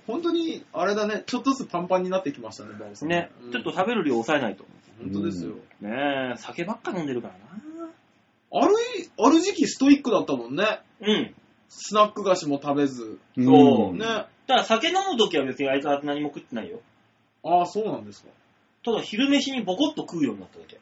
[0.07, 3.09] 本当に、あれだね、ちょっとずつパンパンになってきましたね、バオさん。
[3.11, 4.65] ね、うんちょっと食べる量抑えないと。
[4.99, 5.57] 本当ですよ。
[5.83, 7.35] ねえ、酒ばっか飲んでるから
[8.51, 10.63] あるい、ある時期ストイックだったもんね。
[10.63, 10.83] な。
[11.01, 11.35] うん。
[11.69, 13.19] スナック菓子も食べず。
[13.37, 14.25] そうね。
[14.49, 16.81] だから酒飲むときは別に相変わらず何も食ってないよ。
[17.45, 18.31] ああ、そうなんですか。
[18.83, 20.79] ただ昼飯にボコッと食うようになっただけ。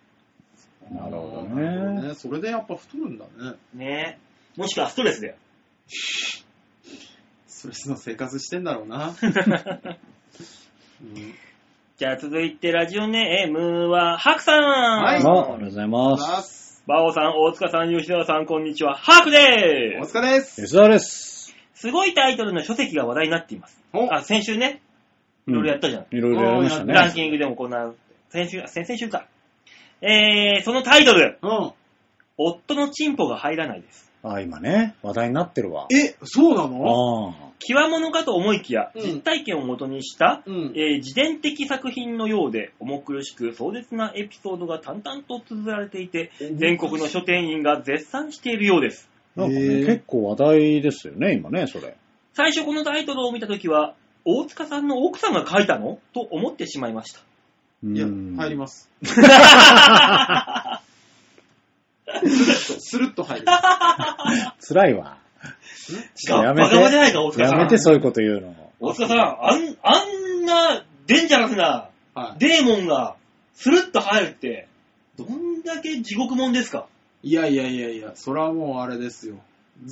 [0.94, 2.08] なるほどなるほどね。
[2.08, 2.14] ね。
[2.14, 3.56] それでやっぱ太るんだね。
[3.74, 4.18] ね
[4.56, 4.60] え。
[4.60, 5.34] もしくはストレスだよ。
[5.88, 9.14] ストレスの生活してんだろうな。
[11.02, 11.34] うん
[11.98, 14.62] じゃあ続いてラジオネームは、ハクさん。
[14.62, 16.82] はいあありがとうございます。
[16.86, 18.94] バオさん、大塚さん、吉田さん、こんにちは。
[18.94, 20.14] ハクでおーす。
[20.16, 20.62] 疲れです。
[20.62, 21.25] 吉田です。
[21.76, 23.78] すごいタイトルの書籍が話題になっています。
[23.92, 24.80] おあ、先週ね、
[25.46, 26.06] いろいろやったじゃん。
[26.10, 26.94] いろいろやりましたね。
[26.94, 27.96] ランキングでも行う。
[28.30, 29.26] 先週、先々週か。
[30.00, 31.72] えー、そのタイトル、うん。
[32.38, 34.10] 夫のチンポが入らないです。
[34.22, 35.86] あ、今ね、話題になってるわ。
[35.94, 37.30] え、そうなの？
[37.30, 40.72] あ極物かと思いきや、うん実体験をもとにした、うん。
[40.74, 49.08] えー自伝的作品のようで、重苦しく壮絶なエピソードが淡々と綴られていて、全国の書店員が絶賛しているようです。
[49.36, 49.40] あ。
[49.42, 51.96] なんかね、結構話題ですよね、今ね、それ。
[52.34, 55.98] 最初このタイトルを見たときは、大塚さんの奥さんが書いたの？
[56.12, 57.20] と思ってしまいました。
[57.84, 58.90] いや、うん入ります。
[62.78, 64.68] スルッと入ります。
[64.74, 65.18] 辛いわ。
[66.28, 67.04] やめバカバじゃて。
[67.04, 67.58] ないか、大塚さん。
[67.58, 68.54] やめて、そういうこと言うの。
[68.80, 69.22] 大塚さん、あ
[69.56, 73.16] ん、あんなデンジャラスなはデーモンが
[73.54, 74.68] スルッと入るって、
[75.18, 76.86] どんだけ地獄もんですか？
[77.26, 77.30] い。
[77.30, 79.36] いやいやいやいや、それはもうあれですよ。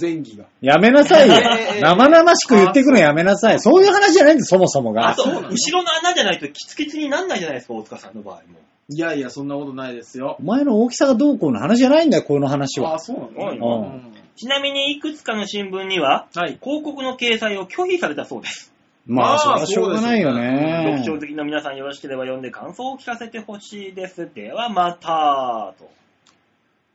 [0.00, 0.44] 前儀が。
[0.62, 1.80] やめなさいよえー。
[1.82, 3.60] 生々しく言ってくのやめなさい。
[3.60, 5.08] そういう話じゃないんです、そもそもが。
[5.10, 5.30] あと、後
[5.70, 8.40] ろの穴じゃないとキツキツになんないじゃないですか、大塚さんの場合も。
[8.88, 10.42] いやいや、そんなことないですよお。
[10.42, 12.98] 前の大きさがどうこうの話じゃないんだよ、この話はああ、。
[12.98, 13.78] そうなはいの？
[13.78, 16.58] うんちなみに、いくつかの新聞には、はい。
[16.60, 18.72] 広告の掲載を拒否されたそうです。
[19.06, 20.98] まあ、そしょうがないよね。
[20.98, 24.28] 読書好きの皆さんよろしければ読んで感想を聞かせてほしいです。
[24.34, 25.88] ではまた、と。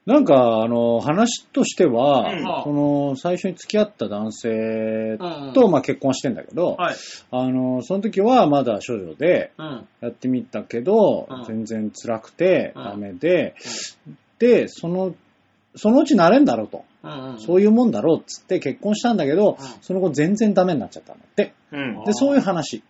[0.09, 6.95] なんか、あの、話としては、うんその、最初に付き合った男性うんと、まあ結婚してんだけど、はい。
[7.29, 9.87] あの、その時はまだ少女でうん。
[10.01, 13.53] やってみたけど、うん全然辛くてうんダメで、
[14.39, 15.13] で、その、
[15.75, 16.85] そのうち慣れんだろうと。
[17.03, 17.39] うんうん。
[17.39, 21.53] そういうもんだろうっつって結婚したんだけど、うんその後全然ダメになっちゃったんだって。
[21.71, 22.03] うん。
[22.05, 22.81] で、そういう話。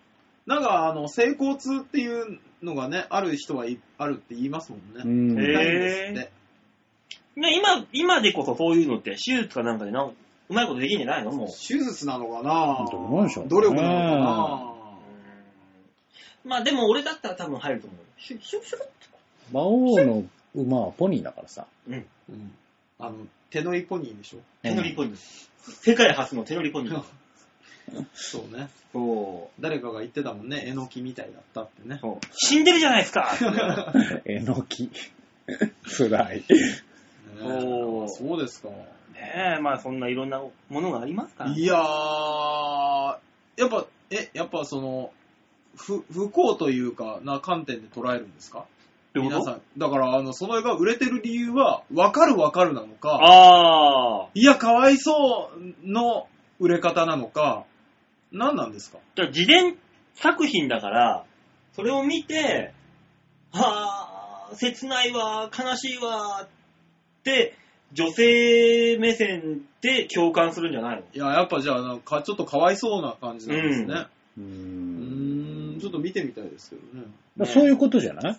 [0.45, 5.33] なんか、あの、成功痛っていうのがね、ある人はいあるって言いますもんね。
[5.35, 6.38] うんへーないんですって
[7.39, 10.13] ね、今、今でこそそういうのって、手術かなんかでなんう
[10.53, 11.31] まいことできんじゃないの？
[11.31, 11.47] もう。
[11.47, 12.87] 手術なのかな？
[12.91, 14.73] どうなんでしょうね努力なのかな？
[16.45, 17.99] まあでも俺だったら多分入ると思う。
[18.21, 18.81] シュッシュッシュッ
[19.51, 20.23] 馬王の
[20.55, 21.65] 馬はポニーだからさ。
[21.87, 22.05] うん。
[22.29, 22.51] うん。
[22.99, 23.15] あの、
[23.49, 24.39] 手乗りポニーでしょ？
[24.63, 25.17] 手乗りポニー。
[25.81, 27.03] 世界初の手乗りポニー。
[28.13, 28.69] そうね。
[28.93, 29.61] そう。
[29.61, 31.97] 誰かが言ってたもんね、えのきみたいだったってね。
[32.01, 33.31] そう死んでるじゃないですか
[34.25, 34.89] えのき。
[35.97, 36.43] 辛い。
[37.39, 38.69] ねおーそうですか。
[38.69, 41.51] ねえ、まあそんないろんなものがありますから。
[41.51, 43.17] いやー、
[43.57, 45.11] やっぱ、え、やっぱその、
[45.75, 48.65] 不、不幸というか、な観点で捉えるんですか？
[49.15, 49.61] 皆さん。
[49.77, 54.29] だから、あの、その絵が売れてる理由は、わかるわかるなのか、ああ。
[54.33, 55.51] いや、かわいそ
[55.85, 56.27] うの
[56.59, 57.65] 売れ方なのか、
[58.31, 58.99] 何なんですか？
[59.15, 59.77] じゃあ自伝
[60.13, 61.25] 作品だから、
[61.73, 62.73] それを見て、
[63.51, 66.47] はあ、切ないわ、悲しいわ、
[67.93, 71.03] 女性目線で共感するんじゃないの？
[71.13, 74.05] いや、やっぱじゃあ、なんか、ちょっとかわいそうな感じなんですね。
[74.37, 75.77] ううーん。
[75.77, 77.05] ん、ちょっと見てみたいですけどね。
[77.37, 78.31] だからそういうことじゃな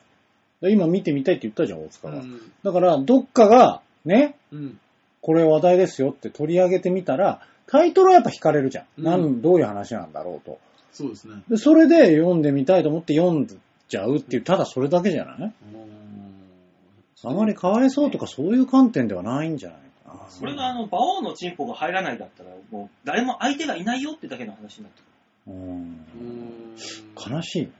[0.63, 0.73] い？
[0.73, 2.15] 今見てみたいって言ったじゃん、大塚は。
[2.17, 2.53] うん。
[2.63, 4.79] だから、どっかが、ね、うん。
[5.21, 8.85] これ話題ですよって取り上げてみたら、タイトルはやっぱ惹かれるじゃん。
[8.99, 10.59] うんなん、どういう話なんだろうと。
[10.93, 11.43] そうですね。
[11.49, 13.47] で、それで読んでみたいと思って読ん
[13.89, 15.37] じゃうっていう、ただそれだけじゃない？
[15.37, 16.00] うーん
[17.25, 20.31] あまりかわいそうとかそういう観点ではないんじゃないかな。
[20.31, 25.05] それがあの、馬王のチンポが入らないだったら、もう誰も相手がいないよってだけの話になってく
[25.51, 25.55] る。
[25.55, 27.73] うんうーん悲しいね。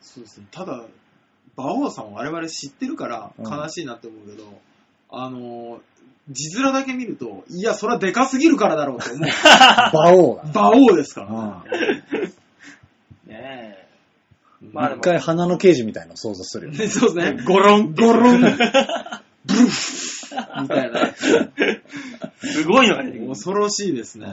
[0.00, 0.46] そうですね。
[0.50, 0.84] ただ、
[1.56, 4.44] 馬王さんを我々知ってるからうん悲しいなって思うけど、
[5.10, 5.80] あのー、
[6.30, 9.28] 字面だけ見ると、いや、それはでかすぎるからだろうと思う。
[9.92, 10.42] 馬王が。
[10.44, 12.20] 馬王ですからうん
[13.30, 13.87] ねえ。
[14.62, 14.70] ね。
[14.72, 16.78] まあでも一回花の刑事みたいなの想像するよね。
[16.78, 17.42] ね そうですね。
[17.44, 17.94] ゴロン。
[17.94, 18.40] ゴロン。
[19.44, 21.12] ブッみたいな。
[22.40, 23.28] すごいのが出てくる。
[23.30, 24.26] 恐ろしいですね。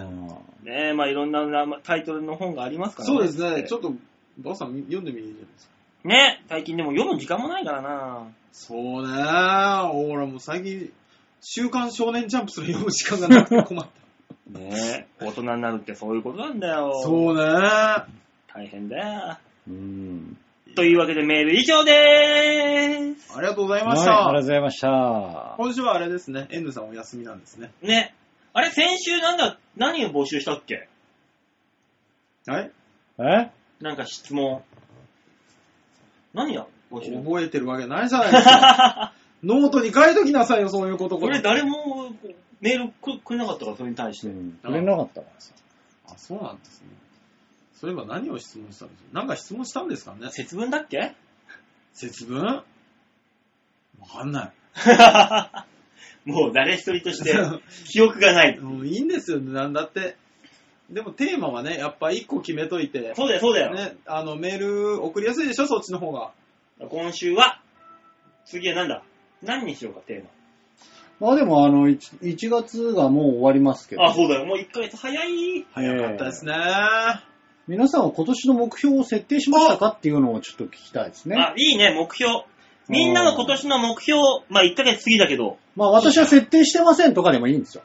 [0.63, 1.45] ねえ、まあいろんな
[1.83, 3.63] タイトルの本がありますからそうですね。
[3.63, 3.93] ちょっと、
[4.41, 5.75] 馬王さん読んでみるじゃないですか？
[6.09, 9.07] ね最近でも読む時間もないからなそうね。
[9.07, 10.91] ほらもう最近、
[11.41, 13.91] 週刊少年ジャンプすら読む時間がなくて困った。
[14.59, 17.01] ね大人になるってそういうことなんだよ。
[17.03, 17.41] そうね。
[17.43, 18.05] あ
[18.53, 19.37] 大変だよ。
[19.67, 20.37] うん。
[20.75, 23.39] というわけでメール以上でーす。
[23.39, 24.11] りがとうございはい、ました。
[24.11, 25.55] ありがとうございました。
[25.57, 26.47] 今週はあれですね。
[26.51, 27.71] N さんお休みなんですね。
[27.81, 28.13] ね。
[28.53, 30.87] あれ、先週なんだ、何を募集したっけ？
[32.47, 32.71] はい
[33.19, 33.51] え？
[33.81, 34.63] なんか質問。
[36.33, 37.11] 何や募集？
[37.17, 39.13] 覚えてるわけないじゃないですか。
[39.43, 41.17] ノートに書いときなさいよ、そういうこと。
[41.19, 42.13] これ誰も
[42.61, 44.27] メールくくれなかったから、それに対して。
[44.27, 44.51] うん。
[44.61, 45.53] くれなかったからさ。
[46.07, 46.87] あ、そうなんですね。
[47.85, 49.03] そういえば何を質問したんです？
[49.03, 50.29] かなんか質問したんですかね？
[50.31, 51.13] 節分だっけ？
[51.93, 52.41] 節分？
[52.43, 52.63] わ
[54.11, 54.53] かんない。
[56.27, 57.31] もう誰一人として
[57.87, 58.59] 記憶がない。
[58.59, 60.17] もういいんですよ、なんだって。
[60.89, 63.73] でもテーマはね、やっぱ一個決めといて、そうだよ、そうだよ。
[63.75, 66.31] ね、あの、メール送りやすいでしょ、そっちの方が。
[66.89, 67.61] 今週は、
[68.45, 69.03] 次は何だ？
[69.43, 70.23] 何にしようか、テー
[71.19, 74.01] まあでもあの、1, 1月がもう終わりますけど。
[74.01, 74.09] マ。
[74.09, 74.45] あ、そうだよ。
[74.47, 75.65] もう1ヶ月早い。
[75.71, 76.53] 早かったですね。
[77.67, 81.35] 皆さんは今年の目標を設定しましたかっていうのをちょっと聞きたいですね。
[81.35, 82.43] あ、いいね、目標。
[82.87, 84.19] みんなの今年の目標、
[84.49, 87.83] まあ1ヶ月過ぎだけど、まあ私は設定してませんとかでもいいんですよ。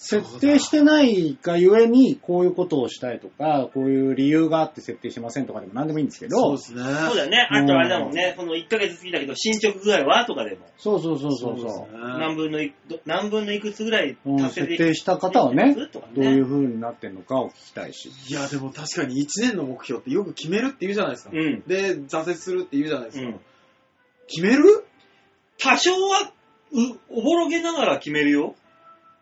[0.00, 6.82] 設定してないがゆえに、こういうことをしたいとか、こういう理由があって設定してませんとかでも何でもいいんですけど、そうですね。
[6.84, 7.48] そうだよね。
[7.50, 11.98] あとあれだもんね、この1ヶ月過ぎだけど、進捗具合はとかでも、そうそうそうそうそう。
[11.98, 18.12] 何分のいど何分のいくつぐらいうん達成で設定した方はね、ねどういう風になってんのかを聞きたいし。
[18.28, 21.30] いや、でも確かに1年の目標ってよく決めるって言うじゃないですか。
[21.34, 21.64] うん。
[21.66, 23.26] で、挫折するって言うじゃないですか。
[23.26, 23.40] うん。
[24.28, 24.84] 決める？
[25.58, 26.32] 多少は、
[26.70, 28.54] う、おぼろげながら決めるよ。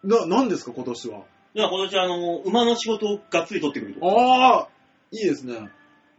[0.06, 1.18] な、何ですか、今年は？
[1.18, 4.06] だから今年あの、馬の仕事をがっつり取ってくると。
[4.06, 4.68] ああ、
[5.10, 5.70] いいですね。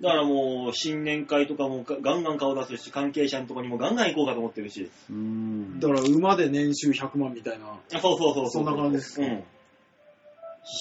[0.02, 4.92] だからもう、新年会とかもガガンガン顔出すし、関係者のとこにもガンガン行こうかと思ってるし。
[5.10, 7.66] うんだから馬で年収100万みたいな。
[7.94, 9.28] あそうそうそううそんな感じですうん。
[9.28, 9.34] い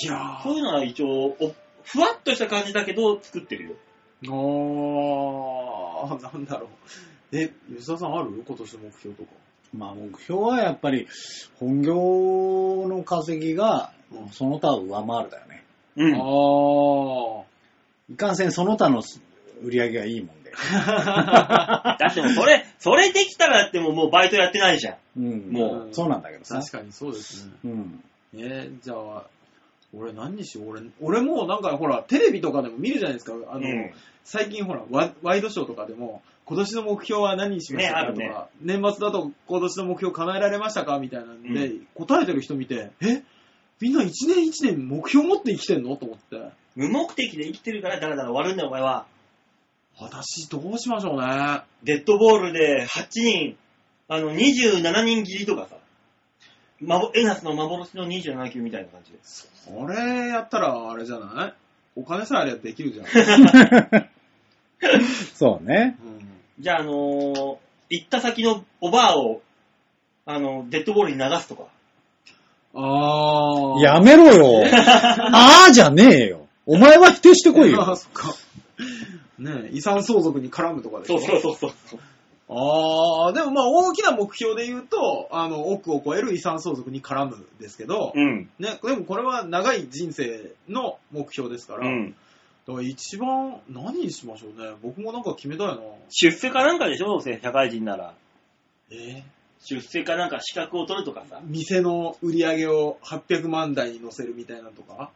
[0.07, 1.55] やそういうのは一応、お
[1.85, 3.75] ふわっとした感じだけど、作ってるよ。
[4.23, 4.29] ー。
[4.29, 6.67] あー、なんだろ
[7.33, 7.37] う。
[7.37, 8.43] え、吉田さんある？
[8.47, 9.31] 今年の目標とか。
[9.75, 11.07] まあ目標はやっぱり、
[11.59, 13.93] 本業の稼ぎが、
[14.33, 15.65] その他を上回るだよね。
[15.97, 16.15] うん。
[16.15, 17.43] あ
[18.13, 19.03] いかんせんその他の
[19.63, 20.53] 売り上げがいいもんで。
[20.57, 24.97] だってもうそれ、それできたらってもうもうバイトやってないじゃん。
[25.19, 26.59] うん、もうそうなんだけどさ。
[26.61, 27.53] 確かにそうですね。
[27.65, 28.05] うん。
[28.35, 29.25] えーじゃあ、
[29.95, 30.71] 俺何にしよう？
[30.71, 33.33] 俺、俺もうなんかほら、テレビとかでも見るじゃないですか。
[33.51, 33.93] あの、うん
[34.29, 43.23] 最近ほらワ、ワイドショーとかでも、今年の目標は何にしましたかとか、ねある年末だと今年の目標叶えられましたかみたいなんで、う答えてる人見て、え？
[43.81, 45.97] みんな一年一年目標持って生きてんの？
[45.97, 46.51] と思って。
[46.77, 49.07] 無目的で生きてるからだらだら終わるんだよ、お前は。
[49.99, 51.63] 私どうしましょうね。
[51.83, 53.57] デッドボールで8人、
[54.09, 55.77] あの、27人切りとかさ。
[56.81, 59.19] まぼエナスの幻の27球みたいな感じで。
[59.75, 61.55] これやったらあれじゃない？
[61.97, 63.07] お金さえあればできるじゃん。
[65.35, 65.97] そうね。
[66.05, 66.16] うん
[66.59, 67.57] じゃあ、あのー
[67.89, 69.43] 行った先のおばあを、
[70.25, 71.67] あの、デッドボールに流すとか。
[72.75, 73.81] あー。
[73.81, 74.65] やめろよ。
[75.33, 76.47] あーじゃねえよ。
[76.67, 77.97] お前は否定してこい あーよ。
[77.97, 78.35] そっか。
[79.39, 82.01] ねえ遺産相続に絡むとかでしょそうそうそうそう。
[82.49, 88.49] ああ、でもまあ大きな目標で言うと、あの、億を超える遺産相続に絡むんですけど、うん。
[88.59, 92.15] ね、でもこれは長い人生の目標ですから、うん。
[92.67, 94.73] だから一番何にしましょうね。
[94.83, 95.79] 僕もなんか決めたいな。
[96.11, 97.07] 出世かなんかでしょ？
[97.07, 98.15] どうせ、社会人なら。
[98.91, 99.23] え？
[99.65, 101.41] 出世かなんか資格を取るとかさ。
[101.45, 105.11] 店の売り上げを800万台に乗せるみたいなのとか？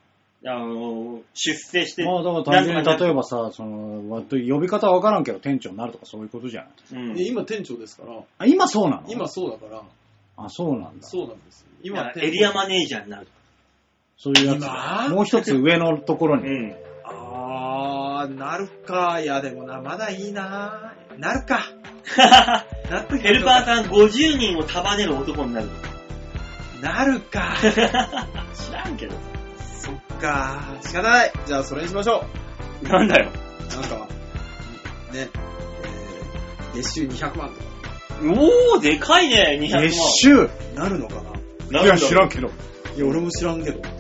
[0.47, 2.05] あのー出世して。
[2.05, 7.03] まあだから単純になんとか例えばさ、その、わ呼び方はわからんけど店長になるとかそういうことじゃない。
[7.03, 9.03] うんえ今店長ですから、あ、今そうなの？
[9.09, 9.83] 今そうだから、
[10.37, 11.07] あ、そうなんだ。
[11.07, 11.67] そうなんですよ。
[11.83, 13.39] 今エリアマネージャーになるとか。
[14.17, 15.05] そういうや今？
[15.09, 15.11] つ。
[15.13, 16.47] もう一つ上のところに。
[16.47, 16.77] うん。
[17.33, 19.21] あー、なるか。
[19.21, 20.95] いやでもな、まだいいな。
[21.17, 21.61] なるか。
[22.91, 25.69] なってヘルパーさん50人を束ねる男になる。
[26.83, 27.57] なるか。
[27.63, 29.15] 知らんけど。
[29.81, 30.77] そっか。
[30.83, 31.33] 仕方ない。
[31.47, 32.25] じゃあそれにしましょ
[32.83, 33.31] なんだよ。
[33.31, 33.73] う。
[33.73, 34.09] なんか、ね、
[35.15, 37.71] えー、月収200万とか。
[38.23, 39.83] おー、でかいね、200万。
[39.83, 40.51] 月収？
[40.75, 41.23] なるのか
[41.71, 41.83] な？
[41.83, 42.51] いや、知らんけど。
[42.97, 44.00] いや、俺も知らんけど。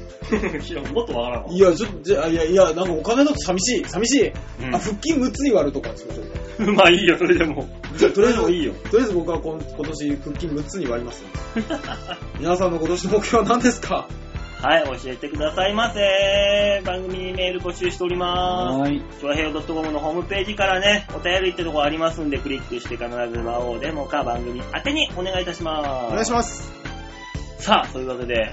[0.63, 0.87] 知らん。
[0.93, 1.49] もっとわからんわ。
[1.53, 3.85] いや、ちょっと、じゃあ、いや、いや、なんかお金だと寂しい。
[3.87, 4.29] 寂しい。
[4.29, 6.73] うんあ、腹筋6つに割るとかにしましょうか。
[6.73, 7.69] まあいいよ、それでも。
[7.97, 8.73] じゃあ、とりあえずいいよ。
[8.91, 11.25] とりあえず僕は今今年腹筋6つに割ります、
[12.39, 14.07] 皆さんの今年の目標は何ですか？
[14.63, 16.83] はい、教えてくださいませ。
[16.85, 19.03] 番組にメール募集しておりまはーい。
[19.13, 19.21] す。
[19.21, 26.13] チョアヘオ .com のホームページからね、お便りってとこありますんで、クリックして必ず魔王でもか番組宛てにお願いいたします。
[26.13, 26.71] お願いします。
[27.59, 27.65] す。
[27.65, 28.53] さあ、というわけで、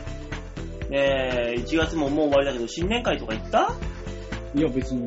[0.92, 3.74] えー、1月ももう終わりだけど、新年会とか行った？
[4.56, 5.06] いや、別に、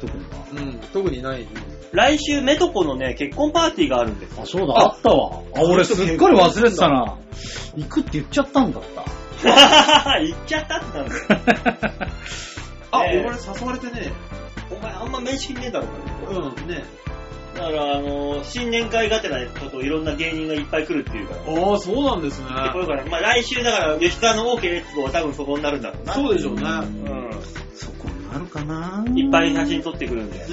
[0.00, 0.46] 特には。
[0.56, 1.46] うん、特にない。
[1.92, 4.40] 来週、メトコのね、結婚パーティーがあるんです。
[4.40, 5.42] あ、そうだ、あったわ。
[5.54, 7.18] あ、俺すっかり忘れてたな。
[7.76, 9.02] 行くって言っちゃったんだった。
[10.20, 11.20] 行っちゃったってなんだよ。
[12.92, 14.12] あ、ねえ俺誘われてね。
[14.70, 15.86] お前あんま面識ねえだろ、
[16.30, 16.84] うん、ね。
[17.54, 21.70] だから、あのー新年会がてらこといろんな芸人がいっぱい来るっていうから。
[21.70, 22.46] ああ、そうなんですね。
[22.48, 26.14] でこれから、まあ来週だから、吉川の OK レッツゴーは多分そこになるんだろうな。
[26.14, 26.62] そうでしょうね。
[26.62, 27.30] うん。
[27.74, 29.04] そこになるかな？
[29.14, 30.38] いっぱい写真撮ってくるんで。
[30.38, 30.44] ね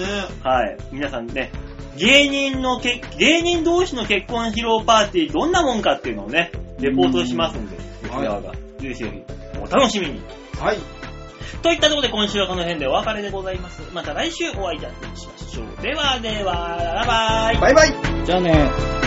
[0.44, 0.78] はい。
[0.92, 1.52] 皆さんね、
[1.98, 8.52] 芸人のけ、芸人同士の結婚披露パーティーどんなもんかっていうのをね、レポートしますんで、吉川が。
[8.52, 8.60] ぜ
[8.90, 10.22] ひぜひ、お楽しみに。
[10.60, 10.78] はい。
[11.62, 13.82] といったところで今週はこの辺でお別れでございます。
[13.94, 15.82] また来週お会いいたしましょう。
[15.82, 17.74] ではでは、バイバイ。
[17.74, 18.99] バイバイじゃあね。